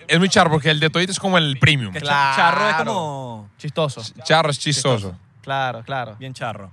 es 0.08 0.18
muy 0.18 0.30
charro 0.30 0.50
porque 0.52 0.70
el 0.70 0.80
de 0.80 0.88
todito 0.88 1.12
es 1.12 1.20
como 1.20 1.36
el 1.36 1.58
premium. 1.58 1.92
Que 1.92 2.00
cha- 2.00 2.06
Claro. 2.06 2.36
charro 2.36 2.68
es 2.70 2.74
como 2.76 3.50
Chistoso. 3.58 4.00
Charro 4.24 4.48
es 4.50 4.58
chistoso. 4.58 5.14
Claro, 5.42 5.82
claro. 5.84 6.16
bien 6.18 6.32
charro. 6.32 6.70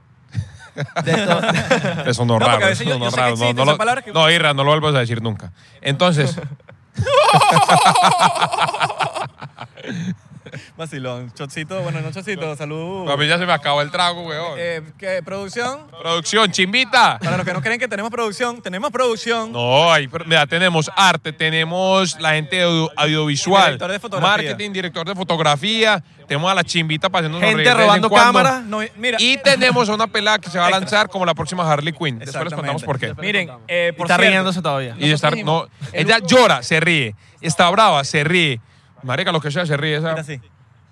De 1.03 1.13
to- 1.13 2.05
Eso 2.09 2.25
no 2.25 2.39
raro. 2.39 2.65
a 2.65 2.69
veces 2.69 2.81
eso 2.81 2.89
yo- 2.89 2.99
no 2.99 3.05
yo 3.05 3.11
sé 3.11 3.15
que 3.15 3.21
raro. 3.21 3.33
existe 3.33 3.53
no, 3.53 3.65
lo- 3.65 3.77
que- 4.03 4.11
no, 4.11 4.29
Irra, 4.29 4.53
no 4.53 4.63
lo 4.63 4.71
vuelvas 4.71 4.95
a 4.95 4.99
decir 4.99 5.21
nunca. 5.21 5.51
Entonces, 5.81 6.35
Vacilón. 10.77 11.31
Chocito, 11.33 11.81
bueno, 11.81 12.01
no 12.01 12.11
chocito, 12.11 12.55
salud. 12.55 13.09
a 13.09 13.17
mí 13.17 13.27
ya 13.27 13.37
se 13.37 13.45
me 13.45 13.53
acabó 13.53 13.81
el 13.81 13.91
trago, 13.91 14.21
weón. 14.23 14.55
Eh, 14.57 14.81
¿qué, 14.97 15.21
¿Producción? 15.23 15.87
Producción, 16.01 16.51
chimbita. 16.51 17.19
Para 17.19 17.37
los 17.37 17.45
que 17.45 17.53
no 17.53 17.61
creen 17.61 17.79
que 17.79 17.87
tenemos 17.87 18.11
producción, 18.11 18.61
tenemos 18.61 18.91
producción. 18.91 19.51
No, 19.51 19.91
ahí, 19.91 20.07
pero 20.07 20.25
mira, 20.25 20.45
tenemos 20.47 20.89
arte, 20.95 21.31
tenemos 21.33 22.19
la 22.19 22.31
gente 22.33 22.61
audio- 22.63 22.91
audiovisual, 22.95 23.65
Director 23.65 23.91
de 23.91 23.99
fotografía. 23.99 24.49
marketing, 24.49 24.71
director 24.71 25.07
de 25.07 25.15
fotografía, 25.15 26.03
tenemos 26.27 26.51
a 26.51 26.55
la 26.55 26.63
chimbita 26.63 27.09
para 27.09 27.27
hacernos 27.27 27.41
Gente 27.41 27.73
robando 27.73 28.09
cámaras. 28.09 28.63
No, 28.63 28.79
mira, 28.97 29.17
Y 29.19 29.37
tenemos 29.37 29.89
a 29.89 29.93
una 29.93 30.07
pelada 30.07 30.39
que 30.39 30.49
se 30.49 30.57
va 30.59 30.67
a 30.67 30.69
lanzar 30.69 31.09
como 31.09 31.25
la 31.25 31.33
próxima 31.33 31.69
Harley 31.71 31.93
Quinn. 31.93 32.19
Después 32.19 32.43
les 32.45 32.53
contamos 32.53 32.83
por 32.83 32.99
qué. 32.99 33.13
Miren, 33.15 33.49
eh, 33.67 33.93
y 33.97 34.01
está 34.01 34.15
cierto, 34.15 34.29
riéndose 34.31 34.61
todavía. 34.61 34.95
Y 34.99 35.11
estar, 35.11 35.35
no, 35.43 35.67
ella 35.93 36.19
llora, 36.19 36.63
se 36.63 36.79
ríe. 36.79 37.15
Está 37.41 37.69
brava, 37.69 38.03
se 38.03 38.23
ríe. 38.23 38.59
Marica, 39.03 39.31
lo 39.31 39.39
que 39.41 39.51
sea, 39.51 39.65
se 39.65 39.75
ríe. 39.77 39.97
esa- 39.97 40.09
mira 40.09 40.21
así. 40.21 40.39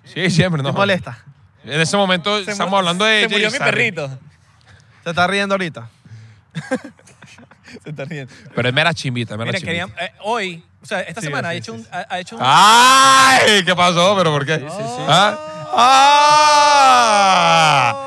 Sí, 0.04 0.30
siempre, 0.30 0.62
¿no? 0.62 0.70
¿Te 0.72 0.76
molesta? 0.76 1.18
En 1.64 1.80
este 1.80 1.96
momento 1.96 2.42
Se 2.44 2.52
estamos 2.52 2.70
mu- 2.70 2.76
hablando 2.78 3.04
de 3.04 3.22
Se 3.22 3.28
murió 3.28 3.50
mi 3.50 3.58
perrito. 3.58 4.08
¿Se 5.04 5.10
está 5.10 5.26
riendo 5.26 5.54
ahorita? 5.54 5.88
Se 7.84 7.90
está 7.90 8.04
riendo. 8.06 8.32
Pero 8.54 8.68
es 8.68 8.74
mera 8.74 8.94
chimbita, 8.94 9.34
es 9.34 9.38
mera 9.38 9.48
Mira, 9.52 9.58
chimbita. 9.60 9.86
querían, 9.86 10.10
eh, 10.10 10.14
hoy, 10.22 10.64
o 10.82 10.86
sea, 10.86 11.00
esta 11.00 11.20
Sí, 11.20 11.26
semana 11.26 11.50
ha 11.50 11.52
sí, 11.52 11.58
hecho 11.58 11.74
sí, 11.74 11.80
un, 11.80 11.86
ha, 11.92 12.06
ha 12.08 12.18
hecho 12.20 12.36
un, 12.36 12.42
¡Ay! 12.44 13.62
¿Qué 13.64 13.74
pasó? 13.76 14.14
¿Pero 14.16 14.32
por 14.32 14.46
qué? 14.46 14.64
¿Ah? 15.08 15.36
¡Ah! 17.90 18.04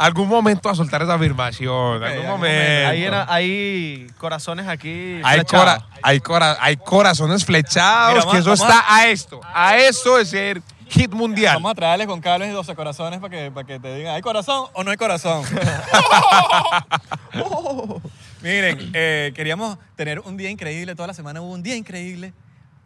Algún 0.00 0.28
momento 0.28 0.68
a 0.70 0.74
soltar 0.74 1.02
esa 1.02 1.14
afirmación. 1.14 2.02
algún 2.02 2.04
algún 2.08 2.26
momento. 2.26 3.26
Hay 3.28 4.06
corazones 4.18 4.66
aquí. 4.66 5.20
Hay, 5.22 5.42
cora- 5.44 5.86
hay, 6.02 6.20
cora- 6.20 6.56
hay 6.60 6.76
corazones 6.76 7.44
flechados, 7.44 8.14
Mira, 8.14 8.20
vamos- 8.24 8.32
que 8.32 8.38
eso 8.40 8.50
vamos 8.50 8.60
está 8.76 8.84
a 8.96 9.06
esto. 9.08 9.40
A 9.54 9.76
eso 9.76 10.16
de 10.16 10.24
ser 10.24 10.62
hit 10.88 11.12
mundial. 11.12 11.54
Vamos 11.54 11.72
a 11.72 11.74
traerles 11.74 12.06
con 12.06 12.20
cables 12.20 12.48
y 12.48 12.52
12 12.52 12.74
corazones 12.74 13.20
para 13.20 13.30
que, 13.30 13.50
para 13.50 13.66
que 13.66 13.78
te 13.78 13.94
digan, 13.94 14.14
¿hay 14.14 14.22
corazón 14.22 14.66
o 14.72 14.82
no 14.82 14.90
hay 14.90 14.96
corazón? 14.96 15.44
Miren, 18.42 18.90
eh, 18.94 19.32
queríamos 19.34 19.78
tener 19.96 20.20
un 20.20 20.36
día 20.36 20.50
increíble, 20.50 20.94
toda 20.94 21.08
la 21.08 21.14
semana 21.14 21.40
hubo 21.40 21.52
un 21.52 21.62
día 21.62 21.76
increíble. 21.76 22.32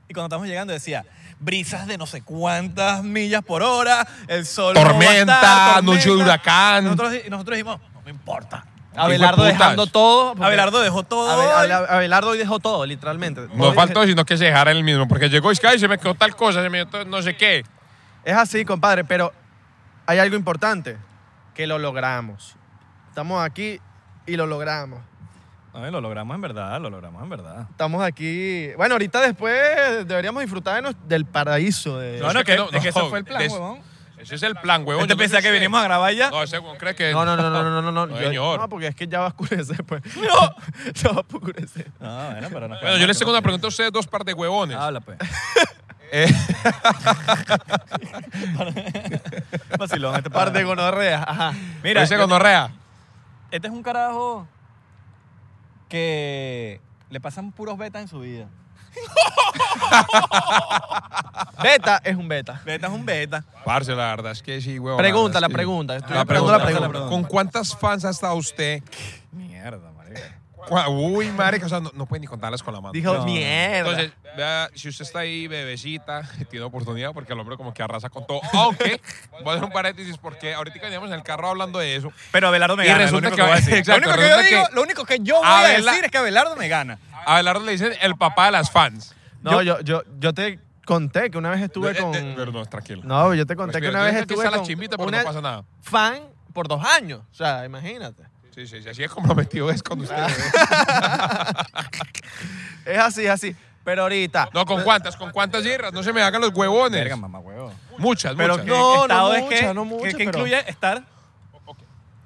Y 0.08 0.12
cuando 0.12 0.26
estamos 0.26 0.46
llegando 0.48 0.72
decía, 0.72 1.04
brisas 1.40 1.86
de 1.86 1.98
no 1.98 2.06
sé 2.06 2.22
cuántas 2.22 3.02
millas 3.02 3.42
por 3.42 3.62
hora, 3.62 4.06
el 4.28 4.46
sol 4.46 4.74
no 4.74 4.80
va 4.80 4.86
a 4.86 4.90
Tormenta, 4.90 5.80
noche 5.82 6.08
de 6.10 6.16
huracán. 6.16 6.84
Nosotros, 6.84 7.12
nosotros 7.28 7.56
dijimos, 7.56 7.80
no 7.92 8.02
me 8.02 8.10
importa. 8.10 8.64
Abelardo 8.96 9.42
de 9.42 9.52
dejando 9.52 9.86
todo. 9.88 10.34
Abelardo 10.42 10.80
dejó 10.80 11.02
todo. 11.02 11.28
Abe- 11.30 11.64
hoy. 11.66 11.70
Abe- 11.70 11.86
Abelardo 11.88 12.30
hoy 12.30 12.38
dejó 12.38 12.60
todo, 12.60 12.86
literalmente. 12.86 13.48
No 13.54 13.68
Hoy- 13.68 13.74
faltó 13.74 14.06
sino 14.06 14.24
que 14.24 14.36
se 14.36 14.44
dejara 14.44 14.70
él 14.70 14.84
mismo, 14.84 15.08
porque 15.08 15.28
llegó 15.28 15.50
y 15.50 15.56
se 15.56 15.88
me 15.88 15.98
quedó 15.98 16.14
tal 16.14 16.36
cosa, 16.36 16.62
se 16.62 16.70
me 16.70 16.86
quedó 16.86 17.04
no 17.04 17.20
sé 17.22 17.36
qué. 17.36 17.64
Es 18.24 18.36
así, 18.36 18.64
compadre, 18.64 19.04
pero 19.04 19.32
hay 20.06 20.18
algo 20.18 20.36
importante, 20.36 20.96
que 21.54 21.66
lo 21.66 21.78
logramos. 21.78 22.54
Estamos 23.08 23.44
aquí 23.44 23.80
y 24.26 24.36
lo 24.36 24.46
logramos. 24.46 25.00
Ay, 25.74 25.90
lo 25.90 26.00
logramos 26.00 26.34
en 26.34 26.40
verdad, 26.40 26.80
lo 26.80 26.88
logramos 26.88 27.22
en 27.22 27.28
verdad. 27.28 27.66
Estamos 27.70 28.02
aquí. 28.04 28.68
Bueno, 28.76 28.94
ahorita 28.94 29.20
después 29.20 29.54
deberíamos 30.06 30.40
disfrutar 30.42 30.76
de 30.76 30.82
nos- 30.82 31.08
del 31.08 31.24
paraíso. 31.26 31.98
De... 31.98 32.20
No, 32.20 32.32
no, 32.32 32.44
que 32.44 32.56
no, 32.56 32.68
es 32.70 32.80
que 32.82 32.88
ese 32.90 32.98
no, 33.00 33.08
fue 33.08 33.18
el 33.18 33.24
plan, 33.24 33.40
des- 33.40 33.52
huevón. 33.52 33.80
Ese 34.16 34.36
es 34.36 34.42
el 34.44 34.54
plan, 34.54 34.82
huevón. 34.86 35.02
Este 35.02 35.08
yo 35.12 35.16
no 35.16 35.18
pensaba 35.18 35.42
que 35.42 35.48
sé. 35.48 35.52
venimos 35.52 35.80
a 35.80 35.84
grabar 35.84 36.14
ya. 36.14 36.30
No, 36.30 36.42
ese 36.44 36.58
huevón 36.60 36.78
cree 36.78 36.94
que... 36.94 37.12
No, 37.12 37.24
no, 37.24 37.36
no, 37.36 37.50
no, 37.50 37.62
no, 37.64 37.82
no, 37.82 37.92
no. 37.92 38.06
No, 38.06 38.18
Yo- 38.20 38.28
señor. 38.28 38.60
no, 38.60 38.68
porque 38.68 38.86
es 38.86 38.94
que 38.94 39.08
ya 39.08 39.18
va 39.18 39.26
a 39.26 39.28
oscurecer, 39.28 39.82
pues. 39.84 40.02
No, 40.16 40.54
ya 40.94 41.08
va 41.10 41.16
a 41.16 41.20
oscurecer. 41.20 41.90
No, 42.00 42.30
bueno, 42.30 42.48
pero 42.52 42.68
no. 42.68 42.80
Bueno, 42.80 42.96
yo 42.96 43.06
les 43.06 43.18
tengo 43.18 43.32
una 43.32 43.42
pregunta 43.42 43.66
a 43.66 43.68
ustedes, 43.68 43.90
dos 43.92 44.06
par 44.06 44.24
de 44.24 44.32
huevones. 44.32 44.76
Habla, 44.76 45.00
pues. 45.00 45.18
Eh, 46.16 46.32
Vacilón, 49.78 50.14
este 50.16 50.30
Par 50.30 50.52
de 50.52 50.62
gonorreas, 50.62 51.24
ajá. 51.26 51.52
Mira, 51.82 52.02
ese 52.02 52.14
yo- 52.14 52.20
gonorrea. 52.20 52.70
este 53.50 53.66
es 53.68 53.72
un 53.72 53.82
carajo 53.82 54.46
que 55.94 56.80
le 57.08 57.20
pasan 57.20 57.52
puros 57.52 57.78
betas 57.78 58.02
en 58.02 58.08
su 58.08 58.18
vida. 58.18 58.48
Beta 61.62 62.00
es 62.02 62.16
un 62.16 62.26
beta. 62.26 62.60
Beta 62.64 62.88
es 62.88 62.92
un 62.92 63.06
beta. 63.06 63.44
Parce, 63.64 63.94
la 63.94 64.06
verdad 64.06 64.32
es 64.32 64.42
que 64.42 64.60
sí, 64.60 64.80
huevón. 64.80 64.98
Pregunta, 64.98 65.40
la 65.40 65.48
pregunta. 65.48 65.94
Estoy 65.94 66.16
La 66.16 66.24
pregunta, 66.24 66.58
la 66.58 66.64
pregunta. 66.64 67.08
¿Con 67.08 67.22
cuántas 67.22 67.76
fans 67.76 68.04
ha 68.04 68.10
estado 68.10 68.34
usted? 68.34 68.82
Mierda, 69.30 69.92
marica. 69.92 70.36
Uy, 70.88 71.30
marica, 71.30 71.66
o 71.66 71.68
sea, 71.68 71.80
no, 71.80 71.90
no 71.94 72.06
puede 72.06 72.20
ni 72.20 72.26
contarlas 72.26 72.62
con 72.62 72.72
la 72.74 72.80
mano. 72.80 72.92
Dijo, 72.92 73.12
No. 73.14 73.24
mierda. 73.24 73.78
Entonces, 73.90 74.12
vea, 74.36 74.70
si 74.74 74.88
usted 74.88 75.04
está 75.04 75.20
ahí, 75.20 75.46
bebecita, 75.46 76.22
tiene 76.50 76.64
oportunidad 76.64 77.12
porque 77.12 77.32
el 77.32 77.40
hombre 77.40 77.56
como 77.56 77.72
que 77.74 77.82
arrasa 77.82 78.08
con 78.10 78.26
todo. 78.26 78.40
Aunque, 78.52 79.00
voy 79.42 79.48
a 79.48 79.52
hacer 79.52 79.64
un 79.64 79.70
paréntesis 79.72 80.16
porque 80.18 80.54
ahorita 80.54 80.78
veníamos 80.82 81.08
en 81.10 81.14
el 81.16 81.22
carro 81.22 81.48
hablando 81.48 81.78
de 81.78 81.96
eso. 81.96 82.12
Pero 82.32 82.48
Abelardo 82.48 82.76
me 82.76 82.84
Y 82.84 82.88
gana. 82.88 83.04
es 83.04 83.10
resulta 83.10 83.28
lo 83.30 83.34
único 83.34 83.36
que- 83.36 83.42
que, 83.42 83.48
voy 83.48 83.52
a 83.52 83.60
decir. 83.60 83.74
exacto, 83.74 84.00
lo, 84.00 84.06
único 84.12 84.22
que 84.22 84.28
yo 84.28 84.36
resulta 84.36 84.56
digo, 84.56 84.68
que- 84.68 84.74
lo 84.74 84.82
único 84.82 85.04
que 85.04 85.18
yo 85.20 85.34
voy 85.36 85.44
A 85.46 85.68
decir 85.68 86.04
es 86.04 86.10
que 86.10 86.18
Abelardo 86.18 86.56
me 86.56 86.68
gana. 86.68 86.98
A 87.26 87.34
Abelardo 87.34 87.64
le 87.64 87.72
dicen 87.72 87.92
el 88.00 88.16
papá 88.16 88.46
de 88.46 88.52
las 88.52 88.70
fans. 88.70 89.14
no, 89.42 89.62
yo, 89.62 89.80
yo, 89.80 90.02
yo 90.18 90.32
te 90.34 90.58
conté 90.86 91.30
que 91.30 91.38
una 91.38 91.50
vez 91.50 91.62
estuve 91.62 91.90
Eh, 91.90 91.94
eh, 91.96 92.00
con. 92.00 92.12
Pero 92.12 92.52
no, 92.52 92.64
tranquilo. 92.66 93.02
No, 93.04 93.34
yo 93.34 93.46
te 93.46 93.56
conté 93.56 93.80
que 93.80 93.86
Respira. 93.86 93.90
una 93.90 93.98
Yo 94.00 94.04
vez 94.04 94.12
sé 94.12 94.16
que 94.26 94.34
estuve 94.34 94.44
está 94.44 94.50
la 94.50 94.56
con 94.58 94.66
chimbita, 94.66 94.96
pero 94.96 95.08
una 95.08 95.18
no 95.18 95.24
pasa 95.24 95.40
nada. 95.40 95.64
fan 95.82 96.20
por 96.52 96.68
dos 96.68 96.84
años. 96.84 97.20
O 97.30 97.34
sea, 97.34 97.64
imagínate. 97.64 98.22
Sí, 98.54 98.66
sí, 98.68 98.82
sí, 98.82 98.88
así 98.88 99.02
es 99.02 99.10
comprometido 99.10 99.68
es 99.70 99.82
con 99.82 100.00
ustedes. 100.00 100.32
Es 102.84 102.98
así, 102.98 103.24
es 103.24 103.30
así. 103.30 103.56
Pero 103.82 104.02
ahorita. 104.02 104.48
No, 104.52 104.64
¿con 104.66 104.82
cuántas? 104.82 105.16
¿Con 105.16 105.30
cuántas 105.30 105.64
hierras? 105.64 105.92
No 105.92 106.02
se 106.02 106.12
me 106.12 106.22
hagan 106.22 106.40
los 106.40 106.50
huevones. 106.54 107.00
Verga, 107.00 107.16
mamá, 107.16 107.38
huevo. 107.38 107.72
Muchas, 107.98 108.34
Pero 108.36 108.54
muchas. 108.58 108.64
¿qué 108.66 108.70
No, 108.70 108.96
no 108.96 109.02
estado 109.02 109.34
es 109.34 109.42
mucha, 109.42 109.56
que, 109.60 109.74
no 109.74 109.84
mucha, 109.84 110.02
que- 110.04 110.10
que 110.10 110.16
pero- 110.24 110.38
incluye 110.38 110.70
estar? 110.70 111.02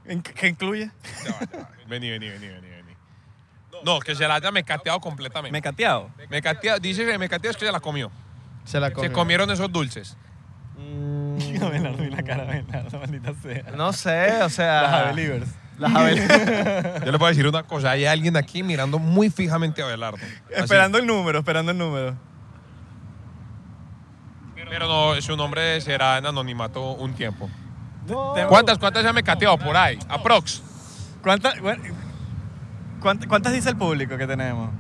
¿En- 0.05 0.23
¿Qué 0.23 0.49
incluye? 0.49 0.91
Ya 1.25 1.31
va, 1.33 1.39
ya 1.53 1.59
va. 1.61 1.71
Vení, 1.87 2.11
vení, 2.11 2.29
vení, 2.29 2.47
vení, 2.49 2.69
vení. 2.69 2.93
No, 3.85 4.01
que 4.01 4.15
se 4.15 4.27
la 4.27 4.37
haya 4.37 4.51
mecateado 4.51 5.01
completamente. 5.01 5.53
Me 5.53 5.59
he 5.59 5.63
cateado. 5.63 6.11
Mecateado, 6.31 6.79
dice 6.81 7.05
que 7.07 7.19
mecateado 7.19 7.51
es 7.53 7.57
que 7.57 7.67
se 7.67 7.73
la 7.73 7.81
comió. 7.81 8.11
Se 8.65 8.81
la 8.81 8.89
Se 8.89 8.93
comió. 8.95 9.13
comieron 9.13 9.51
esos 9.51 9.71
dulces. 9.71 10.17
Mm, 10.77 11.63
Abelardo 11.63 12.05
y 12.05 12.11
la 12.11 12.23
cara 12.23 12.45
de 12.45 12.59
Abelardo, 12.61 12.99
maldita 12.99 13.33
sea. 13.43 13.63
no 13.77 13.93
sé, 13.93 14.43
o 14.43 14.49
sea. 14.49 15.13
Las. 15.13 15.49
Las 15.79 15.95
Abel- 15.95 16.19
Yo 17.05 17.13
le 17.13 17.19
puedo 17.19 17.29
decir 17.29 17.47
una 17.47 17.63
cosa, 17.63 17.91
hay 17.93 18.05
alguien 18.07 18.37
aquí 18.37 18.63
mirando 18.63 18.99
muy 18.99 19.31
fijamente 19.31 19.81
a 19.83 19.87
Abelardo. 19.87 20.19
Así. 20.19 20.63
Esperando 20.65 20.99
el 20.99 21.07
número, 21.07 21.39
esperando 21.39 21.71
el 21.73 21.79
número. 21.79 22.17
Pero 24.71 24.87
no, 24.87 25.21
su 25.23 25.37
nombre 25.37 25.81
será 25.81 26.19
en 26.19 26.27
anonimato 26.27 26.93
un 26.93 27.15
tiempo. 27.15 27.49
No. 28.07 28.35
¿Cuántas, 28.49 28.79
cuántas 28.79 29.03
se 29.03 29.09
ha 29.09 29.13
mecateado 29.13 29.57
por 29.59 29.77
ahí? 29.77 29.99
Aprox. 30.09 30.63
¿Cuántas, 31.23 31.55
¿Cuántas 33.29 33.53
dice 33.53 33.71
el 33.71 33.77
público 33.77 34.17
que 34.19 34.27
tenemos? 34.27 34.71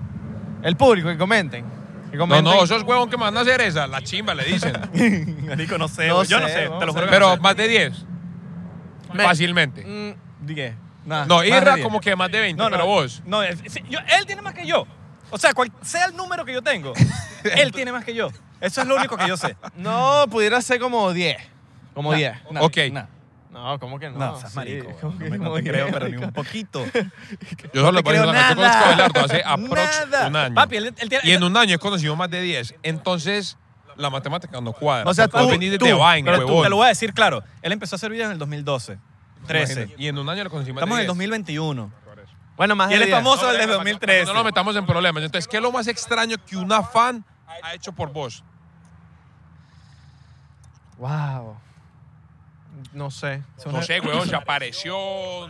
El 0.63 0.77
público, 0.77 1.09
que 1.09 1.17
comenten. 1.17 1.65
Que 2.11 2.17
No, 2.17 2.25
comenten. 2.25 2.45
no, 2.53 2.65
esos 2.65 2.83
huevos 2.83 3.09
que 3.09 3.17
me 3.17 3.25
van 3.25 3.37
a 3.37 3.41
hacer 3.41 3.61
esa, 3.63 3.87
la 3.87 4.03
chimba 4.03 4.35
le 4.35 4.45
dicen. 4.45 4.73
Marico, 5.47 5.79
no 5.79 5.89
sé. 5.89 6.09
No 6.09 6.23
yo 6.25 6.41
no 6.41 6.49
sé, 6.49 6.69
te 6.79 6.87
lo 6.87 6.93
juro 6.93 7.07
Pero 7.09 7.29
no 7.31 7.35
sé. 7.37 7.41
más 7.41 7.57
de 7.57 7.69
10. 7.69 8.05
Me- 9.15 9.25
Fácilmente. 9.25 9.85
Mm, 9.87 10.47
Nada, 11.09 11.25
No, 11.27 11.43
Irra 11.43 11.81
como 11.83 12.01
que 12.01 12.15
más 12.15 12.31
de 12.31 12.41
20, 12.41 12.63
No, 12.63 12.69
no, 12.69 12.77
pero 12.77 12.87
vos. 12.87 13.23
No, 13.25 13.43
es- 13.43 13.59
sí, 13.67 13.83
yo- 13.89 13.99
él 14.19 14.27
tiene 14.27 14.43
más 14.43 14.53
que 14.55 14.67
yo. 14.67 14.87
O 15.31 15.39
sea, 15.39 15.53
cual 15.55 15.73
sea 15.83 16.05
el 16.07 16.17
número 16.17 16.45
que 16.45 16.53
yo 16.53 16.63
tengo, 16.63 16.93
él 17.45 17.73
tiene 17.73 17.93
más 17.93 18.05
que 18.05 18.15
yo. 18.15 18.29
Eso 18.61 18.83
es 18.83 18.87
lo 18.87 18.97
único 18.97 19.17
que 19.17 19.27
yo 19.27 19.37
sé. 19.37 19.57
no, 19.77 20.27
pudiera 20.31 20.61
ser 20.61 20.79
como 20.81 21.13
10. 21.13 21.37
Como 21.95 22.13
10. 22.13 22.35
Nah, 22.51 22.61
Ok. 22.63 22.77
nah. 22.93 23.07
No, 23.51 23.79
¿cómo 23.81 23.99
que 23.99 24.11
no? 24.11 24.19
No, 24.19 24.39
seas 24.39 24.53
Sí, 24.53 24.57
marico. 24.57 24.91
¿cómo 25.01 25.15
güey. 25.17 25.19
que 25.19 25.25
No, 25.25 25.31
me- 25.31 25.39
no 25.39 25.45
como 25.45 25.57
te 25.57 25.63
10? 25.63 25.73
creo, 25.75 25.89
pero 25.91 26.09
ni 26.09 26.17
un 26.19 26.33
poquito. 26.33 26.85
Yo 27.73 27.83
solo 27.83 28.03
decir 28.03 28.21
creo 28.21 28.29
una 28.29 28.33
cosa. 28.33 28.51
Yo 28.51 28.55
conozco 28.55 28.63
a 28.63 28.69
nada. 28.69 28.85
Abelardo 28.93 29.25
hace 29.25 29.43
aprox 29.45 30.07
Nada. 30.11 30.27
un 30.29 30.37
año. 30.37 30.55
Papi, 30.55 30.77
él, 30.77 30.95
él 30.99 31.09
tiene... 31.09 31.21
Y 31.29 31.33
en 31.33 31.43
un 31.43 31.57
año 31.57 31.75
he 31.75 31.79
conocido 31.79 32.15
más 32.15 32.31
de 32.31 32.43
10. 32.43 32.75
Entonces, 32.83 33.57
la 33.97 34.11
matemática 34.11 34.61
no 34.61 34.73
cuadra. 34.75 35.09
O 35.11 35.15
sea, 35.15 35.29
tú- 35.29 35.49
venís 35.49 35.71
de 35.71 35.79
tú, 35.79 35.87
Tebain, 35.87 36.25
Pero 36.25 36.47
tú, 36.47 36.63
te 36.63 36.69
lo 36.69 36.77
voy 36.77 36.87
a 36.87 36.89
decir 36.91 37.13
claro. 37.15 37.43
Él 37.63 37.73
empezó 37.73 37.95
a 37.95 37.97
hacer 37.97 38.11
videos 38.11 38.27
en 38.27 38.33
el 38.33 38.39
2012. 38.39 38.99
13. 39.49 39.73
Imagínate. 39.73 40.03
Y 40.03 40.07
en 40.09 40.19
un 40.19 40.29
año 40.29 40.45
le 40.45 40.51
conocí 40.51 40.73
más 40.73 40.79
Estamos 40.83 40.97
en 40.97 41.01
el 41.01 41.07
10. 41.07 41.09
2021. 41.09 41.93
Bueno, 42.57 42.75
más 42.77 42.91
Y 42.91 42.95
él 42.95 43.03
es 43.03 43.07
10. 43.07 43.19
famoso 43.19 43.43
No, 43.43 43.49
desde 43.53 43.61
venga, 43.67 43.75
2013. 43.75 44.25
No 44.27 44.35
nos 44.35 44.45
metamos 44.45 44.77
en 44.77 44.87
problemas. 44.87 45.23
Entonces, 45.23 45.49
¿qué 45.49 45.57
es 45.59 45.63
lo 45.63 45.71
más 45.73 45.87
extraño 45.87 46.37
que 46.45 46.57
una 46.57 46.83
fan 46.83 47.25
ha 47.63 47.75
hecho 47.75 47.93
por 47.93 48.13
vos? 48.13 48.43
Wow. 50.99 51.57
No 52.93 53.11
sé. 53.11 53.43
No 53.71 53.83
sé, 53.83 54.01
weón, 54.01 54.29
se 54.29 54.37
apareció, 54.37 54.97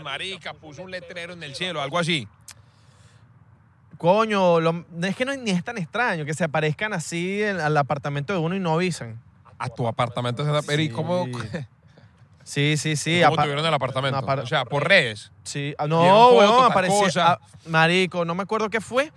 marica, 0.03 0.55
puso 0.55 0.83
un 0.83 0.91
letrero 0.91 1.33
en 1.35 1.43
el 1.43 1.55
cielo, 1.55 1.81
algo 1.83 1.99
así. 1.99 2.27
Coño, 3.97 4.61
lo- 4.61 4.85
es 5.03 5.17
que 5.17 5.25
no, 5.25 5.35
ni 5.35 5.51
es 5.51 5.65
tan 5.65 5.77
extraño 5.79 6.25
que 6.25 6.33
se 6.35 6.45
aparezcan 6.45 6.93
así 6.93 7.43
en- 7.43 7.61
al 7.61 7.77
apartamento 7.77 8.33
de 8.33 8.39
uno 8.39 8.55
y 8.55 8.61
no 8.61 8.73
avisan. 8.75 9.21
A 9.59 9.69
tu 9.69 9.89
apartamento 9.89 10.45
se 10.45 10.51
da 10.53 10.63
pero 10.63 10.81
¿y 10.83 10.89
cómo, 10.89 11.27
Sí, 12.49 12.79
sí, 12.79 12.97
sí. 12.97 13.21
cómo 13.23 13.37
tuvieron 13.43 13.67
el 13.67 13.75
apartamento? 13.75 14.17
apar- 14.19 14.41
o 14.43 14.47
sea, 14.47 14.65
por 14.65 14.89
redes. 14.89 15.31
Sí, 15.43 15.75
ah, 15.77 15.87
no, 15.87 16.29
weón, 16.31 16.73
cosa. 16.89 17.33
ah, 17.33 17.39
marico, 17.67 18.25
no 18.25 18.35
me 18.35 18.43
acuerdo 18.45 18.71
qué 18.71 18.81
fue. 18.81 19.13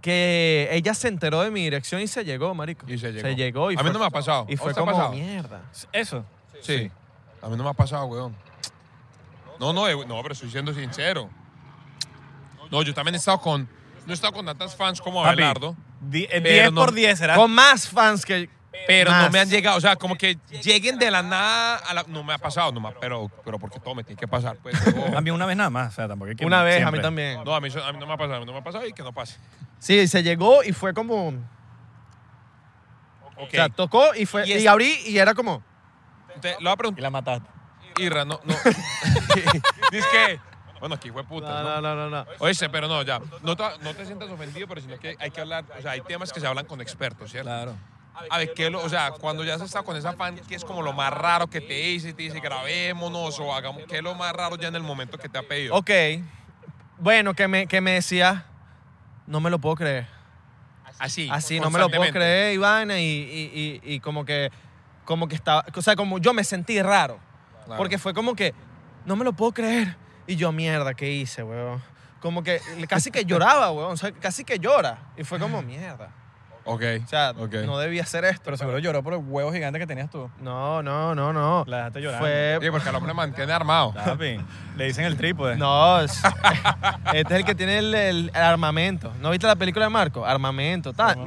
Que 0.00 0.68
ella 0.70 0.94
se 0.94 1.08
enteró 1.08 1.40
de 1.42 1.50
mi 1.50 1.62
dirección 1.64 2.00
y 2.00 2.06
se 2.06 2.24
llegó, 2.24 2.54
marico. 2.54 2.86
Y 2.88 2.98
se 2.98 3.10
llegó. 3.12 3.28
Se 3.28 3.34
llegó 3.34 3.72
y 3.72 3.76
a 3.76 3.82
mí 3.82 3.90
no 3.90 3.98
me 3.98 4.06
ha 4.06 4.10
pasado. 4.10 4.46
y 4.48 4.54
¿A 4.54 4.58
fue 4.58 4.74
como 4.74 4.92
pasado? 4.92 5.10
mierda. 5.10 5.62
Eso. 5.92 6.24
Sí. 6.60 6.88
A 7.40 7.48
mí 7.48 7.56
no 7.56 7.64
me 7.64 7.70
ha 7.70 7.74
pasado, 7.74 8.04
weón. 8.06 8.36
No, 9.58 9.72
no, 9.72 9.88
eh, 9.88 9.96
no, 10.06 10.22
pero 10.22 10.32
estoy 10.34 10.50
siendo 10.50 10.72
sincero. 10.72 11.28
No, 12.70 12.82
yo 12.82 12.94
también 12.94 13.16
he 13.16 13.18
estado 13.18 13.40
con. 13.40 13.68
No 14.06 14.12
he 14.12 14.14
estado 14.14 14.32
con 14.32 14.46
tantas 14.46 14.76
fans 14.76 15.00
como 15.00 15.24
Abelardo, 15.24 15.76
Di- 16.00 16.24
eh, 16.24 16.40
Pero 16.40 16.48
10 16.48 16.72
no- 16.72 16.80
por 16.80 16.92
10 16.92 17.18
será. 17.18 17.34
Con 17.34 17.50
más 17.52 17.88
fans 17.88 18.24
que. 18.24 18.48
Pero 18.86 19.10
no 19.12 19.30
me 19.30 19.38
han 19.40 19.48
llegado. 19.48 19.76
O 19.76 19.80
sea, 19.80 19.96
como 19.96 20.16
que 20.16 20.38
lleguen 20.62 20.98
de 20.98 21.10
la 21.10 21.22
nada 21.22 21.76
a 21.76 21.94
la. 21.94 22.04
No 22.08 22.22
me 22.24 22.32
ha 22.34 22.38
pasado, 22.38 22.72
no 22.72 22.80
me 22.80 22.88
ha- 22.88 22.94
pero, 22.98 23.30
pero 23.44 23.58
porque 23.58 23.78
todo 23.80 23.94
me 23.94 24.04
tiene 24.04 24.18
que 24.18 24.28
pasar. 24.28 24.56
Pues, 24.62 24.74
huevón. 24.86 25.16
A 25.16 25.20
mí 25.20 25.30
una 25.30 25.46
vez 25.46 25.56
nada 25.56 25.70
más. 25.70 25.92
O 25.92 25.96
sea, 25.96 26.08
tampoco 26.08 26.30
hay 26.30 26.36
que 26.36 26.44
Una 26.44 26.62
vez, 26.62 26.84
a 26.84 26.90
mí 26.90 27.00
también. 27.00 27.42
No, 27.44 27.54
a 27.54 27.60
mí, 27.60 27.68
eso- 27.68 27.84
a 27.84 27.92
mí 27.92 27.98
no 27.98 28.06
me 28.06 28.12
ha 28.14 28.16
pasado, 28.16 28.36
a 28.36 28.40
mí 28.40 28.46
no 28.46 28.52
me 28.52 28.58
ha 28.58 28.64
pasado 28.64 28.86
y 28.86 28.92
que 28.92 29.02
no 29.02 29.12
pase. 29.12 29.38
Sí, 29.78 30.06
se 30.08 30.22
llegó 30.22 30.62
y 30.64 30.72
fue 30.72 30.94
como. 30.94 31.28
O 33.36 33.48
sea, 33.50 33.68
tocó 33.68 34.14
y 34.14 34.26
fue. 34.26 34.46
Y 34.48 34.66
abrí 34.66 34.94
y 35.06 35.18
era 35.18 35.34
como. 35.34 35.62
Te- 36.40 36.56
lo 36.60 36.74
voy 36.74 36.92
a 36.94 36.98
Y 36.98 37.00
la 37.02 37.10
mataste. 37.10 37.48
Irra, 37.98 38.24
no. 38.24 38.40
no. 38.44 38.54
Dice 39.90 40.06
que. 40.12 40.40
Bueno, 40.80 40.96
aquí 40.96 41.10
fue 41.10 41.22
puta. 41.24 41.62
No, 41.62 41.62
¿no? 41.62 41.80
no, 41.80 41.94
no, 41.94 42.10
no. 42.10 42.24
no. 42.24 42.30
Oíste, 42.40 42.68
pero 42.68 42.88
no, 42.88 43.02
ya. 43.02 43.20
No 43.42 43.56
te, 43.56 43.62
no 43.82 43.94
te 43.94 44.04
sientas 44.04 44.28
ofendido, 44.30 44.66
pero 44.66 44.80
sino 44.80 44.98
que 44.98 45.16
hay 45.18 45.30
que 45.30 45.40
hablar. 45.40 45.64
O 45.78 45.80
sea, 45.82 45.92
hay 45.92 46.00
temas 46.00 46.32
que 46.32 46.40
se 46.40 46.46
hablan 46.46 46.66
con 46.66 46.80
expertos, 46.80 47.30
¿cierto? 47.30 47.48
Claro. 47.48 47.76
A 48.30 48.38
ver, 48.38 48.52
¿qué 48.54 48.70
lo, 48.70 48.82
o 48.82 48.88
sea, 48.88 49.10
cuando 49.12 49.42
ya 49.44 49.54
has 49.54 49.62
estado 49.62 49.84
con 49.84 49.96
esa 49.96 50.12
fan, 50.12 50.38
¿qué 50.46 50.54
es 50.54 50.64
como 50.64 50.82
lo 50.82 50.92
más 50.92 51.12
raro 51.12 51.48
que 51.48 51.60
te 51.60 51.74
dice? 51.74 52.12
Te 52.12 52.22
dice, 52.22 52.40
grabémonos 52.40 53.38
o 53.40 53.54
hagamos. 53.54 53.84
¿Qué 53.88 53.96
es 53.96 54.02
lo 54.02 54.14
más 54.14 54.32
raro 54.32 54.56
ya 54.56 54.68
en 54.68 54.76
el 54.76 54.82
momento 54.82 55.18
que 55.18 55.28
te 55.28 55.38
ha 55.38 55.42
pedido? 55.42 55.74
Ok. 55.74 55.90
Bueno, 56.98 57.34
que 57.34 57.48
me, 57.48 57.66
que 57.66 57.80
me 57.80 57.92
decía. 57.92 58.46
No 59.26 59.40
me 59.40 59.50
lo 59.50 59.58
puedo 59.58 59.76
creer. 59.76 60.06
Así. 60.98 61.28
Así, 61.32 61.58
no 61.58 61.70
me 61.70 61.78
lo 61.78 61.88
puedo 61.88 62.10
creer, 62.12 62.54
Ivana, 62.54 63.00
y, 63.00 63.04
y, 63.04 63.80
y, 63.84 63.94
y 63.94 64.00
como 64.00 64.24
que. 64.24 64.50
Como 65.04 65.26
que 65.26 65.34
estaba. 65.34 65.64
O 65.74 65.82
sea, 65.82 65.96
como 65.96 66.18
yo 66.18 66.34
me 66.34 66.44
sentí 66.44 66.80
raro. 66.82 67.18
Claro. 67.64 67.78
Porque 67.78 67.98
fue 67.98 68.14
como 68.14 68.34
que. 68.34 68.54
No 69.04 69.16
me 69.16 69.24
lo 69.24 69.32
puedo 69.32 69.52
creer. 69.52 69.96
Y 70.26 70.36
yo, 70.36 70.52
mierda, 70.52 70.94
¿qué 70.94 71.10
hice, 71.10 71.42
weón? 71.42 71.82
Como 72.20 72.44
que 72.44 72.60
casi 72.88 73.10
que 73.10 73.24
lloraba, 73.24 73.72
weón. 73.72 73.92
O 73.92 73.96
sea, 73.96 74.12
casi 74.12 74.44
que 74.44 74.58
llora. 74.58 74.98
Y 75.16 75.24
fue 75.24 75.38
como, 75.38 75.62
mierda. 75.62 76.10
Ok. 76.64 76.82
O 77.04 77.08
sea, 77.08 77.30
ok. 77.32 77.54
no 77.66 77.78
debía 77.78 78.02
hacer 78.02 78.24
esto. 78.24 78.42
Pero 78.44 78.56
seguro 78.56 78.78
lloró 78.78 79.02
por 79.02 79.14
el 79.14 79.20
huevo 79.24 79.52
gigante 79.52 79.78
que 79.78 79.86
tenías 79.86 80.10
tú. 80.10 80.30
No, 80.40 80.82
no, 80.82 81.14
no, 81.14 81.32
no. 81.32 81.64
La 81.66 81.78
dejaste 81.78 82.00
llorando. 82.00 82.24
Fue. 82.26 82.58
Sí, 82.60 82.70
porque 82.70 82.88
el 82.88 82.94
hombre 82.94 83.14
mantiene 83.14 83.52
armado. 83.52 83.94
Le 84.76 84.84
dicen 84.84 85.04
el 85.04 85.16
trípode. 85.16 85.56
No, 85.56 86.00
es- 86.00 86.20
este 87.12 87.34
es 87.34 87.40
el 87.40 87.44
que 87.44 87.54
tiene 87.54 87.78
el, 87.78 87.94
el 87.94 88.30
armamento. 88.34 89.12
¿No 89.20 89.30
viste 89.30 89.46
la 89.46 89.56
película 89.56 89.86
de 89.86 89.90
Marco? 89.90 90.24
Armamento, 90.24 90.92
tal. 90.92 91.18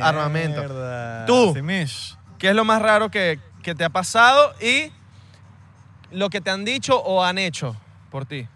Armamento. 0.00 0.62
Tú. 1.26 1.52
Sí, 1.54 1.62
mish. 1.62 2.16
¿Qué 2.38 2.48
es 2.50 2.54
lo 2.54 2.64
más 2.64 2.82
raro 2.82 3.10
que, 3.10 3.38
que 3.62 3.74
te 3.74 3.84
ha 3.84 3.90
pasado 3.90 4.52
y 4.60 4.90
lo 6.10 6.28
que 6.28 6.40
te 6.40 6.50
han 6.50 6.64
dicho 6.64 7.00
o 7.00 7.24
han 7.24 7.38
hecho 7.38 7.76
por 8.10 8.26
ti? 8.26 8.46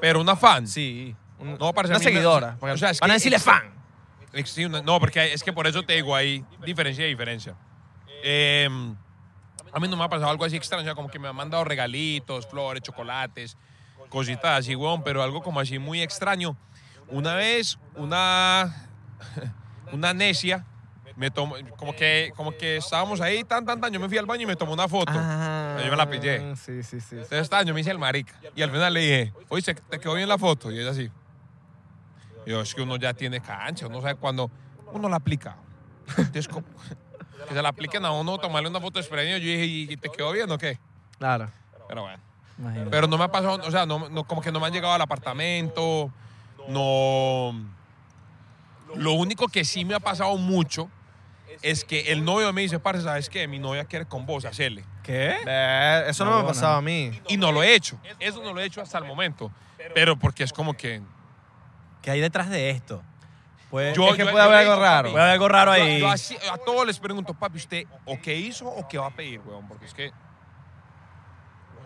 Pero 0.00 0.20
una 0.20 0.36
fan. 0.36 0.66
Sí. 0.66 1.14
un- 1.38 1.56
No, 1.58 1.72
parce, 1.72 1.92
a 1.92 1.96
una 1.96 2.04
seguidora. 2.04 2.56
o 2.60 2.76
sea, 2.76 2.90
es 2.90 3.00
van 3.00 3.10
a 3.10 3.14
decirle 3.14 3.36
es- 3.38 3.42
fan. 3.44 3.62
Sí, 4.44 4.68
no, 4.68 5.00
porque 5.00 5.32
es 5.32 5.42
que 5.42 5.52
por 5.52 5.66
eso 5.66 5.82
te 5.82 5.94
digo 5.94 6.14
ahí 6.14 6.44
diferencia 6.64 7.06
y 7.06 7.10
diferencia. 7.10 7.54
Eh, 8.22 8.68
a 9.72 9.80
mí 9.80 9.88
no 9.88 9.96
me 9.96 10.04
ha 10.04 10.08
pasado 10.08 10.30
algo 10.30 10.44
así 10.44 10.56
extraño, 10.56 10.94
como 10.94 11.08
que 11.08 11.18
me 11.18 11.28
han 11.28 11.36
mandado 11.36 11.64
regalitos, 11.64 12.46
flores, 12.46 12.82
chocolates, 12.82 13.56
cositas 14.08 14.60
así, 14.60 14.74
weón, 14.74 15.02
pero 15.02 15.22
algo 15.22 15.42
como 15.42 15.60
así 15.60 15.78
muy 15.78 16.02
extraño. 16.02 16.56
Una 17.08 17.34
vez, 17.34 17.78
una, 17.94 18.88
una 19.92 20.12
necia 20.14 20.64
me 21.14 21.30
tomó, 21.30 21.56
como 21.76 21.94
que, 21.94 22.32
como 22.36 22.52
que 22.52 22.76
estábamos 22.76 23.20
ahí, 23.20 23.42
tan, 23.44 23.64
tan, 23.64 23.80
tan, 23.80 23.92
yo 23.92 24.00
me 24.00 24.08
fui 24.08 24.18
al 24.18 24.26
baño 24.26 24.42
y 24.42 24.46
me 24.46 24.56
tomó 24.56 24.72
una 24.74 24.88
foto. 24.88 25.12
Ah, 25.14 25.80
yo 25.84 25.90
me 25.90 25.96
la 25.96 26.08
pillé. 26.10 26.54
Sí, 26.56 26.82
sí, 26.82 27.00
sí. 27.00 27.16
Entonces 27.16 27.40
estaba, 27.40 27.62
yo 27.62 27.72
me 27.74 27.80
hice 27.80 27.90
el 27.90 27.98
marica. 27.98 28.38
Y 28.54 28.62
al 28.62 28.70
final 28.70 28.92
le 28.94 29.00
dije, 29.00 29.32
oye, 29.48 29.62
¿se- 29.62 29.74
¿te 29.74 29.98
quedó 29.98 30.14
bien 30.14 30.28
la 30.28 30.36
foto? 30.38 30.70
Y 30.72 30.78
ella 30.78 30.90
así. 30.90 31.10
Yo, 32.46 32.60
es 32.60 32.74
que 32.74 32.82
uno 32.82 32.96
ya 32.96 33.12
tiene 33.12 33.40
cancha, 33.40 33.86
uno 33.86 34.00
sabe 34.00 34.14
cuando 34.14 34.50
uno 34.92 35.08
la 35.08 35.16
aplica. 35.16 35.56
Entonces, 36.16 36.48
como- 36.48 36.66
que 37.48 37.54
se 37.54 37.62
la 37.62 37.68
apliquen 37.68 38.04
a 38.04 38.10
uno, 38.12 38.38
tomarle 38.38 38.68
una 38.68 38.80
foto 38.80 38.98
desprevenido. 38.98 39.38
Yo 39.38 39.44
dije, 39.46 39.64
¿y 39.66 39.96
te 39.96 40.08
quedó 40.08 40.32
bien 40.32 40.50
o 40.50 40.58
qué? 40.58 40.78
Claro. 41.18 41.50
Pero 41.88 42.02
bueno. 42.02 42.22
Imagínate. 42.58 42.90
Pero 42.90 43.06
no 43.06 43.18
me 43.18 43.24
ha 43.24 43.28
pasado, 43.30 43.60
o 43.66 43.70
sea, 43.70 43.84
no, 43.86 44.08
no- 44.08 44.24
como 44.24 44.40
que 44.40 44.50
no 44.50 44.58
me 44.60 44.66
han 44.66 44.72
llegado 44.72 44.94
al 44.94 45.02
apartamento, 45.02 46.10
no... 46.68 47.52
Lo 48.94 49.12
único 49.12 49.48
que 49.48 49.64
sí 49.64 49.84
me 49.84 49.94
ha 49.94 50.00
pasado 50.00 50.36
mucho 50.38 50.88
es 51.62 51.84
que 51.84 52.12
el 52.12 52.24
novio 52.24 52.52
me 52.52 52.62
dice, 52.62 52.78
parce, 52.78 53.02
¿sabes 53.02 53.28
qué? 53.28 53.46
Mi 53.48 53.58
novia 53.58 53.84
quiere 53.84 54.06
con 54.06 54.24
vos 54.26 54.44
hacerle. 54.44 54.84
¿Qué? 55.02 55.36
Eh, 55.46 56.04
eso 56.08 56.24
no, 56.24 56.30
No, 56.30 56.36
me 56.36 56.40
ha 56.40 56.42
no. 56.44 56.48
pasado 56.48 56.76
a 56.76 56.82
mí. 56.82 57.20
Y 57.28 57.36
no 57.36 57.52
lo 57.52 57.62
he 57.62 57.74
hecho. 57.74 57.98
Eso 58.18 58.42
no 58.42 58.52
lo 58.52 58.60
he 58.60 58.64
hecho 58.64 58.80
hasta 58.80 58.98
el 58.98 59.04
momento. 59.04 59.50
Pero 59.94 60.16
porque 60.18 60.44
es 60.44 60.52
como 60.52 60.74
que... 60.74 61.02
¿Qué 62.06 62.12
hay 62.12 62.20
detrás 62.20 62.48
de 62.48 62.70
esto? 62.70 63.02
Pues, 63.68 63.96
Yo- 63.96 64.06
es 64.10 64.12
que 64.14 64.24
yo- 64.24 64.30
puede 64.30 64.44
yo 64.44 64.48
haber 64.52 64.58
algo 64.68 64.80
raro. 64.80 65.02
papi, 65.08 65.10
puede 65.10 65.22
haber 65.24 65.32
algo 65.32 65.48
raro 65.48 65.72
ahí. 65.72 65.98
yo 65.98 66.08
así- 66.08 66.36
a 66.52 66.56
todos 66.56 66.86
les 66.86 67.00
pregunto, 67.00 67.34
papi, 67.34 67.56
¿usted 67.58 67.84
o 68.04 68.16
qué 68.22 68.36
hizo 68.36 68.64
o 68.68 68.86
qué 68.86 68.96
va 68.96 69.08
a 69.08 69.10
pedir, 69.10 69.40
weón? 69.44 69.66
Porque 69.66 69.86
es 69.86 69.92
que. 69.92 70.12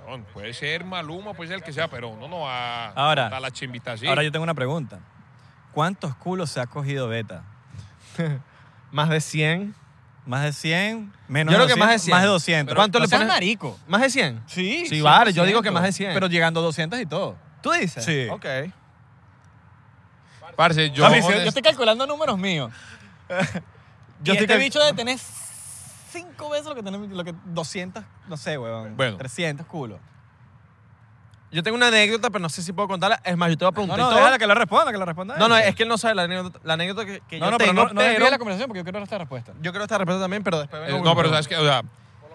weón, 0.07 0.25
puede 0.25 0.53
ser 0.53 0.85
Maluma, 0.85 1.33
puede 1.33 1.49
ser 1.49 1.57
el 1.57 1.63
que 1.63 1.73
sea, 1.73 1.89
pero 1.89 2.11
uno 2.11 2.29
no 2.29 2.41
va 2.41 2.89
Ahora- 2.91 3.29
a 3.29 3.41
la 3.41 3.51
chimbita 3.51 3.93
así. 3.93 4.07
Ahora 4.07 4.23
yo 4.23 4.31
tengo 4.31 4.43
una 4.43 4.53
pregunta. 4.53 4.99
¿Cuántos 5.73 6.15
culos 6.17 6.51
se 6.51 6.61
ha 6.61 6.67
cogido 6.67 7.09
Beta? 7.09 7.45
Más 8.93 9.09
de 9.09 9.23
100. 9.23 9.75
¿Más 10.27 10.43
de 10.43 10.53
100? 10.53 11.13
Menos 11.29 11.51
Yo 11.55 11.59
de 11.61 11.65
creo 11.65 11.77
que 11.77 11.81
200? 11.81 11.87
más 11.87 11.93
de 11.93 11.99
100. 11.99 12.15
Más 12.15 12.23
de 12.23 12.29
200. 12.29 12.75
¿Cuánto 12.77 12.99
No 12.99 13.05
le 13.05 13.09
seas 13.09 13.21
pones? 13.23 13.35
marico. 13.35 13.79
¿Más 13.89 14.03
de 14.03 14.11
100? 14.11 14.43
Sí. 14.47 14.85
Sí, 14.87 15.01
vale, 15.01 15.33
yo 15.33 15.45
digo 15.47 15.61
100%. 15.61 15.63
que 15.63 15.71
más 15.71 15.83
de 15.85 15.93
100. 15.93 16.13
Pero 16.13 16.27
llegando 16.27 16.61
a 16.61 16.63
200 16.65 17.01
y 17.01 17.07
todo. 17.07 17.37
¿Tú 17.63 17.71
dices? 17.73 18.05
Sí. 18.05 18.29
Ok. 18.31 18.45
Parce, 20.57 20.91
yo, 20.91 21.05
Papi, 21.05 21.23
si- 21.23 21.29
yo 21.33 21.39
estoy 21.41 21.63
calculando 21.63 22.07
números 22.07 22.39
míos. 22.39 22.73
Yo 24.23 24.25
Yo 24.25 24.33
estoy 24.35 24.45
este 24.45 24.47
cal- 24.49 24.59
bicho 24.59 24.85
de 24.85 24.93
tener 24.93 25.19
cinco 26.13 26.51
veces 26.51 26.67
lo 26.67 26.75
que 26.75 26.83
tenemos, 26.83 27.09
lo 27.09 27.25
que 27.25 27.33
200, 27.47 28.05
no 28.29 28.37
sé, 28.37 28.59
weón. 28.59 28.95
Bueno. 28.97 29.17
300 29.17 29.65
culos. 29.67 29.99
Yo 31.53 31.63
tengo 31.63 31.77
una 31.77 31.89
anécdota, 31.89 32.29
pero 32.31 32.41
no 32.41 32.49
sé 32.49 32.63
si 32.63 32.73
puedo 32.73 32.87
contarla. 32.87 33.21
Es 33.25 33.37
más, 33.37 33.49
yo 33.51 33.57
te 33.57 33.65
voy 33.65 33.69
a 33.69 33.71
No, 33.71 33.75
preguntar 33.75 33.99
no, 33.99 34.05
y 34.05 34.09
todo. 34.11 34.19
déjala 34.19 34.39
que 34.39 34.47
la 34.47 34.55
responda, 34.55 34.93
que 34.93 34.99
la 34.99 35.05
responda. 35.07 35.37
No, 35.39 35.49
no, 35.49 35.57
ella. 35.57 35.69
es 35.69 35.75
que 35.75 35.83
él 35.85 35.89
no 35.89 35.97
sabe 35.99 36.15
la 36.15 36.23
anécdota, 36.25 36.61
la 36.65 36.75
anécdota 36.75 37.05
que, 37.07 37.21
que 37.29 37.39
No, 37.41 37.47
yo 37.47 37.51
no, 37.53 37.59
pero 37.59 37.71
tengo, 37.71 37.83
no, 37.85 37.89
no 37.89 37.95
pero 38.01 38.11
desvíe 38.13 38.31
la 38.31 38.39
conversación 38.39 38.69
porque 38.69 38.79
yo 38.81 38.85
quiero 38.85 39.03
esta 39.03 39.19
respuesta. 39.19 39.53
yo 39.61 39.73
creo 39.73 39.83
esta 39.85 39.99
respuesta 39.99 40.21
también, 40.23 40.43
pero 40.45 40.61
después 40.61 40.83
eh, 40.87 41.01
no, 41.03 41.17
pero 41.17 41.31
sabes 41.31 41.49
que, 41.49 41.57
o 41.57 41.65
sea, 41.65 41.83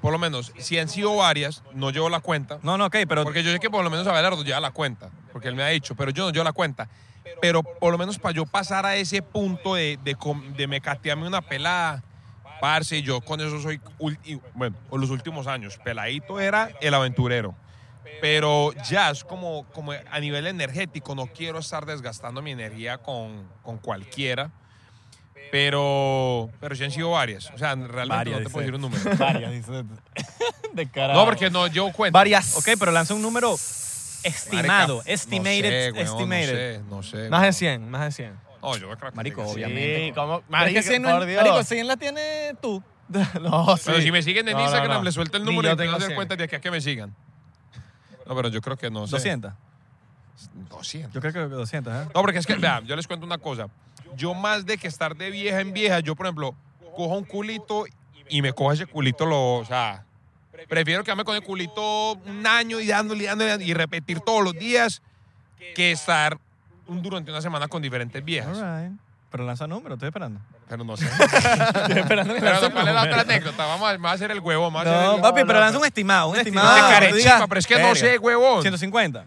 por 0.02 0.12
lo 0.12 0.18
menos, 0.20 0.52
si 0.58 0.78
han 0.80 0.90
sido 0.90 1.16
varias, 1.16 1.64
no 1.74 1.92
llevo 1.92 2.10
la 2.10 2.20
cuenta. 2.20 2.58
No, 2.64 2.78
no, 2.78 2.88
ok, 2.88 2.96
pero 3.08 3.24
Porque 3.24 3.42
yo 3.44 3.52
sé 3.52 3.60
que 3.60 3.70
por 3.70 3.84
lo 3.84 3.90
menos 3.90 4.06
Abelardo 4.08 4.44
lleva 4.44 4.60
la 4.60 4.72
cuenta, 4.72 5.10
porque 5.32 5.48
él 5.48 5.56
me 5.56 5.64
ha 5.64 5.68
dicho, 5.68 5.96
pero 5.96 6.12
yo 6.12 6.26
no 6.26 6.32
llevo 6.32 6.44
la 6.44 6.52
cuenta. 6.54 6.90
Pero 7.42 7.64
por 7.64 7.92
lo 7.92 7.98
menos 7.98 8.18
para 8.20 8.36
yo 8.36 8.46
pasar 8.46 8.86
a 8.86 8.96
ese 8.96 9.22
punto 9.22 9.76
de, 9.76 10.00
de, 10.04 10.16
de 10.56 10.68
me 10.68 10.82
catearme 10.82 11.28
una 11.28 11.42
pelada, 11.42 12.04
parce, 12.60 13.02
yo 13.02 13.22
con 13.22 13.42
eso 13.42 13.62
soy, 13.62 13.80
bueno, 14.54 14.76
por 14.90 15.00
los 15.00 15.10
últimos 15.10 15.48
años, 15.48 15.78
peladito 15.84 16.40
era 16.40 16.72
el 16.82 16.94
aventurero. 16.94 17.56
Pero 18.22 18.72
ya 18.90 19.10
es 19.10 19.24
como, 19.24 19.66
como 19.74 19.92
a 19.92 20.20
nivel 20.20 20.48
energético, 20.48 21.16
no 21.16 21.28
quiero 21.28 21.60
estar 21.60 21.86
desgastando 21.86 22.42
mi 22.42 22.52
energía 22.52 22.98
con, 22.98 23.48
con 23.62 23.78
cualquiera. 23.78 24.52
Pero, 25.52 26.50
pero 26.60 26.76
sí 26.76 26.84
han 26.84 26.92
sido 26.92 27.12
varias. 27.12 27.52
O 27.52 27.58
sea, 27.58 27.76
realmente 27.76 28.08
Varias, 28.08 28.40
no 28.40 28.46
te 28.46 28.50
puedo 28.52 28.66
decir 28.66 28.76
un 28.76 28.82
número. 28.82 29.04
varias, 29.18 29.52
dice. 29.52 29.84
De 30.74 30.90
carajo. 30.90 31.20
No, 31.20 31.26
porque 31.26 31.50
no 31.50 31.68
llevo 31.68 31.92
cuenta. 31.92 32.18
Varias. 32.18 32.58
Ok, 32.58 32.70
pero 32.80 32.92
lanza 32.92 33.14
un 33.14 33.22
número 33.22 33.56
estimado. 34.28 34.98
Marica, 34.98 35.14
estimated. 35.14 35.64
no 35.64 35.70
sé, 35.72 35.92
weón, 35.92 36.06
estimated. 36.08 36.82
No 36.82 37.04
sé, 37.04 37.18
no 37.18 37.24
sé. 37.24 37.30
Más 37.30 37.42
de 37.42 37.46
weón. 37.48 37.54
100, 37.54 37.90
más 37.92 38.02
de 38.06 38.12
100. 38.12 38.40
No, 38.62 38.78
yo 38.78 38.90
creo 38.98 39.12
que 39.12 39.16
Marico, 39.16 39.46
sí. 39.46 39.52
obviamente. 39.54 40.08
Es 40.10 40.16
Marico, 40.50 40.74
que 40.74 40.84
100 40.84 41.02
no- 41.02 41.10
por 41.12 41.26
Dios. 41.26 41.44
Marico, 41.44 41.64
100 41.64 41.88
la 41.88 41.98
tienes 41.98 42.62
tú. 42.62 42.84
no, 43.42 43.78
sí. 43.78 43.84
Pero 43.86 44.02
si 44.02 44.12
me 44.12 44.24
siguen 44.24 44.48
en 44.48 44.60
Instagram, 44.60 45.04
les 45.04 45.14
suelto 45.14 45.38
el 45.38 45.46
número 45.46 45.68
y 45.68 45.72
empiezo 45.72 45.78
tengo 45.84 45.94
a 45.94 45.98
hacer 45.98 46.08
100. 46.08 46.16
cuentas 46.16 46.38
de 46.40 46.44
aquí 46.46 46.56
a 46.56 46.60
que 46.62 46.72
me 46.72 46.82
sigan. 46.82 47.16
No, 48.26 48.36
pero 48.36 48.50
yo 48.50 48.62
creo 48.62 48.76
que 48.78 48.90
no 48.90 49.06
sé. 49.06 49.12
200. 49.12 49.54
200. 50.70 51.14
Yo 51.14 51.22
creo 51.22 51.32
que 51.34 51.40
200, 51.56 51.94
¿eh? 51.94 52.08
No, 52.14 52.22
porque 52.22 52.40
es 52.40 52.46
que, 52.48 52.56
vean, 52.56 52.86
yo 52.86 52.96
les 52.96 53.08
cuento 53.08 53.26
una 53.26 53.38
cosa. 53.38 53.68
Yo 54.16 54.34
más 54.34 54.66
de 54.66 54.78
que 54.78 54.88
estar 54.88 55.16
de 55.16 55.30
vieja 55.30 55.62
en 55.62 55.74
vieja, 55.74 56.00
yo, 56.00 56.16
por 56.16 56.26
ejemplo, 56.26 56.56
cojo 56.96 57.18
un 57.18 57.26
culito 57.26 57.86
y 58.30 58.42
me 58.42 58.54
cojo 58.54 58.72
ese 58.72 58.86
culito, 58.88 59.26
lo, 59.26 59.56
o 59.58 59.66
sea, 59.66 60.06
prefiero 60.68 61.04
quedarme 61.04 61.24
con 61.24 61.36
el 61.36 61.44
culito 61.44 62.14
un 62.14 62.46
año 62.46 62.80
y 62.80 62.88
dándole, 62.88 63.24
y 63.24 63.28
dándole 63.28 63.64
y 63.64 63.74
repetir 63.74 64.20
todos 64.20 64.44
los 64.44 64.54
días 64.54 65.02
que 65.76 65.92
estar 65.92 66.38
durante 66.88 67.32
una 67.32 67.42
semana 67.42 67.68
con 67.68 67.82
diferentes 67.82 68.24
viejas. 68.24 68.58
All 68.58 68.90
right. 68.90 69.00
Pero 69.32 69.46
lanza 69.46 69.68
número, 69.68 69.96
estoy 69.96 70.08
esperando. 70.08 70.40
Pero 70.70 70.84
no 70.84 70.96
sé. 70.98 71.06
Estoy 71.86 72.00
esperando 72.00 72.34
que 72.34 72.40
pero 72.40 72.72
¿cuál 72.72 72.88
es 72.88 72.94
la 72.94 73.04
otra 73.04 73.22
anécdota? 73.22 73.66
Vamos 73.66 73.90
a, 73.90 73.92
vamos 73.94 74.12
a 74.12 74.14
hacer 74.14 74.32
el 74.32 74.40
huevo. 74.40 74.64
Vamos 74.64 74.86
a 74.86 74.90
hacer 74.90 75.08
No, 75.08 75.16
el, 75.16 75.22
papi, 75.22 75.42
no, 75.42 75.48
pero 75.48 75.60
no, 75.60 75.66
lanza 75.66 75.80
un 75.80 75.86
estimado, 75.86 76.30
un 76.30 76.38
estimado. 76.38 77.10
tú 77.10 77.16
digas, 77.16 77.44
pero 77.48 77.60
es 77.60 77.68
que 77.68 77.80
no 77.80 77.96
sé, 77.96 78.18
huevón. 78.18 78.62
150. 78.62 79.26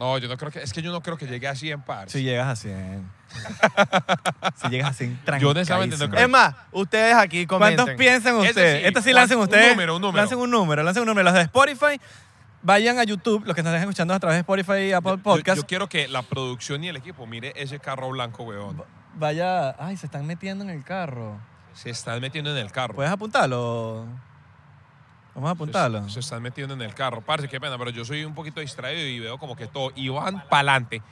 No, 0.00 0.16
yo 0.18 0.28
no 0.28 0.36
creo 0.38 0.50
que, 0.50 0.62
es 0.62 0.72
que 0.72 0.80
yo 0.80 0.90
no 0.90 1.02
creo 1.02 1.18
que 1.18 1.26
llegue 1.26 1.46
a 1.46 1.54
100 1.54 1.82
pares. 1.82 2.10
Si 2.12 2.22
llegas 2.22 2.48
a 2.48 2.56
100. 2.56 3.10
si 4.62 4.68
llegas 4.70 4.90
a 4.90 4.94
100, 4.94 5.20
Yo 5.38 5.50
honestamente 5.50 5.96
no 5.98 6.08
creo. 6.08 6.22
Es 6.24 6.28
más, 6.28 6.54
ustedes 6.72 7.14
aquí 7.14 7.46
comenten. 7.46 7.76
¿Cuántos 7.76 7.96
piensan 7.98 8.34
ustedes? 8.36 8.80
sí, 8.80 8.86
Este 8.88 9.00
sí 9.02 9.10
¿cuál- 9.10 9.14
lancen 9.16 9.36
un 9.36 9.44
ustedes. 9.44 9.70
número, 9.70 9.96
un 9.96 10.00
número. 10.02 10.16
Lancen 10.22 10.38
un 10.38 10.50
número, 10.50 10.82
lancen 10.82 11.02
un 11.02 11.06
número. 11.08 11.24
Los 11.24 11.34
de 11.34 11.42
Spotify, 11.42 12.00
vayan 12.62 12.98
a 12.98 13.04
YouTube, 13.04 13.44
los 13.44 13.54
que 13.54 13.60
están 13.60 13.74
escuchando 13.74 14.14
a 14.14 14.18
través 14.18 14.36
de 14.36 14.40
Spotify 14.40 14.88
y 14.88 14.92
Apple 14.92 15.12
Yo- 15.12 15.22
Podcast. 15.22 15.60
Yo, 15.60 15.66
quiero 15.66 15.86
que 15.88 16.08
la 16.08 16.22
producción 16.22 16.82
y 16.82 16.88
el 16.88 16.96
equipo 16.96 17.26
mire 17.26 17.52
ese 17.54 17.78
carro 17.78 18.08
blanco, 18.08 18.42
weón. 18.44 18.82
Vaya, 19.16 19.76
ay, 19.78 19.98
se 19.98 20.06
están 20.06 20.26
metiendo 20.26 20.64
en 20.64 20.70
el 20.70 20.82
carro. 20.82 21.38
Se 21.74 21.90
están 21.90 22.20
metiendo 22.22 22.50
en 22.50 22.56
el 22.56 22.72
carro. 22.72 22.94
¿Puedes 22.94 23.12
apuntarlo? 23.12 24.06
Vamos 25.34 25.48
a 25.48 25.52
apuntarlo. 25.52 26.04
Se, 26.08 26.14
se 26.14 26.20
están 26.20 26.42
metiendo 26.42 26.74
en 26.74 26.82
el 26.82 26.94
carro. 26.94 27.20
Parce, 27.20 27.48
qué 27.48 27.60
pena, 27.60 27.78
pero 27.78 27.90
yo 27.90 28.04
soy 28.04 28.24
un 28.24 28.34
poquito 28.34 28.60
distraído 28.60 29.06
y 29.06 29.20
veo 29.20 29.38
como 29.38 29.54
que 29.56 29.66
todo. 29.66 29.92
Y 29.94 30.08
van 30.08 30.42
para 30.48 30.72
adelante. 30.72 31.02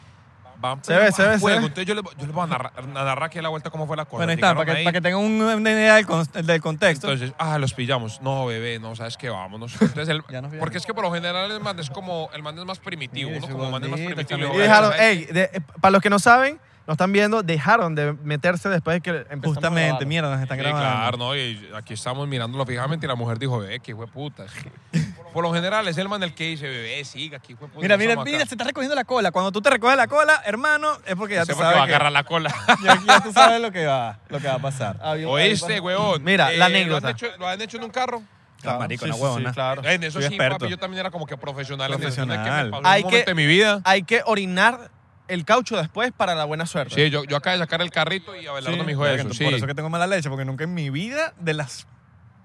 Van 0.60 0.82
Se 0.82 0.92
ve, 0.92 1.12
se 1.12 1.22
ve, 1.24 1.38
se 1.38 1.46
ve. 1.46 1.54
Entonces 1.54 1.86
yo 1.86 1.94
les, 1.94 2.02
yo 2.02 2.26
les 2.26 2.32
voy 2.32 2.42
a 2.42 2.46
narrar, 2.48 2.72
a 2.76 2.82
narrar 2.82 3.22
aquí 3.22 3.38
a 3.38 3.42
la 3.42 3.48
vuelta 3.48 3.70
cómo 3.70 3.86
fue 3.86 3.96
la 3.96 4.06
cosa. 4.06 4.16
Bueno, 4.16 4.30
ahí 4.30 4.34
está, 4.34 4.56
para 4.56 4.74
que, 4.74 4.82
para 4.82 4.92
que 4.92 5.00
tengan 5.00 5.20
un- 5.20 5.40
una 5.40 5.70
idea 5.70 5.94
del, 5.94 6.04
con- 6.06 6.26
del 6.32 6.60
contexto. 6.60 7.12
Entonces, 7.12 7.32
ah, 7.38 7.58
los 7.58 7.74
pillamos. 7.74 8.20
No, 8.22 8.44
bebé, 8.46 8.80
no, 8.80 8.96
sabes 8.96 9.16
que 9.16 9.28
vámonos. 9.30 9.74
Entonces, 9.80 10.08
el- 10.08 10.24
Ya 10.28 10.40
nos 10.42 10.50
vieron. 10.50 10.58
porque 10.64 10.78
es 10.78 10.84
que 10.84 10.92
por 10.92 11.04
lo 11.04 11.12
general 11.12 11.48
el 11.52 11.60
man 11.60 11.78
es 11.78 11.88
como, 11.90 12.28
el 12.34 12.42
man 12.42 12.58
es 12.58 12.64
más 12.64 12.80
primitivo. 12.80 13.30
Mire, 13.30 13.44
Uno 13.46 13.56
como 13.56 13.70
man 13.70 13.84
es 13.84 13.90
más 13.90 14.00
primitivo. 14.00 14.52
Y 14.52 14.58
dejaron, 14.58 14.90
¿sabes? 14.90 15.00
ey, 15.06 15.24
de- 15.26 15.50
eh, 15.54 15.60
para 15.80 15.92
los 15.92 16.02
que 16.02 16.10
no 16.10 16.18
saben, 16.18 16.58
nos 16.88 16.94
están 16.94 17.12
viendo, 17.12 17.42
dejaron 17.42 17.94
de 17.94 18.14
meterse 18.24 18.68
después 18.70 18.96
de 18.96 19.00
que 19.02 19.10
empezamos 19.10 19.44
a 19.44 19.48
Justamente, 19.60 19.88
grabar. 19.88 20.06
mira, 20.06 20.30
nos 20.30 20.40
están 20.40 20.56
Sí, 20.58 20.64
grabando. 20.64 20.90
claro, 20.90 21.16
¿no? 21.18 21.36
Y 21.36 21.68
aquí 21.76 21.92
estamos 21.92 22.26
mirándolo 22.26 22.64
fijamente 22.64 23.04
y 23.04 23.08
la 23.08 23.14
mujer 23.14 23.38
dijo, 23.38 23.58
bebé, 23.58 23.78
que 23.80 23.90
hijo 23.92 24.00
de 24.00 24.06
putas. 24.10 24.50
Por 25.34 25.42
lo 25.44 25.52
general 25.52 25.86
es 25.86 25.98
el 25.98 26.08
man 26.08 26.22
el 26.22 26.34
que 26.34 26.44
dice, 26.44 26.66
bebé, 26.66 27.04
siga, 27.04 27.36
aquí 27.36 27.52
hijo 27.52 27.66
de 27.66 27.68
putas. 27.68 27.82
Mira, 27.82 27.98
mira, 27.98 28.16
mira, 28.24 28.38
acá". 28.38 28.46
se 28.46 28.54
está 28.54 28.64
recogiendo 28.64 28.94
la 28.94 29.04
cola. 29.04 29.30
Cuando 29.30 29.52
tú 29.52 29.60
te 29.60 29.68
recoges 29.68 29.98
la 29.98 30.06
cola, 30.08 30.42
hermano, 30.46 30.88
es 31.04 31.14
porque 31.14 31.34
ya 31.34 31.44
Sé 31.44 31.52
tú 31.52 31.58
va 31.60 31.68
a 31.68 31.72
sabes 31.74 31.84
que, 31.86 31.90
agarrar 31.94 32.12
la 32.12 32.24
cola. 32.24 32.54
ya, 32.82 32.98
ya 33.06 33.20
tú 33.22 33.32
sabes 33.34 33.60
lo 33.60 33.70
que 33.70 33.84
va, 33.84 34.18
lo 34.30 34.40
que 34.40 34.48
va 34.48 34.54
a 34.54 34.58
pasar. 34.58 34.96
Había- 35.02 35.28
¿Oíste, 35.28 35.80
huevón? 35.80 36.24
Mira, 36.24 36.50
la 36.52 36.56
¿lo 36.56 36.64
han, 36.64 36.70
anécdota. 36.72 37.10
hecho, 37.10 37.26
¿Lo 37.38 37.46
han 37.46 37.60
hecho 37.60 37.76
en 37.76 37.84
un 37.84 37.90
carro? 37.90 38.22
Claro, 38.62 38.78
marico, 38.80 39.04
sí, 39.04 39.10
una 39.10 39.16
sí, 39.16 39.22
huevona. 39.22 39.48
sí, 39.50 39.54
claro. 39.54 39.84
En 39.84 40.02
eso 40.02 40.12
Soy 40.14 40.22
sí, 40.22 40.34
experto. 40.34 40.58
papi, 40.60 40.70
yo 40.70 40.78
también 40.78 41.00
era 41.00 41.10
como 41.10 41.26
que 41.26 41.36
profesional. 41.36 41.88
en 41.92 41.98
eso. 41.98 42.00
Profesional. 42.00 42.38
Es 42.38 42.44
que 42.44 42.64
me 42.64 42.70
pasó 42.70 42.86
Hay 42.88 43.02
un 43.02 43.06
momento 43.08 43.24
que- 43.26 43.30
de 43.30 43.34
mi 43.34 43.46
vida. 43.46 43.80
Hay 43.84 44.02
que 44.02 44.22
orinar 44.24 44.90
el 45.28 45.44
caucho 45.44 45.76
después 45.76 46.12
para 46.16 46.34
la 46.34 46.44
buena 46.44 46.66
suerte. 46.66 46.94
Sí, 46.94 47.10
yo, 47.10 47.24
yo 47.24 47.36
acabo 47.36 47.54
de 47.56 47.62
sacar 47.62 47.80
el 47.82 47.90
carrito 47.90 48.34
y 48.34 48.46
Abelardo 48.46 48.76
Sí, 48.78 48.82
me 48.84 48.92
dijo 48.92 49.06
eso. 49.06 49.32
Sí. 49.34 49.44
Por 49.44 49.54
eso 49.54 49.66
que 49.66 49.74
tengo 49.74 49.88
mala 49.90 50.06
leche, 50.06 50.28
porque 50.28 50.44
nunca 50.44 50.64
en 50.64 50.74
mi 50.74 50.90
vida, 50.90 51.34
de 51.38 51.54
las 51.54 51.86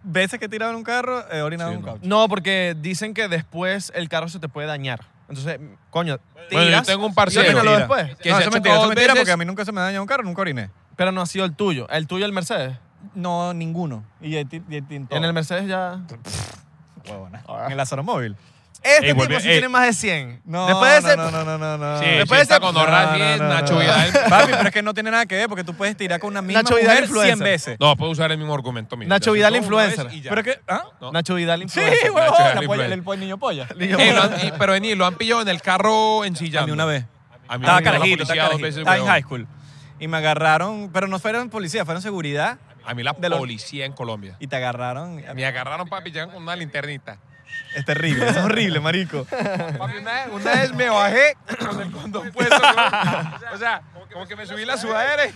veces 0.04 0.40
que 0.40 0.46
he 0.46 0.50
tirado 0.50 0.72
en 0.72 0.78
un 0.78 0.84
carro, 0.84 1.24
he 1.32 1.42
orinado 1.42 1.72
Sí, 1.72 1.74
en 1.76 1.80
un 1.80 1.86
no. 1.86 1.92
caucho. 1.94 2.08
No, 2.08 2.28
porque 2.30 2.76
dicen 2.80 3.14
que 3.14 3.28
después 3.28 3.92
el 3.96 4.10
carro 4.10 4.28
se 4.30 4.40
te 4.40 4.50
puede 4.50 4.68
dañar. 4.68 5.06
Entonces, 5.30 5.60
coño, 5.90 6.18
tiras. 6.50 6.64
Bueno, 6.66 6.70
yo 6.78 6.84
tengo 6.84 7.06
un 7.06 7.16
parcero. 7.16 7.64
después. 7.78 8.16
Que 8.18 8.30
no, 8.30 8.36
se 8.38 8.42
eso 8.44 8.52
mentira, 8.52 8.76
eso 8.76 8.88
mentira 8.88 9.16
porque 9.16 9.32
a 9.32 9.38
mí 9.38 9.46
nunca 9.46 9.64
se 9.66 9.72
me 9.72 9.80
ha 9.80 9.86
dañado 9.86 10.04
un 10.04 10.08
carro, 10.08 10.24
nunca 10.24 10.42
oriné. 10.42 10.70
Pero 10.96 11.12
no 11.12 11.22
ha 11.22 11.26
sido 11.26 11.46
el 11.46 11.56
tuyo. 11.56 11.88
El 11.90 12.06
tuyo 12.08 12.26
el 12.26 12.34
Mercedes. 12.34 12.78
No, 13.16 13.54
ninguno. 13.54 14.04
Y 14.22 14.36
el, 14.36 14.48
y 14.70 14.76
el 14.76 14.88
tinto. 14.88 15.16
En 15.16 15.24
el 15.24 15.34
Mercedes 15.34 15.68
ya. 15.68 16.02
Huevona. 17.10 17.44
Ah. 17.48 17.64
En 17.68 17.72
el 17.74 17.80
Azaro 17.80 18.04
móvil. 18.04 18.36
Este 18.84 19.06
Ey, 19.08 19.14
tipo 19.14 19.24
vuelve- 19.24 19.40
sí 19.40 19.48
ey. 19.48 19.54
tiene 19.56 19.70
más 19.70 19.86
de 19.86 19.94
100. 19.94 20.42
No, 20.44 20.68
Después 20.68 20.92
de 21.06 21.16
no, 21.16 21.24
ese. 21.24 21.32
no, 21.32 21.32
no, 21.32 21.46
no, 21.46 21.58
no, 21.58 21.78
no. 21.78 22.00
Sí, 22.00 22.06
Después 22.06 22.28
sí, 22.30 22.36
de 22.36 22.42
está 22.42 22.56
ese- 22.56 22.62
con 22.62 22.76
Orra, 22.78 23.16
sí, 23.16 23.22
es 23.22 23.40
Nacho 23.40 23.80
Vidal. 23.80 24.12
Papi, 24.30 24.52
pero 24.52 24.68
es 24.68 24.72
que 24.74 24.82
no 24.82 24.94
tiene 24.94 25.10
nada 25.12 25.26
que 25.26 25.36
ver 25.36 25.48
porque 25.48 25.64
tú 25.64 25.74
puedes 25.74 25.96
tirar 25.96 26.20
con 26.20 26.32
una 26.32 26.42
misma 26.42 26.64
Nacho 26.64 26.76
Vidal 26.76 26.88
mujer 26.90 27.04
influencer. 27.06 27.38
100 27.38 27.44
veces. 27.46 27.78
No, 27.80 27.96
puedo 27.96 28.12
usar 28.12 28.32
el 28.32 28.38
mismo 28.38 28.54
argumento. 28.54 28.98
mira. 28.98 29.08
Nacho 29.10 29.32
Vidal 29.32 29.56
influencer. 29.56 30.08
Pero 30.24 30.42
es 30.42 30.44
que, 30.44 30.60
¿ah? 30.68 30.84
¿No? 31.00 31.12
Nacho 31.14 31.36
Vidal 31.36 31.60
Sí, 31.60 31.64
influencer. 31.64 32.12
huevón. 32.12 32.32
Nacho 32.32 32.38
Vidal 32.44 32.56
La 32.56 32.68
polla, 32.68 32.84
influencer. 32.84 32.94
el, 33.08 33.14
el 33.14 33.20
niño 33.20 33.38
polla. 33.38 33.68
Niño, 33.78 34.00
Ey, 34.00 34.12
lo 34.14 34.22
han- 34.24 34.48
y- 34.48 34.52
pero 34.60 34.74
vení, 34.74 34.96
lo 34.96 35.06
han 35.06 35.16
pillado 35.16 35.42
en 35.42 35.48
el 35.48 35.62
carro 35.62 36.26
en 36.26 36.36
A 36.36 36.66
mí 36.66 36.72
una 36.72 36.86
vez. 36.86 37.06
A 37.48 37.58
mí 37.58 37.64
Estaba 37.64 37.80
me 37.80 37.86
la 37.86 37.92
carajito, 37.92 38.18
policía 38.18 38.34
estaba 38.34 38.36
dos 38.36 38.36
carajito. 38.62 38.66
veces, 38.66 38.78
Estaba 38.80 38.96
en 38.98 39.02
weón. 39.04 39.12
high 39.14 39.22
school. 39.24 39.48
Y 40.00 40.08
me 40.08 40.18
agarraron, 40.18 40.90
pero 40.92 41.08
no 41.08 41.20
fueron 41.20 41.50
policía, 41.50 41.86
fueron 41.86 42.02
seguridad. 42.02 42.58
A 42.86 42.94
mí 42.94 43.04
la 43.04 43.14
De 43.14 43.30
los- 43.30 43.40
policía 43.40 43.86
en 43.86 43.94
Colombia. 43.94 44.36
Y 44.40 44.48
te 44.48 44.56
agarraron. 44.58 45.24
Me 45.36 45.46
agarraron, 45.46 45.88
papi, 45.88 46.12
llegan 46.12 46.32
con 46.32 46.44
una 46.44 46.56
linternita. 46.56 47.18
Es 47.76 47.86
terrible, 47.86 48.30
es 48.30 48.38
horrible, 48.38 48.80
marico. 48.80 49.26
Papi, 49.26 49.98
una 49.98 50.14
vez, 50.14 50.28
una 50.32 50.52
vez 50.52 50.74
me 50.74 50.90
bajé 50.90 51.36
con 51.60 51.82
el 51.82 51.92
condón 51.92 52.32
puesto. 52.32 52.56
¿no? 52.60 53.54
O 53.54 53.58
sea, 53.58 53.82
como 54.12 54.28
que 54.28 54.36
me 54.36 54.46
subí 54.46 54.64
la 54.66 54.78
sudadera 54.78 55.26
y- 55.28 55.34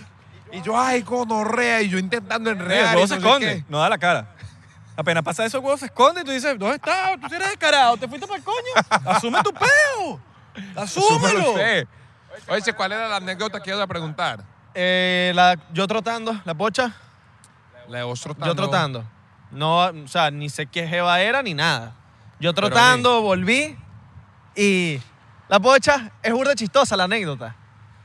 y 0.58 0.62
yo, 0.62 0.78
ay, 0.80 1.02
gonorrea, 1.02 1.82
y 1.82 1.88
yo 1.90 1.98
intentando 1.98 2.48
El 2.50 2.56
enredar. 2.58 2.94
huevo 2.94 3.04
y 3.04 3.08
se 3.08 3.18
no 3.18 3.26
esconde, 3.26 3.46
qué. 3.56 3.64
no 3.68 3.80
da 3.80 3.88
la 3.90 3.98
cara. 3.98 4.28
Apenas 4.96 5.22
pasa 5.22 5.44
eso, 5.44 5.58
el 5.58 5.64
huevo 5.64 5.76
se 5.76 5.86
esconde 5.86 6.22
y 6.22 6.24
tú 6.24 6.30
dices, 6.30 6.58
¿dónde 6.58 6.76
estás? 6.76 7.20
Tú 7.20 7.34
eres 7.34 7.48
descarado, 7.50 7.96
te 7.98 8.08
fuiste 8.08 8.26
para 8.26 8.38
el 8.38 8.44
coño. 8.44 9.10
Asume 9.16 9.42
tu 9.42 9.52
peo. 9.52 10.20
Súmelo 10.54 10.80
Asúmelo. 10.80 11.54
Oye, 12.48 12.72
¿cuál 12.72 12.92
era 12.92 13.08
la 13.08 13.16
anécdota 13.16 13.60
que 13.60 13.70
ibas 13.70 13.82
a 13.82 13.86
preguntar? 13.86 14.42
Eh, 14.74 15.32
la, 15.34 15.56
yo 15.72 15.86
trotando, 15.86 16.40
la 16.44 16.54
pocha. 16.54 16.92
La 17.88 17.98
de 17.98 18.04
vos 18.04 18.20
trotando. 18.20 18.46
Yo 18.46 18.54
trotando. 18.54 19.04
No, 19.50 19.78
o 19.86 20.08
sea, 20.08 20.30
ni 20.30 20.48
sé 20.48 20.66
qué 20.66 20.86
jeva 20.86 21.20
era 21.20 21.42
ni 21.42 21.54
nada. 21.54 21.92
Yo 22.40 22.52
trotando, 22.52 23.20
volví 23.22 23.76
y 24.54 25.00
la 25.48 25.60
pocha 25.60 26.12
es 26.22 26.32
burda 26.32 26.54
chistosa 26.54 26.96
la 26.96 27.04
anécdota. 27.04 27.56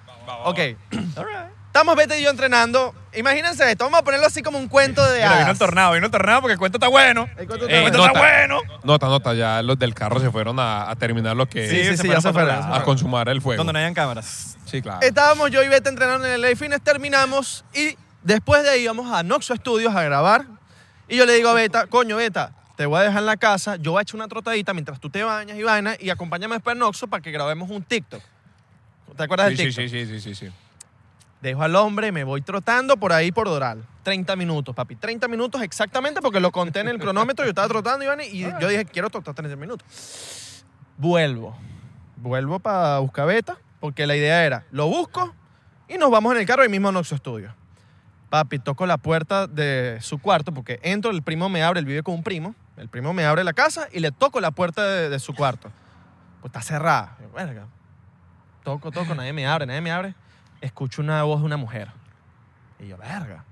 Va, 0.08 0.16
va, 0.26 0.38
va. 0.40 0.50
Ok. 0.50 0.58
All 1.18 1.26
right. 1.26 1.54
Estamos 1.74 1.96
Beta 1.96 2.16
y 2.16 2.22
yo 2.22 2.30
entrenando. 2.30 2.94
Imagínense 3.16 3.70
esto, 3.72 3.86
vamos 3.86 4.02
a 4.02 4.04
ponerlo 4.04 4.28
así 4.28 4.44
como 4.44 4.60
un 4.60 4.68
cuento 4.68 5.04
de 5.10 5.24
Mira, 5.24 5.40
vino 5.40 5.52
el 5.52 5.58
tornado, 5.58 5.94
vino 5.94 6.06
el 6.06 6.12
tornado 6.12 6.42
porque 6.42 6.54
el 6.54 6.60
cuento 6.60 6.78
está 6.78 6.88
bueno. 6.88 7.28
El 7.36 7.48
cuento 7.48 7.66
está 7.68 8.12
bueno. 8.12 8.62
Nota, 8.84 9.08
nota, 9.08 9.34
ya 9.34 9.60
los 9.64 9.80
del 9.80 9.96
carro 9.96 10.20
se 10.20 10.30
fueron 10.30 10.60
a, 10.60 10.88
a 10.88 10.96
terminar 10.96 11.36
lo 11.36 11.48
que... 11.48 11.68
Sí, 11.68 11.84
sí, 11.84 11.98
sí, 11.98 12.08
ya 12.08 12.22
se 12.22 12.32
fueron. 12.32 12.72
A 12.72 12.84
consumar 12.84 13.28
el 13.28 13.42
fuego. 13.42 13.58
Cuando 13.58 13.74
no 13.74 13.80
hayan 13.80 13.96
cámaras. 13.96 14.56
Sí, 14.66 14.84
claro. 14.84 15.00
Estábamos 15.02 15.50
yo 15.50 15.64
y 15.64 15.68
Beta 15.68 15.90
entrenando 15.90 16.28
en 16.28 16.46
el 16.46 16.58
Fitness, 16.58 16.82
terminamos 16.82 17.66
y 17.74 17.98
después 18.22 18.62
de 18.62 18.70
ahí 18.70 18.84
íbamos 18.84 19.12
a 19.12 19.24
Noxo 19.24 19.56
Studios 19.56 19.96
a 19.96 20.04
grabar. 20.04 20.46
Y 21.08 21.18
yo 21.18 21.26
le 21.26 21.34
digo 21.34 21.50
a 21.50 21.54
Beta, 21.54 21.88
coño, 21.88 22.18
Beta, 22.18 22.52
te 22.76 22.86
voy 22.86 23.00
a 23.00 23.04
dejar 23.04 23.20
en 23.20 23.26
la 23.28 23.38
casa, 23.38 23.76
yo 23.76 23.92
voy 23.92 24.00
a 24.00 24.02
echar 24.04 24.16
una 24.16 24.28
trotadita 24.28 24.74
mientras 24.74 25.00
tú 25.00 25.10
te 25.10 25.24
bañas 25.24 25.58
y 25.58 25.64
vainas 25.64 25.98
y 26.02 26.10
acompáñame 26.10 26.56
después 26.56 26.76
a 26.76 26.80
Noxo 26.80 27.08
para 27.08 27.22
que 27.22 27.32
grabemos 27.32 27.70
un 27.70 27.84
TikTok. 27.84 28.22
¿Te 29.16 29.24
acuerdas 29.24 29.50
Sí, 29.52 29.58
del 29.58 29.74
sí, 29.74 29.82
TikTok? 29.82 29.92
sí, 30.00 30.06
sí, 30.06 30.20
sí, 30.20 30.36
sí, 30.36 30.46
sí. 30.48 30.54
Dejo 31.42 31.62
al 31.62 31.76
hombre, 31.76 32.12
me 32.12 32.24
voy 32.24 32.42
trotando 32.42 32.96
por 32.98 33.12
ahí 33.12 33.32
por 33.32 33.48
Doral. 33.48 33.84
30 34.04 34.36
minutos, 34.36 34.74
papi. 34.74 34.96
30 34.96 35.28
minutos 35.28 35.62
exactamente 35.62 36.22
porque 36.22 36.40
lo 36.40 36.52
conté 36.52 36.80
en 36.80 36.88
el 36.88 37.00
cronómetro. 37.00 37.46
Yo 37.46 37.50
estaba 37.50 37.68
trotando, 37.68 38.04
Iván, 38.06 38.22
y 38.22 38.40
yo 38.40 38.68
dije, 38.68 38.86
quiero 38.86 39.10
trotar 39.10 39.34
30 39.36 39.56
minutos. 39.58 39.86
Vuelvo. 40.98 41.56
Vuelvo 42.16 42.60
para 42.60 43.00
buscar 43.00 43.28
beta 43.28 43.58
porque 43.80 44.08
la 44.08 44.16
idea 44.16 44.46
era, 44.46 44.64
lo 44.72 44.88
busco 44.88 45.34
y 45.90 45.98
nos 45.98 46.10
vamos 46.10 46.34
en 46.34 46.40
el 46.40 46.46
carro 46.48 46.64
ahí 46.64 46.70
mismo 46.70 46.88
a 46.90 46.92
Noxo 46.94 47.18
Studio. 47.18 47.54
Papi, 48.30 48.60
toco 48.60 48.86
la 48.86 48.98
puerta 48.98 49.46
de 49.46 49.98
su 50.02 50.20
cuarto 50.20 50.54
porque 50.54 50.80
entro, 50.84 51.12
el 51.12 51.22
primo 51.22 51.50
me 51.50 51.62
abre, 51.64 51.82
él 51.82 51.86
vive 51.86 52.02
con 52.02 52.16
un 52.16 52.24
primo. 52.24 52.56
El 52.78 52.90
primo 52.90 53.14
me 53.14 53.26
abre 53.26 53.44
la 53.44 53.54
casa 53.54 53.88
y 53.92 54.00
le 54.00 54.12
toco 54.12 54.40
la 54.42 54.52
puerta 54.52 54.84
de, 54.84 55.20
su 55.20 55.34
cuarto. 55.34 55.72
Pues 56.42 56.50
está 56.50 56.62
cerrada. 56.62 57.18
"Verga". 57.34 57.68
Toco, 58.64 58.92
toco, 58.92 59.14
nadie 59.14 59.34
me 59.34 59.46
abre, 59.46 59.66
nadie 59.66 59.82
me 59.82 59.92
abre 59.92 60.16
escucho 60.64 61.02
una 61.02 61.24
voz 61.24 61.42
de 61.42 61.46
una 61.46 61.58
mujer. 61.58 61.92
Y 62.80 62.88
yo, 62.88 62.98
verga. 62.98 63.44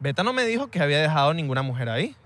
Beta 0.00 0.22
no 0.22 0.32
me 0.32 0.44
dijo 0.44 0.70
que 0.70 0.80
había 0.80 1.00
dejado 1.00 1.32
ninguna 1.34 1.62
mujer 1.62 1.88
ahí. 1.88 2.16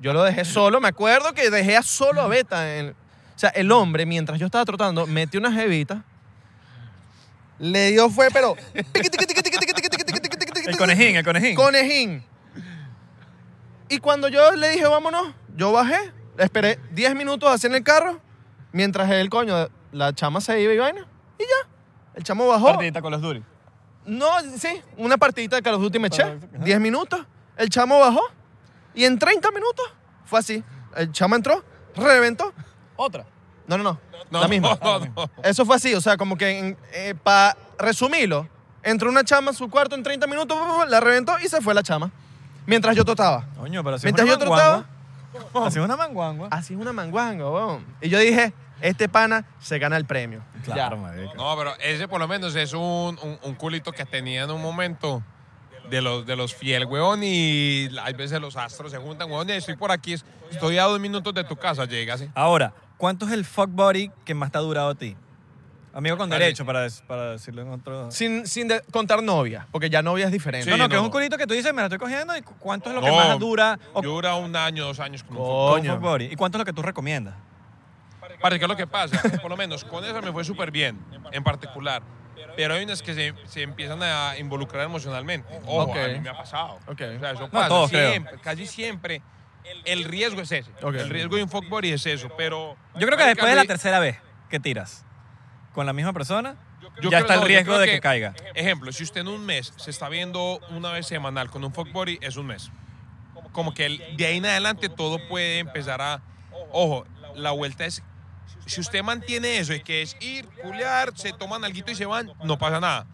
Yo 0.00 0.12
lo 0.12 0.22
dejé 0.22 0.44
solo, 0.44 0.80
me 0.80 0.88
acuerdo 0.88 1.32
que 1.32 1.50
dejé 1.50 1.82
solo 1.82 2.20
a 2.22 2.28
Beta. 2.28 2.76
en- 2.78 2.90
o 2.90 3.38
sea, 3.38 3.50
el 3.50 3.72
hombre, 3.72 4.06
mientras 4.06 4.38
yo 4.38 4.46
estaba 4.46 4.64
trotando, 4.64 5.06
metió 5.08 5.40
una 5.40 5.50
jevita. 5.52 6.04
Le 7.58 7.90
dio 7.90 8.08
fue, 8.10 8.28
pero... 8.32 8.56
El 10.70 10.76
conejín, 10.76 11.16
el 11.16 11.24
conejín. 11.24 11.56
Conejín. 11.56 12.24
Y 13.88 13.98
cuando 13.98 14.28
yo 14.28 14.52
le 14.52 14.70
dije, 14.70 14.86
vámonos, 14.86 15.34
yo 15.56 15.72
bajé, 15.72 16.12
esperé 16.38 16.78
10 16.92 17.14
minutos 17.14 17.50
así 17.50 17.66
en 17.66 17.74
el 17.74 17.82
carro, 17.84 18.20
mientras 18.72 19.10
el 19.10 19.28
coño, 19.28 19.68
la 19.92 20.12
chama 20.14 20.40
se 20.40 20.60
iba 20.60 20.72
y 20.72 20.78
vaina, 20.78 21.06
y 21.38 21.42
ya. 21.42 21.68
El 22.14 22.22
chamo 22.24 22.46
bajó. 22.46 22.66
Partidita 22.66 23.02
con 23.02 23.12
los 23.12 23.20
duris. 23.20 23.42
No, 24.06 24.28
sí, 24.58 24.80
una 24.96 25.16
partidita 25.16 25.56
de 25.56 25.62
Call 25.62 25.74
of 25.74 25.82
Duty 25.82 25.98
me 25.98 26.08
eché. 26.08 26.24
Perfecto, 26.24 26.56
ajá. 26.56 26.64
10 26.64 26.80
minutos, 26.80 27.26
el 27.56 27.68
chamo 27.68 27.98
bajó, 27.98 28.22
y 28.94 29.04
en 29.04 29.18
30 29.18 29.50
minutos 29.50 29.84
fue 30.24 30.38
así. 30.38 30.64
El 30.96 31.12
chamo 31.12 31.36
entró, 31.36 31.64
reventó. 31.96 32.52
Otra. 32.96 33.26
No, 33.66 33.76
no, 33.78 33.84
no, 33.84 34.00
No, 34.30 34.40
la 34.40 34.48
misma. 34.48 34.78
no, 34.82 34.98
no. 35.00 35.30
Eso 35.42 35.64
fue 35.64 35.76
así, 35.76 35.94
o 35.94 36.00
sea, 36.00 36.16
como 36.16 36.36
que 36.36 36.76
para 37.22 37.56
resumirlo, 37.78 38.48
entró 38.82 39.08
una 39.10 39.24
chama 39.24 39.50
a 39.50 39.54
su 39.54 39.68
cuarto 39.68 39.94
en 39.94 40.02
30 40.02 40.26
minutos, 40.26 40.56
la 40.88 41.00
reventó 41.00 41.34
y 41.42 41.48
se 41.48 41.60
fue 41.60 41.74
la 41.74 41.82
chama. 41.82 42.10
Mientras 42.66 42.96
yo 42.96 43.04
totaba. 43.04 43.46
Coño, 43.56 43.82
pero 43.84 43.96
así 43.96 44.06
Mientras 44.06 44.26
es 44.26 44.30
yo 44.30 44.36
una 44.36 44.44
trotaba, 44.44 44.86
manguangua. 45.32 45.66
Así 45.66 45.78
es 45.78 45.84
una 45.84 45.96
manguangua. 45.96 46.48
así 46.50 46.74
es 46.74 46.80
una 46.80 46.92
manguanga, 46.92 47.50
weón. 47.50 47.84
Y 48.00 48.08
yo 48.08 48.18
dije, 48.18 48.52
este 48.80 49.08
pana 49.08 49.46
se 49.60 49.78
gana 49.78 49.96
el 49.96 50.04
premio. 50.04 50.42
Claro, 50.64 50.96
marica. 50.96 51.34
No, 51.34 51.54
pero 51.56 51.72
ese 51.80 52.08
por 52.08 52.20
lo 52.20 52.28
menos 52.28 52.54
es 52.56 52.72
un, 52.72 53.18
un, 53.22 53.38
un 53.42 53.54
culito 53.54 53.92
que 53.92 54.04
tenía 54.04 54.44
en 54.44 54.50
un 54.50 54.62
momento 54.62 55.22
de 55.90 56.00
los, 56.00 56.26
de 56.26 56.36
los 56.36 56.54
fiel, 56.54 56.86
weón, 56.86 57.22
y 57.22 57.88
hay 58.02 58.14
veces 58.14 58.40
los 58.40 58.56
astros 58.56 58.90
se 58.90 58.98
juntan, 58.98 59.30
weón, 59.30 59.48
y 59.50 59.52
estoy 59.52 59.76
por 59.76 59.90
aquí, 59.90 60.14
estoy 60.50 60.78
a 60.78 60.84
dos 60.84 61.00
minutos 61.00 61.34
de 61.34 61.44
tu 61.44 61.56
casa, 61.56 61.84
llega 61.84 62.14
así. 62.14 62.28
Ahora, 62.34 62.72
¿cuánto 62.96 63.26
es 63.26 63.32
el 63.32 63.44
fuck 63.44 63.70
body 63.70 64.10
que 64.24 64.34
más 64.34 64.50
te 64.50 64.58
ha 64.58 64.60
durado 64.60 64.90
a 64.90 64.94
ti? 64.94 65.16
Amigo 65.94 66.16
con 66.16 66.28
derecho, 66.28 66.66
para, 66.66 66.86
para 67.06 67.30
decirlo 67.32 67.62
en 67.62 67.68
otro... 67.70 68.10
Sin, 68.10 68.46
sin 68.48 68.66
de- 68.68 68.82
contar 68.90 69.22
novia, 69.22 69.66
porque 69.70 69.88
ya 69.88 70.02
novia 70.02 70.26
es 70.26 70.32
diferente. 70.32 70.64
Sí, 70.64 70.70
no, 70.70 70.76
no, 70.76 70.88
que 70.88 70.94
no. 70.96 71.00
es 71.02 71.04
un 71.06 71.10
culito 71.12 71.38
que 71.38 71.46
tú 71.46 71.54
dices, 71.54 71.72
me 71.72 71.82
la 71.82 71.86
estoy 71.86 71.98
cogiendo 71.98 72.36
y 72.36 72.42
cu- 72.42 72.54
cuánto 72.58 72.88
es 72.88 72.96
lo 72.96 73.00
que 73.00 73.06
No, 73.06 73.14
más 73.16 73.38
dura 73.38 73.78
o 73.92 74.02
Dura 74.02 74.34
un 74.34 74.54
año, 74.56 74.84
dos 74.86 74.98
años 74.98 75.22
con 75.22 75.36
un 75.36 75.42
Oh. 75.46 75.70
coño. 75.74 75.92
fuck 75.94 76.02
body. 76.02 76.24
¿Y 76.26 76.36
cuánto 76.36 76.58
es 76.58 76.60
lo 76.60 76.64
que 76.64 76.72
tú 76.72 76.82
recomiendas? 76.82 77.34
Parce, 78.40 78.58
¿qué 78.58 78.64
es 78.64 78.68
lo 78.68 78.76
que 78.76 78.86
pasa? 78.86 79.20
Por 79.40 79.50
lo 79.50 79.56
menos 79.56 79.84
con 79.84 80.04
esa 80.04 80.20
me 80.20 80.32
fue 80.32 80.44
súper 80.44 80.70
bien, 80.70 80.98
en 81.32 81.44
particular. 81.44 82.02
Pero 82.56 82.74
hay 82.74 82.84
unas 82.84 83.00
que 83.02 83.14
se, 83.14 83.34
se 83.46 83.62
empiezan 83.62 84.02
a 84.02 84.36
involucrar 84.38 84.84
emocionalmente. 84.84 85.48
Ojo, 85.66 85.90
Ok. 85.92 85.96
a 85.96 86.08
mí 86.08 86.20
me 86.20 86.28
ha 86.30 86.36
pasado. 86.36 86.78
Ok. 86.86 87.00
O 87.16 87.20
sea, 87.20 87.30
eso 87.32 87.40
No, 87.42 87.50
pasa 87.50 87.68
todos, 87.68 87.90
creo. 87.90 88.10
siempre, 88.10 88.38
casi 88.42 88.66
siempre. 88.66 89.22
El 89.84 90.04
riesgo 90.04 90.40
es 90.42 90.52
ese. 90.52 90.70
Ok. 90.82 90.94
El 90.94 91.08
riesgo 91.10 91.36
de 91.36 91.42
un 91.44 91.48
fuck 91.48 91.68
body 91.68 91.92
es 91.92 92.04
eso, 92.06 92.28
pero... 92.36 92.76
Yo 92.96 93.06
creo 93.06 93.16
que 93.16 93.24
después 93.24 93.48
de 93.48 93.56
la 93.56 93.64
tercera 93.64 93.98
vez 93.98 94.18
que 94.50 94.60
tiras 94.60 95.04
con 95.74 95.86
la 95.86 95.92
misma 95.92 96.12
persona, 96.12 96.56
yo 97.00 97.10
ya 97.10 97.18
creo- 97.18 97.18
está 97.20 97.34
el 97.34 97.40
no, 97.40 97.46
riesgo 97.46 97.78
de 97.78 97.86
que, 97.86 98.00
caiga. 98.00 98.34
Ejemplo, 98.54 98.92
si 98.92 99.02
usted 99.02 99.22
en 99.22 99.28
un 99.28 99.44
mes 99.44 99.72
se 99.76 99.90
está 99.90 100.08
viendo 100.08 100.60
una 100.70 100.90
vez 100.92 101.06
semanal 101.06 101.50
con 101.50 101.64
un 101.64 101.72
fuck 101.74 101.90
body, 101.92 102.18
es 102.22 102.36
un 102.36 102.46
mes. 102.46 102.70
Como 103.52 103.74
que 103.74 103.86
el- 103.86 104.16
de 104.16 104.26
ahí 104.26 104.36
en 104.38 104.46
adelante 104.46 104.88
todo 104.88 105.18
puede 105.28 105.58
empezar 105.58 106.00
a... 106.00 106.22
Ojo, 106.72 107.04
la 107.34 107.50
vuelta 107.50 107.84
es... 107.84 108.02
Si 108.66 108.80
usted 108.80 109.02
mantiene 109.02 109.58
eso 109.58 109.74
y 109.74 109.80
que 109.82 110.02
es 110.02 110.16
ir, 110.20 110.46
culiar, 110.62 111.12
se 111.16 111.32
toman 111.32 111.64
algo 111.64 111.78
y 111.86 111.94
se 111.94 112.06
van, 112.06 112.32
no 112.44 112.56
pasa 112.58 112.80
nada. 112.80 113.06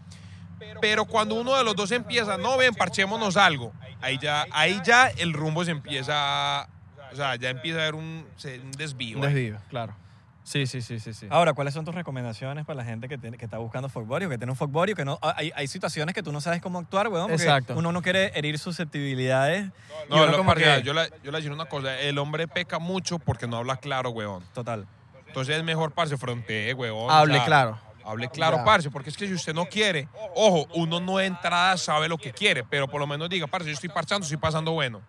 Pero 0.80 1.04
cuando 1.06 1.34
uno 1.34 1.56
de 1.56 1.64
los 1.64 1.74
dos 1.74 1.90
empieza, 1.90 2.36
no 2.36 2.56
ven, 2.58 2.74
parchémonos 2.74 3.36
algo, 3.36 3.72
ahí 4.00 4.18
ya, 4.18 4.46
ahí 4.52 4.80
ya 4.84 5.08
el 5.08 5.32
rumbo 5.32 5.64
se 5.64 5.70
empieza, 5.70 6.12
a- 6.60 6.68
o 7.12 7.16
sea, 7.16 7.36
ya 7.36 7.50
empieza 7.50 7.78
a 7.78 7.82
haber 7.82 7.94
un, 7.94 8.26
un 8.62 8.72
desvío. 8.72 9.16
Un 9.16 9.22
desvío, 9.22 9.58
claro. 9.68 9.94
Sí, 10.42 10.66
sí, 10.66 10.80
sí, 10.82 10.98
sí, 10.98 11.12
sí. 11.12 11.26
Ahora, 11.30 11.52
¿cuáles 11.52 11.74
son 11.74 11.84
tus 11.84 11.94
recomendaciones 11.94 12.64
para 12.64 12.78
la 12.78 12.84
gente 12.84 13.08
que, 13.08 13.18
tiene- 13.18 13.36
que 13.38 13.44
está 13.44 13.58
buscando 13.58 13.88
fuck 13.88 14.06
body 14.06 14.24
o 14.24 14.28
que 14.30 14.38
tiene 14.38 14.50
un 14.50 14.56
fuck 14.56 14.70
body 14.70 14.92
o 14.92 14.96
que 14.96 15.04
no... 15.04 15.18
Hay, 15.22 15.52
hay 15.54 15.68
situaciones 15.68 16.14
que 16.14 16.22
tú 16.22 16.32
no 16.32 16.40
sabes 16.40 16.60
cómo 16.62 16.78
actuar, 16.78 17.08
weón, 17.08 17.28
porque 17.28 17.42
Exacto. 17.42 17.74
uno 17.76 17.92
no 17.92 18.02
quiere 18.02 18.32
herir 18.36 18.58
susceptibilidades. 18.58 19.66
No, 20.08 20.16
uno 20.16 20.26
lo- 20.26 20.36
como 20.38 20.50
parce, 20.50 20.64
que- 20.64 20.82
yo, 20.82 20.94
le, 20.94 21.08
yo 21.22 21.30
le 21.30 21.38
decir 21.38 21.52
una 21.52 21.66
cosa, 21.66 21.98
el 22.00 22.18
hombre 22.18 22.48
peca 22.48 22.78
mucho 22.78 23.18
porque 23.18 23.46
no 23.46 23.58
habla 23.58 23.76
claro, 23.76 24.10
weón. 24.10 24.42
Total. 24.54 24.86
Entonces 25.26 25.56
es 25.56 25.62
mejor, 25.62 25.92
parce, 25.92 26.16
frontee, 26.16 26.74
weón. 26.74 27.10
Hable 27.10 27.34
O 27.34 27.36
sea, 27.36 27.44
claro. 27.46 27.78
Hable 28.04 28.28
claro, 28.30 28.56
Ya. 28.56 28.64
parce, 28.64 28.90
porque 28.90 29.10
es 29.10 29.16
que 29.16 29.26
si 29.28 29.34
usted 29.34 29.54
no 29.54 29.66
quiere, 29.66 30.08
ojo, 30.34 30.66
uno 30.74 30.98
no 31.00 31.18
de 31.18 31.26
entrada 31.26 31.76
sabe 31.76 32.08
lo 32.08 32.16
que 32.16 32.32
quiere, 32.32 32.64
pero 32.64 32.88
por 32.88 32.98
lo 32.98 33.06
menos 33.06 33.28
diga, 33.28 33.46
parce, 33.46 33.68
yo 33.68 33.74
estoy 33.74 33.90
parchando, 33.90 34.24
estoy 34.24 34.38
pasando 34.38 34.72
bueno. 34.72 35.00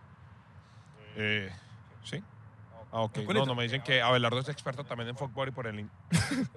Eh, 1.16 1.50
¿Sí? 2.04 2.22
Ah, 2.92 3.02
ok. 3.02 3.18
No, 3.34 3.46
no, 3.46 3.56
me 3.56 3.64
dicen 3.64 3.82
que 3.82 4.02
Abelardo 4.02 4.40
es 4.40 4.50
experto 4.50 4.84
también 4.84 5.10
en 5.10 5.18
fuck 5.18 5.32
body 5.34 5.52
por 5.52 5.68
el 5.68 5.76
link. 5.78 5.90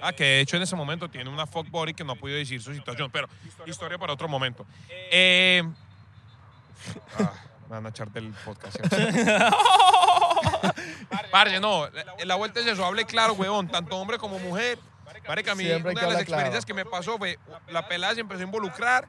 Ah, 0.00 0.12
que 0.14 0.24
de 0.24 0.40
hecho 0.40 0.56
en 0.56 0.62
ese 0.62 0.74
momento 0.76 1.08
tiene 1.10 1.28
una 1.28 1.46
fuck 1.46 1.68
body 1.70 1.92
que 1.92 2.04
no 2.04 2.12
ha 2.12 2.16
podido 2.16 2.38
decir 2.38 2.60
su 2.60 2.72
situación, 2.74 3.10
pero 3.10 3.28
historia 3.66 3.98
para 3.98 4.14
otro 4.14 4.26
momento. 4.28 4.64
Eh, 5.10 5.62
ah, 7.18 7.32
me 7.68 7.76
van 7.76 7.84
a 7.86 7.88
echar 7.90 8.10
del 8.10 8.32
podcast. 8.44 8.78
Parce, 11.30 11.60
no, 11.60 11.88
la, 11.90 12.04
la 12.24 12.34
vuelta 12.34 12.60
es 12.60 12.66
eso, 12.66 12.84
hable 12.84 13.04
claro, 13.04 13.34
weón, 13.34 13.68
tanto 13.68 13.96
hombre 13.96 14.18
como 14.18 14.38
mujer. 14.38 14.78
Marica, 15.28 15.52
a 15.52 15.54
mí 15.54 15.64
una 15.70 15.74
de 15.74 15.82
las 15.82 15.86
hablar 15.88 16.00
claro. 16.04 16.20
experiencias 16.22 16.64
que 16.64 16.74
me 16.74 16.84
pasó 16.84 17.18
fue, 17.18 17.38
la 17.68 17.86
pelada 17.86 18.14
se 18.14 18.20
empezó 18.20 18.40
a 18.40 18.44
involucrar, 18.44 19.06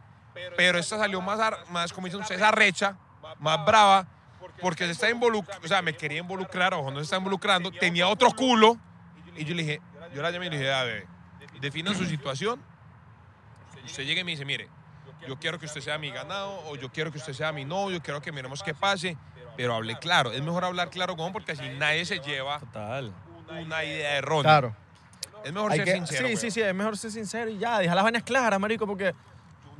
pero 0.58 0.78
esta 0.78 0.98
salió 0.98 1.22
más, 1.22 1.40
ar- 1.40 1.66
más 1.70 1.94
como 1.94 2.08
dicen 2.08 2.20
ustedes, 2.22 2.42
arrecha, 2.42 2.98
más 3.40 3.66
brava, 3.66 4.08
porque 4.62 4.86
se 4.86 4.92
está 4.92 5.10
involucrando, 5.10 5.66
o 5.66 5.68
sea, 5.68 5.82
me 5.82 5.94
quería 5.94 6.20
involucrar, 6.20 6.74
ojo, 6.74 6.90
no 6.92 6.98
se 6.98 7.04
está 7.04 7.18
involucrando, 7.18 7.72
tenía 7.72 8.08
otro 8.08 8.32
culo, 8.32 8.78
y 9.36 9.44
yo 9.46 9.54
le 9.56 9.64
dije, 9.64 9.82
yo 10.14 10.22
la 10.22 10.32
llamé 10.32 10.48
y 10.48 10.50
le 10.52 10.58
dije, 10.58 10.74
a 10.74 10.84
ver, 10.84 11.06
defina 11.60 11.94
su 11.94 12.06
situación, 12.06 12.62
usted 13.86 14.06
llega 14.06 14.22
y 14.22 14.24
me 14.24 14.32
dice, 14.32 14.46
mire, 14.46 14.70
yo 15.28 15.38
quiero 15.38 15.60
que 15.60 15.66
usted 15.66 15.82
sea 15.82 15.98
mi 15.98 16.10
ganado, 16.12 16.62
o 16.68 16.76
yo 16.76 16.90
quiero 16.92 17.12
que 17.12 17.18
usted 17.18 17.34
sea 17.34 17.52
mi 17.52 17.66
novio, 17.66 18.02
quiero 18.02 18.22
que 18.22 18.32
miremos 18.32 18.62
qué 18.64 18.74
pase, 18.74 19.18
pero 19.58 19.74
hable 19.74 19.98
claro, 19.98 20.32
es 20.32 20.42
mejor 20.42 20.66
hablar 20.66 20.90
claro 20.90 21.16
con 21.16 21.32
porque 21.34 21.54
así 21.54 21.68
nadie 21.78 22.06
se 22.06 22.20
lleva 22.20 22.60
Total. 22.60 23.14
una 23.50 23.84
idea 23.84 24.18
errónea. 24.18 24.44
Claro. 24.44 24.76
Es 25.44 25.54
mejor 25.54 25.72
Hay 25.72 25.78
ser 25.80 25.86
que- 25.86 25.94
sincero. 25.94 26.28
sí, 26.30 26.38
sí, 26.38 26.52
sí, 26.52 26.62
es 26.62 26.74
mejor 26.74 26.98
ser 26.98 27.12
sincero 27.12 27.50
y 27.52 27.58
ya, 27.60 27.78
deja 27.80 27.94
las 27.94 28.04
vainas 28.04 28.24
claras, 28.24 28.60
marico, 28.60 28.88
porque 28.88 29.14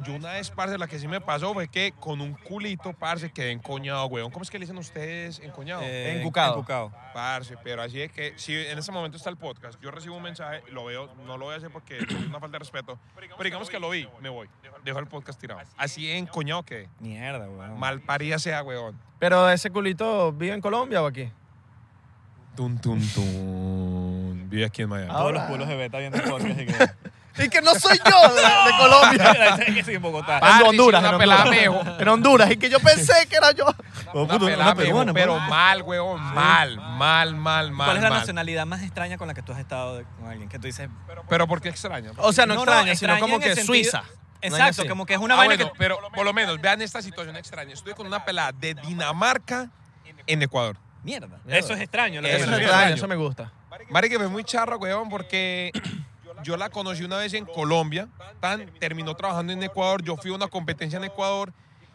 Yo 0.04 0.14
una 0.14 0.34
vez, 0.34 0.52
parce, 0.52 0.78
la 0.78 0.88
que 0.88 1.00
sí 1.00 1.08
me 1.08 1.22
pasó 1.22 1.54
fue 1.54 1.68
que 1.70 1.94
con 2.00 2.20
un 2.20 2.34
culito, 2.34 2.92
parce, 2.94 3.32
quedé 3.32 3.52
encoñado, 3.52 4.06
weón. 4.08 4.30
¿Cómo 4.30 4.44
es 4.44 4.50
que 4.52 4.60
le 4.60 4.64
dicen 4.66 4.78
ustedes 4.78 5.40
encoñado? 5.40 5.82
Eh, 5.84 6.20
Encucado. 6.20 6.56
encucado. 6.56 6.92
Parce, 7.14 7.56
pero 7.64 7.82
así 7.82 8.02
es 8.02 8.12
que 8.12 8.34
si 8.36 8.54
en 8.54 8.78
ese 8.78 8.92
momento 8.92 9.16
está 9.18 9.30
el 9.30 9.38
podcast, 9.38 9.80
yo 9.82 9.92
recibo 9.92 10.18
un 10.18 10.24
mensaje, 10.24 10.64
lo 10.72 10.84
veo, 10.86 11.10
no 11.26 11.38
lo 11.38 11.46
voy 11.46 11.54
a 11.54 11.58
hacer 11.58 11.70
porque 11.72 11.98
es 11.98 12.12
una 12.28 12.40
falta 12.42 12.56
de 12.56 12.60
respeto, 12.60 13.00
pero 13.16 13.44
digamos 13.44 13.70
que 13.70 13.80
lo 13.80 13.90
vi, 13.90 14.08
me 14.22 14.28
voy, 14.30 14.50
dejo 14.84 15.00
el 15.00 15.08
podcast 15.08 15.40
tirado. 15.40 15.62
Así 15.78 16.12
encoñado 16.12 16.64
que 16.64 16.90
Mierda, 17.00 17.48
weón. 17.50 17.80
mal 17.80 18.02
paría 18.02 18.38
sea, 18.38 18.64
weón. 18.64 19.00
Pero 19.18 19.50
ese 19.50 19.70
culito 19.70 20.34
vive 20.34 20.54
en 20.54 20.62
Colombia 20.62 21.02
o 21.02 21.08
aquí. 21.08 21.32
Tun, 22.56 22.80
tun, 22.80 23.02
tun. 23.14 24.50
Vive 24.50 24.66
aquí 24.66 24.82
en 24.84 24.90
Miami. 24.90 25.12
Todos 25.12 25.34
los 25.34 25.44
culos 25.44 25.68
de 25.68 25.76
beta 25.76 26.00
viendo 26.00 26.18
el 26.18 26.24
podcast 26.30 26.60
y 26.60 26.66
que... 26.66 26.74
Y 27.38 27.50
que 27.50 27.62
no 27.62 27.76
soy 27.76 27.98
yo 27.98 28.34
de, 28.34 28.42
de 28.42 28.78
Colombia. 28.78 29.84
sí, 29.86 29.94
en 29.94 30.02
Bogotá. 30.02 30.40
En 30.40 30.68
Honduras, 30.68 31.02
una 31.02 31.10
en 31.12 31.18
pelada 31.18 31.44
Honduras. 31.44 31.86
me. 31.98 32.02
En 32.04 32.08
Honduras. 32.08 32.52
Y 32.52 32.58
que 32.58 32.70
yo 32.70 32.80
pensé 32.80 33.14
que 33.30 33.36
era 33.36 33.52
yo. 33.52 33.66
Una 34.14 34.36
una 34.36 34.40
me 34.40 34.56
dejó, 34.56 34.76
peruana, 34.76 35.14
pero 35.14 35.40
mal, 35.40 35.82
huevón, 35.82 36.22
mal, 36.22 36.78
mal, 36.78 37.36
mal, 37.36 37.72
mal. 37.72 37.88
¿Cuál 37.88 37.98
es 37.98 38.04
la 38.04 38.10
mal. 38.10 38.20
nacionalidad 38.20 38.66
más 38.66 38.82
extraña 38.84 39.18
con 39.18 39.28
la 39.28 39.34
que 39.34 39.42
tú 39.42 39.52
has 39.52 39.60
estado 39.60 39.98
de- 39.98 40.06
con 40.18 40.28
alguien? 40.30 40.48
Que 40.48 40.58
tú 40.60 40.68
dices. 40.68 40.90
Pero 41.28 41.48
¿por 41.48 41.62
qué 41.62 41.70
extraño? 41.70 42.12
O 42.18 42.32
sea, 42.32 42.46
no, 42.46 42.54
No, 42.56 42.66
no, 42.66 42.72
extraña, 42.72 42.96
sino 42.96 43.14
extraña 43.14 43.20
como 43.20 43.40
que 43.44 43.56
Suiza. 43.64 44.04
Exacto, 44.42 44.88
como 44.88 45.06
que 45.06 45.16
es 45.16 45.20
una 45.20 45.34
Ah, 45.34 45.38
vaina 45.38 45.56
bueno, 45.56 45.72
que. 45.74 45.78
pero 45.80 45.98
por 46.14 46.24
lo 46.24 46.32
menos 46.34 46.62
vean 46.62 46.82
esta 46.82 47.02
situación 47.02 47.36
extraña. 47.36 47.74
Estuve 47.74 47.96
con 47.96 48.06
una 48.08 48.24
pelada 48.24 48.52
de 48.54 48.76
Dinamarca 48.76 49.70
en 50.28 50.42
Ecuador. 50.42 50.78
Mierda. 51.04 51.40
Eso 51.48 51.74
es 51.74 51.82
extraño. 51.82 52.20
Eso 52.22 52.28
me 52.28 52.30
es 52.36 52.42
es 52.44 52.60
extraño, 52.62 52.96
eso 52.96 53.08
me 53.08 53.16
gusta. 53.16 53.52
Mari 53.90 54.10
que 54.10 54.18
fue 54.18 54.28
muy 54.30 54.44
charro, 54.44 54.78
weón, 54.78 55.10
porque 55.10 55.72
yo 56.46 56.58
la 56.58 56.70
conocí 56.70 57.04
una 57.04 57.18
vez 57.18 57.34
en 57.34 57.46
Colombia, 57.46 58.08
tan, 58.40 58.66
terminó 58.80 59.16
trabajando 59.16 59.52
en 59.52 59.64
Ecuador, 59.64 60.04
yo 60.04 60.16
fui 60.16 60.32
a 60.32 60.36
una 60.36 60.48
competencia 60.48 60.98
en 60.98 61.04
Ecuador 61.06 61.52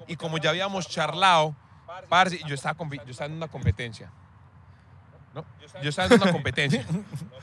y 0.09 0.17
como 0.17 0.39
ya 0.39 0.51
habíamos 0.51 0.89
charlado, 0.89 1.55
parce, 2.09 2.41
yo 2.47 2.55
estaba, 2.55 2.77
compi- 2.77 3.03
yo 3.05 3.11
estaba 3.13 3.27
en 3.31 3.37
una 3.37 3.49
competencia. 3.49 4.11
¿No? 5.35 5.45
Yo 5.83 5.91
estaba 5.91 6.13
en 6.15 6.21
una 6.23 6.33
competencia. 6.33 6.85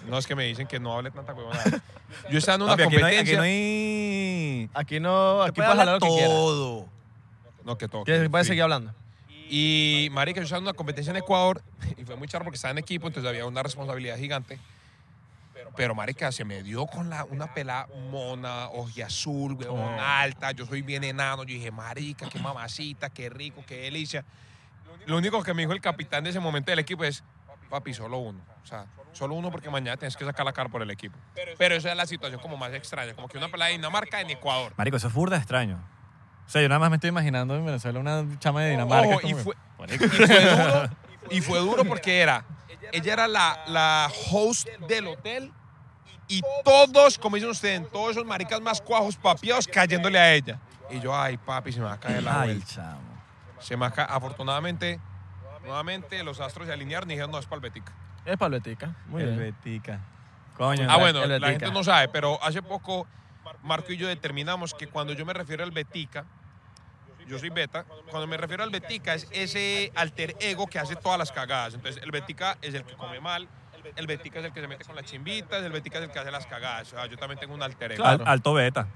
No 0.08 0.18
es 0.18 0.26
que 0.26 0.36
me 0.36 0.46
dicen 0.46 0.68
que 0.68 0.80
no 0.80 0.94
hable 0.94 1.12
tanta 1.12 1.34
huevonada. 1.34 1.82
Yo 2.30 2.38
estaba 2.38 2.56
en 2.56 2.62
una 2.62 2.72
Papi, 2.78 2.84
aquí 2.84 2.96
no 2.98 3.06
hay- 3.08 3.18
aquí 3.18 3.32
competencia. 3.34 3.38
no 3.38 3.44
hay. 3.44 4.70
Aquí 4.74 5.00
no, 5.02 5.44
aquí 5.44 5.52
puedes 5.62 5.72
hablar 5.80 6.00
que 6.00 6.08
quieras. 6.08 6.30
todo. 6.30 6.88
No, 7.66 7.78
que 7.78 7.88
todo. 7.90 8.04
¿Quieres- 8.06 8.24
que- 8.24 8.30
Puedes 8.30 8.48
seguir 8.48 8.64
hablando. 8.64 8.94
Y 9.50 10.08
marica, 10.14 10.40
yo 10.40 10.44
estaba 10.46 10.60
en 10.60 10.64
una 10.64 10.74
competencia 10.74 11.12
en 11.12 11.18
Ecuador 11.18 11.62
y 11.98 12.06
fue 12.06 12.16
muy 12.16 12.28
charro 12.30 12.46
porque 12.46 12.56
estaba 12.56 12.72
en 12.72 12.78
equipo, 12.78 13.08
entonces 13.08 13.28
había 13.30 13.46
una 13.46 13.62
responsabilidad 13.64 14.18
gigante. 14.18 14.60
Pero 15.78 15.94
marica, 15.94 16.32
se 16.32 16.44
me 16.44 16.64
dio 16.64 16.88
con 16.88 17.12
la, 17.12 17.24
una 17.26 17.54
pelada 17.54 17.88
mona, 18.10 18.68
azul, 19.06 19.54
weón, 19.54 20.00
alta. 20.00 20.52
Yo 20.52 20.66
soy 20.66 20.82
bien 20.82 21.04
enano. 21.04 21.44
Yo 21.44 21.54
dije, 21.54 21.70
marica, 21.70 22.28
qué 22.28 22.40
mamacita, 22.40 23.12
qué 23.12 23.30
rico, 23.30 23.64
qué 23.66 23.82
delicia. 23.82 24.26
Lo 25.06 25.18
único 25.18 25.44
que 25.44 25.54
me 25.54 25.62
dijo 25.62 25.74
el 25.74 25.80
capitán 25.80 26.24
de 26.24 26.32
ese 26.32 26.40
momento 26.40 26.72
del 26.72 26.80
equipo 26.80 27.04
es, 27.04 27.24
papi, 27.70 27.94
solo 27.94 28.18
uno. 28.18 28.42
O 28.64 28.66
sea, 28.66 28.88
solo 29.12 29.36
uno 29.36 29.52
porque 29.52 29.70
mañana 29.70 29.98
tienes 29.98 30.18
que 30.18 30.26
sacar 30.26 30.48
la 30.48 30.52
cara 30.52 30.68
por 30.68 30.82
el 30.82 30.90
equipo. 30.90 31.16
Pero 31.58 31.76
esa 31.76 31.92
es 31.92 31.96
la 31.96 32.08
situación 32.08 32.42
como 32.42 32.58
más 32.58 32.74
extraña, 32.74 33.14
como 33.14 33.28
que 33.28 33.38
una 33.38 33.50
pelada 33.50 33.70
de 33.70 33.78
Dinamarca 33.78 34.20
en 34.20 34.32
Ecuador. 34.32 34.74
Marico, 34.78 34.98
eso 34.98 35.10
es 35.10 35.14
burda 35.14 35.38
extraño. 35.38 35.80
O 36.48 36.50
sea, 36.50 36.62
yo 36.64 36.70
nada 36.70 36.80
más 36.80 36.90
me 36.90 36.96
estoy 36.96 37.10
imaginando 37.10 37.56
en 37.56 37.66
Venezuela 37.66 38.00
una 38.00 38.26
chama 38.40 38.64
de 38.64 38.72
Dinamarca. 38.72 39.18
Ojo, 39.18 39.28
y 39.28 39.34
fue, 39.36 39.54
y 39.90 39.98
fue 40.00 40.40
duro, 40.40 40.90
y 41.30 41.42
fue 41.42 41.60
duro 41.60 41.86
porque 41.86 42.20
era, 42.20 42.46
ella 42.92 43.14
era 43.14 43.28
la, 43.28 43.64
la 43.68 44.12
host 44.32 44.68
del 44.88 45.08
hotel 45.08 45.52
y 46.28 46.42
todos, 46.64 47.18
como 47.18 47.36
dicen 47.36 47.50
ustedes, 47.52 47.92
todos 47.92 48.12
esos 48.12 48.26
maricas 48.26 48.62
más 48.62 48.82
cuajos 48.82 49.16
papiados 49.16 49.68
cayéndole 49.68 50.20
a 50.20 50.34
ella. 50.34 50.60
Y 50.90 51.00
yo, 51.00 51.16
ay 51.16 51.38
papi, 51.38 51.72
se 51.72 51.80
me 51.80 51.86
va 51.86 51.94
a 51.94 52.00
caer 52.00 52.24
la 52.24 52.42
Ay, 52.42 52.50
vuelta. 52.50 52.74
chamo. 52.74 53.18
Se 53.60 53.76
me 53.76 53.88
va 53.90 53.94
a. 54.04 54.16
Afortunadamente, 54.16 55.00
nuevamente 55.64 56.24
los 56.24 56.40
astros 56.40 56.68
se 56.68 56.74
alinearon 56.74 57.10
y 57.10 57.14
dijeron, 57.14 57.32
no, 57.32 57.40
es 57.40 57.46
palbetica. 57.46 57.92
Es 58.26 58.38
palbetica. 58.38 58.96
Muy 59.08 59.24
el 59.24 59.30
bien. 59.30 59.40
Betica. 59.40 60.00
Coño. 60.56 60.88
Ah, 60.90 60.98
bueno, 60.98 61.26
la 61.26 61.50
gente 61.50 61.72
no 61.72 61.84
sabe, 61.84 62.08
pero 62.10 62.42
hace 62.44 62.62
poco 62.62 63.08
Marco 63.64 63.92
y 63.92 63.98
yo 63.98 64.08
determinamos 64.08 64.74
que 64.74 64.88
cuando 64.88 65.14
yo 65.14 65.26
me 65.26 65.34
refiero 65.34 65.64
al 65.64 65.72
Betica, 65.72 66.26
yo 67.28 67.38
soy 67.38 67.50
beta, 67.50 67.84
cuando 68.10 68.26
me 68.28 68.38
refiero 68.38 68.64
al 68.64 68.70
Betica 68.70 69.14
es 69.14 69.28
ese 69.32 69.92
alter 69.96 70.36
ego 70.40 70.68
que 70.68 70.80
hace 70.80 70.96
todas 70.96 71.20
las 71.20 71.32
cagadas. 71.32 71.74
Entonces, 71.74 72.02
el 72.02 72.12
Betica 72.12 72.58
es 72.62 72.74
el 72.74 72.84
que 72.84 72.96
come 72.96 73.20
mal, 73.20 73.48
el 73.96 74.08
Betica 74.08 74.40
es 74.40 74.46
el 74.46 74.54
que 74.54 74.62
se 74.62 74.68
mete 74.68 74.84
con 74.86 74.96
las 74.96 75.06
chimbitas, 75.06 75.64
el 75.64 75.72
Betica 75.72 75.98
es 76.00 76.06
el 76.06 76.12
que 76.12 76.20
hace 76.20 76.32
las 76.32 76.46
cagadas. 76.46 76.88
O 76.94 76.96
sea, 76.98 77.06
yo 77.08 77.18
también 77.18 77.40
tengo 77.40 77.54
un 77.54 77.62
alter 77.64 77.92
ego. 77.94 78.04
Claro. 78.04 78.24
Al- 78.24 78.30
alto 78.34 78.54
beta. 78.54 78.88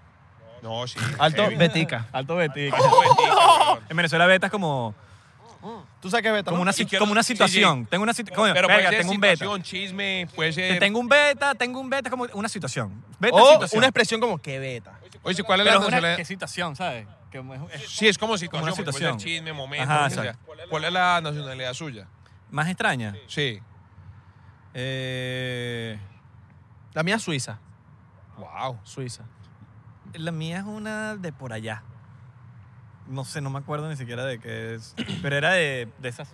No, 0.62 0.86
sí. 0.88 1.00
Alto 1.18 1.44
heavy. 1.44 1.56
betica. 1.56 2.08
Alto 2.12 2.36
betica. 2.36 2.76
Alto 2.78 3.00
Betica, 3.00 3.30
weón. 3.70 3.80
En 3.90 3.98
Venezuela 3.98 4.26
beta 4.28 4.46
es 4.48 4.52
como, 4.52 4.94
¿Tú 6.02 6.10
sabes 6.10 6.24
qué 6.24 6.32
beta, 6.32 6.46
como, 6.46 6.58
no? 6.58 6.62
una, 6.64 6.74
si- 6.74 6.86
quiero- 6.86 7.02
como 7.04 7.12
una 7.12 7.24
sí, 7.24 7.28
sí. 7.28 7.34
situación. 7.34 7.86
Tengo 7.88 8.04
una 8.04 8.14
situación. 8.14 8.54
Pero 8.54 8.68
puede 8.68 8.82
ser 8.88 8.98
tengo 9.00 9.12
un 9.12 9.20
beta. 9.22 9.34
situación, 9.36 9.64
chisme, 9.64 10.28
puede 10.36 10.52
ser... 10.54 10.80
Tengo 10.80 11.00
un 11.00 11.08
beta, 11.08 11.54
tengo 11.56 11.80
un 11.80 11.90
beta, 11.90 12.10
es 12.10 12.12
como 12.12 12.26
una 12.34 12.50
situación. 12.50 13.04
Beta 13.20 13.36
O 13.38 13.52
situación. 13.54 13.78
una 13.80 13.88
expresión 13.88 14.20
como 14.22 14.38
que 14.40 14.58
beta. 14.60 15.00
Oye, 15.24 15.44
¿cuál 15.44 15.60
es 15.62 15.66
Pero 15.66 15.66
la 15.66 15.72
es 15.72 15.78
una 15.78 15.86
nacionalidad? 15.98 16.18
¿qué 16.18 16.26
situación, 16.26 16.76
¿sabes? 16.76 17.08
Que 17.32 17.38
es- 17.40 17.82
es 17.84 17.90
Sí, 17.92 18.08
es 18.08 18.18
como 18.18 18.38
situación, 18.38 18.64
una 18.64 18.72
porque 18.72 18.84
puede 18.84 18.94
situación. 18.98 19.20
ser 19.20 19.30
chisme, 19.30 19.54
momento, 19.54 19.84
Ajá, 19.84 20.02
lo 20.04 20.08
que 20.10 20.14
sea. 20.16 20.24
exacto. 20.26 20.54
¿Cuál 20.70 20.84
es 20.86 20.94
la 20.94 21.22
nacionalidad 21.22 21.74
suya? 21.74 22.08
más 22.50 22.68
extraña. 22.68 23.16
Sí. 23.28 23.62
Eh, 24.74 26.00
La 26.94 27.04
mía 27.04 27.16
es 27.16 27.22
Suiza. 27.22 27.60
Wow. 28.38 28.80
Suiza. 28.84 29.24
la 30.14 30.32
mía 30.32 30.58
es 30.60 30.64
una 30.66 31.16
de 31.16 31.32
por 31.32 31.54
allá. 31.54 31.84
No 33.08 33.26
sé, 33.26 33.42
no 33.42 33.50
me 33.50 33.60
acuerdo 33.60 33.90
ni 33.90 33.96
siquiera 33.98 34.26
de 34.26 34.40
qué 34.40 34.76
es. 34.76 34.96
Pero 35.22 35.36
era 35.36 35.52
de, 35.54 35.90
de 36.00 36.10
esas. 36.10 36.34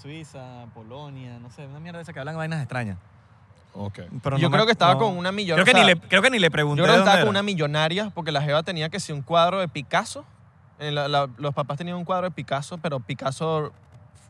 Suiza, 0.00 0.66
Polonia, 0.74 1.38
no 1.38 1.50
sé, 1.50 1.66
una 1.66 1.80
mierda 1.80 1.98
de 1.98 2.02
esas 2.02 2.12
que 2.12 2.20
hablan 2.20 2.36
vainas 2.36 2.60
extrañas. 2.60 2.98
Ok. 3.72 4.00
Pero 4.22 4.36
yo 4.38 4.44
no 4.48 4.50
me- 4.50 4.56
creo 4.56 4.66
que 4.66 4.72
estaba 4.72 4.92
no- 4.94 4.98
con 5.00 5.16
una 5.16 5.32
millonaria. 5.32 5.64
Creo 5.64 5.74
que, 5.74 5.80
ni 5.80 6.00
le, 6.00 6.08
creo 6.08 6.22
que 6.22 6.30
ni 6.30 6.38
le 6.38 6.50
pregunté. 6.50 6.78
Yo 6.80 6.84
creo 6.84 6.94
que 6.96 6.98
estaba 7.00 7.16
dónde 7.16 7.26
con 7.26 7.34
era. 7.36 7.40
una 7.40 7.42
millonaria 7.42 8.10
porque 8.10 8.30
la 8.32 8.42
Jeva 8.42 8.62
tenía 8.62 8.88
que 8.88 9.00
ser 9.00 9.14
un 9.14 9.22
cuadro 9.22 9.60
de 9.60 9.68
Picasso. 9.68 10.24
La- 10.78 11.08
la- 11.08 11.28
los 11.38 11.54
papás 11.54 11.78
tenían 11.78 11.96
un 11.96 12.04
cuadro 12.04 12.28
de 12.28 12.30
Picasso, 12.32 12.78
pero 12.78 13.00
Picasso 13.00 13.72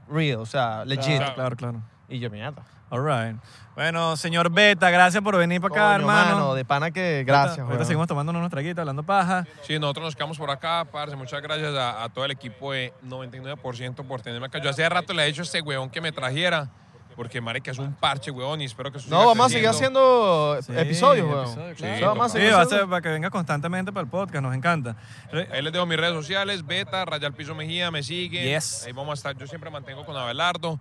real, 0.09 0.39
o 0.41 0.47
sea, 0.47 0.85
legit. 0.85 1.17
Claro, 1.17 1.35
claro, 1.35 1.57
claro. 1.57 1.83
Y 2.09 2.19
yo, 2.19 2.31
mierda. 2.31 2.63
All 2.91 3.03
right. 3.05 3.37
Bueno, 3.75 4.17
señor 4.17 4.51
Beta, 4.53 4.89
gracias 4.91 5.23
por 5.23 5.37
venir 5.37 5.61
para 5.61 5.75
acá, 5.75 5.83
Coño, 5.87 5.95
hermano. 6.11 6.37
mano, 6.37 6.55
de 6.55 6.65
pana 6.65 6.91
que 6.93 7.25
gracias, 7.27 7.59
Ahorita 7.67 7.85
seguimos 7.85 8.07
tomándonos 8.07 8.39
unos 8.39 8.51
traguitos, 8.51 8.79
hablando 8.81 9.03
paja. 9.03 9.47
Sí, 9.63 9.79
nosotros 9.79 10.05
nos 10.05 10.15
quedamos 10.17 10.39
por 10.39 10.51
acá, 10.51 10.87
parce. 10.93 11.17
Muchas 11.17 11.43
gracias 11.43 11.75
a, 11.75 12.05
a 12.05 12.09
todo 12.11 12.25
el 12.25 12.31
equipo 12.31 12.73
de 12.73 12.93
99% 13.05 14.07
por 14.07 14.21
tenerme 14.21 14.47
acá. 14.47 14.59
Yo 14.63 14.71
hace 14.71 14.89
rato 14.89 15.13
le 15.13 15.25
he 15.25 15.27
dicho 15.27 15.43
a 15.43 15.45
este 15.45 15.61
weón 15.61 15.91
que 15.91 16.01
me 16.01 16.13
trajera, 16.13 16.69
porque 17.17 17.41
marica 17.41 17.71
es 17.73 17.79
un 17.79 17.95
parche, 17.95 18.31
weón, 18.31 18.61
y 18.61 18.65
espero 18.67 18.93
que 18.93 18.99
eso 18.99 19.09
No, 19.11 19.27
vamos 19.27 19.47
a 19.47 19.49
seguir 19.49 19.69
haciendo 19.69 20.59
Sí, 20.63 20.73
episodios, 20.77 21.27
weón. 21.27 21.45
episodios, 21.49 21.77
claro. 21.79 21.97
Sí, 21.99 22.05
vamos 22.05 22.27
a 22.27 22.29
Sí, 22.29 22.33
seguir 22.39 22.53
va 22.53 22.59
a 22.59 22.63
haciendo- 22.63 22.83
ser 22.85 22.91
para 22.91 23.03
que 23.03 23.09
venga 23.09 23.31
constantemente 23.31 23.93
para 23.93 24.05
el 24.05 24.11
podcast, 24.11 24.43
nos 24.43 24.55
encanta. 24.55 24.95
Re- 25.33 25.49
Ahí 25.53 25.63
les 25.63 25.73
dejo 25.73 25.87
mis 25.87 25.99
redes 25.99 26.15
sociales, 26.15 26.65
Beta, 26.65 27.05
Rayal 27.05 27.33
Piso 27.33 27.55
Mejía, 27.57 27.91
me 27.91 28.03
siguen. 28.05 28.45
Yes. 28.45 28.85
Ahí 28.87 28.93
vamos 28.93 29.11
a 29.13 29.15
estar, 29.15 29.37
yo 29.37 29.47
siempre 29.49 29.69
mantengo 29.71 30.05
con 30.05 30.17
Abelardo. 30.17 30.79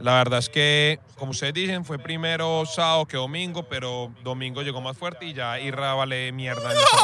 La 0.00 0.14
verdad 0.14 0.38
es 0.38 0.48
que, 0.48 1.00
como 1.16 1.30
ustedes 1.30 1.54
dicen, 1.54 1.84
fue 1.84 1.98
primero 1.98 2.64
sábado 2.66 3.06
que 3.06 3.16
domingo, 3.16 3.64
pero 3.68 4.12
domingo 4.22 4.62
llegó 4.62 4.80
más 4.80 4.96
fuerte 4.96 5.26
y 5.26 5.34
ya 5.34 5.58
Irra 5.60 5.94
vale 5.94 6.32
mierda 6.32 6.72
en 6.72 6.78
esta. 6.78 6.96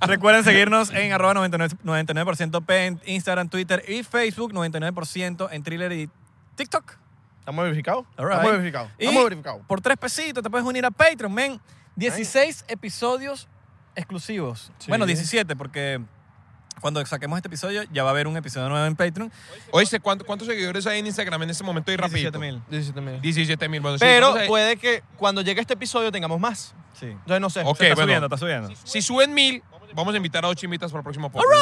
Recuerden 0.06 0.44
seguirnos 0.44 0.90
en 0.90 1.12
arroba 1.12 1.34
99%, 1.34 1.78
99% 1.82 2.64
P 2.64 2.86
en 2.86 3.00
Instagram, 3.06 3.48
Twitter 3.48 3.82
y 3.88 4.02
Facebook, 4.02 4.52
99% 4.52 5.48
en 5.50 5.62
Thriller 5.62 5.92
y 5.92 6.10
TikTok. 6.56 6.96
¿Estamos 7.40 7.64
verificados? 7.64 8.04
Right. 8.16 8.30
Estamos 8.30 8.52
verificados. 8.52 8.90
Estamos 8.98 9.24
verificados. 9.24 9.62
por 9.66 9.80
tres 9.80 9.96
pesitos 9.96 10.42
te 10.42 10.50
puedes 10.50 10.66
unir 10.66 10.84
a 10.84 10.90
Patreon, 10.90 11.32
men. 11.32 11.60
16 11.96 12.66
episodios 12.68 13.48
exclusivos. 13.96 14.70
Sí. 14.78 14.88
Bueno, 14.88 15.06
17 15.06 15.56
porque 15.56 16.00
cuando 16.80 17.04
saquemos 17.06 17.36
este 17.38 17.48
episodio 17.48 17.82
ya 17.92 18.02
va 18.02 18.10
a 18.10 18.12
haber 18.12 18.26
un 18.26 18.36
episodio 18.36 18.68
nuevo 18.68 18.84
en 18.86 18.96
Patreon. 18.96 19.30
Oíste, 19.70 20.00
¿cuánto- 20.00 20.24
¿cuántos 20.24 20.46
seguidores 20.48 20.86
hay 20.86 21.00
en 21.00 21.06
Instagram 21.06 21.42
en 21.42 21.50
este 21.50 21.64
momento? 21.64 21.90
Y 21.92 21.96
rapidito. 21.96 22.38
17 22.38 22.38
mil. 22.38 22.62
17 22.70 23.00
mil. 23.00 23.20
17 23.20 23.68
mil. 23.68 23.80
Bueno, 23.80 23.98
sí, 23.98 24.04
Pero 24.04 24.28
a- 24.36 24.46
puede 24.46 24.76
que 24.76 25.02
cuando 25.16 25.42
llegue 25.42 25.60
este 25.60 25.74
episodio 25.74 26.10
tengamos 26.12 26.38
más. 26.40 26.74
Sí. 26.98 27.06
Entonces 27.06 27.40
no 27.40 27.50
sé. 27.50 27.60
Ok, 27.60 27.80
está 27.80 27.94
bueno. 27.94 28.02
subiendo, 28.02 28.26
está 28.26 28.36
subiendo. 28.36 28.70
Si 28.84 29.02
suben 29.02 29.32
mil, 29.34 29.62
vamos 29.94 30.14
a 30.14 30.16
invitar 30.16 30.44
a 30.44 30.48
dos 30.48 30.56
chimitas 30.56 30.90
para 30.90 31.00
el 31.00 31.04
próximo 31.04 31.30
podcast. 31.30 31.52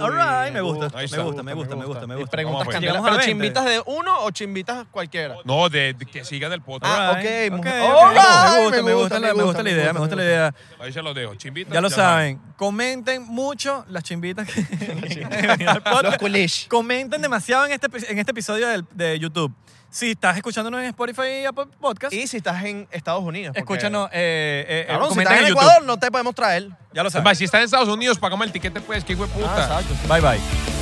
All 0.00 0.12
right, 0.12 0.52
me 0.52 0.60
gusta, 0.60 0.86
Ahí 0.96 1.02
me 1.02 1.04
está. 1.04 1.22
gusta, 1.22 1.42
me 1.42 1.54
gusta, 1.54 1.76
me 1.76 1.84
gusta, 1.84 2.06
me 2.06 2.16
gusta. 2.16 2.30
preguntas 2.30 2.64
pues. 2.64 2.74
candela. 2.74 2.92
Llegamos 2.92 3.08
a 3.08 3.10
¿Pero 3.12 3.26
20. 3.26 3.30
chimbitas 3.30 3.64
de 3.64 3.82
uno 3.86 4.24
o 4.24 4.30
chimbitas 4.30 4.86
cualquiera? 4.90 5.36
No, 5.44 5.68
de, 5.68 5.94
de 5.94 6.06
que 6.06 6.24
sigan 6.24 6.52
el 6.52 6.60
podcast. 6.62 6.94
Ah, 6.96 7.10
All 7.10 7.16
right, 7.22 7.52
ok, 7.52 7.52
ok, 7.52 7.56
mujer. 7.58 7.82
ok. 7.82 7.88
All 7.90 8.12
right, 8.14 8.22
Me 8.22 8.62
gusta, 8.64 8.82
me 8.82 8.92
gusta, 8.94 9.20
me 9.34 9.42
gusta 9.44 9.62
la 9.62 9.70
idea, 9.70 9.92
me 9.92 10.00
gusta 10.00 10.16
la 10.16 10.22
idea. 10.24 10.54
Ahí 10.80 10.92
se 10.92 11.02
los 11.02 11.14
dejo. 11.14 11.34
Chimbitas. 11.34 11.72
Ya 11.72 11.80
lo 11.80 11.90
saben. 11.90 12.40
Comenten 12.56 13.22
mucho 13.24 13.84
las 13.88 14.02
chimbitas 14.02 14.46
que 14.48 14.64
que 14.66 15.46
venir 15.46 15.68
al 15.68 15.82
podcast. 15.82 16.02
Los 16.04 16.18
culish. 16.18 16.68
Comenten 16.68 17.22
demasiado 17.22 17.66
en 17.66 17.72
este, 17.72 17.88
epi- 17.88 18.06
en 18.08 18.18
este 18.18 18.30
episodio 18.32 18.68
del- 18.68 18.84
de 18.92 19.18
YouTube. 19.18 19.54
Si 19.90 20.10
estás 20.10 20.36
escuchándonos 20.36 20.80
en 20.80 20.86
Spotify 20.86 21.42
y 21.42 21.44
Apple 21.46 21.66
Podcast, 21.80 22.12
Y 22.12 22.26
si 22.26 22.36
estás 22.38 22.62
en 22.64 22.86
Estados 22.90 23.22
Unidos. 23.22 23.54
porque- 23.56 23.60
escúchanos. 23.60 24.08
Eh, 24.12 24.66
eh, 24.68 24.80
eh, 24.82 24.86
Cabrón, 24.86 25.08
si 25.08 25.14
comenten 25.14 25.32
estás 25.34 25.48
en 25.48 25.48
YouTube. 25.54 25.62
Ecuador, 25.62 25.84
no 25.86 25.96
te 25.98 26.10
podemos 26.10 26.34
traer. 26.34 26.68
Ya 26.92 27.02
lo 27.02 27.08
Es 27.08 27.12
saben. 27.12 27.24
más, 27.24 27.38
si 27.38 27.44
están 27.44 27.60
en 27.60 27.64
Estados 27.66 27.88
Unidos, 27.88 28.18
pagamos 28.18 28.46
el 28.46 28.52
tiquete, 28.52 28.80
pues, 28.80 29.02
que 29.04 29.14
hijo 29.14 29.26
de 29.26 29.32
puta. 29.32 29.48
Ah, 29.56 29.80
exacto. 29.80 29.94
Bye 30.08 30.20
bye. 30.20 30.77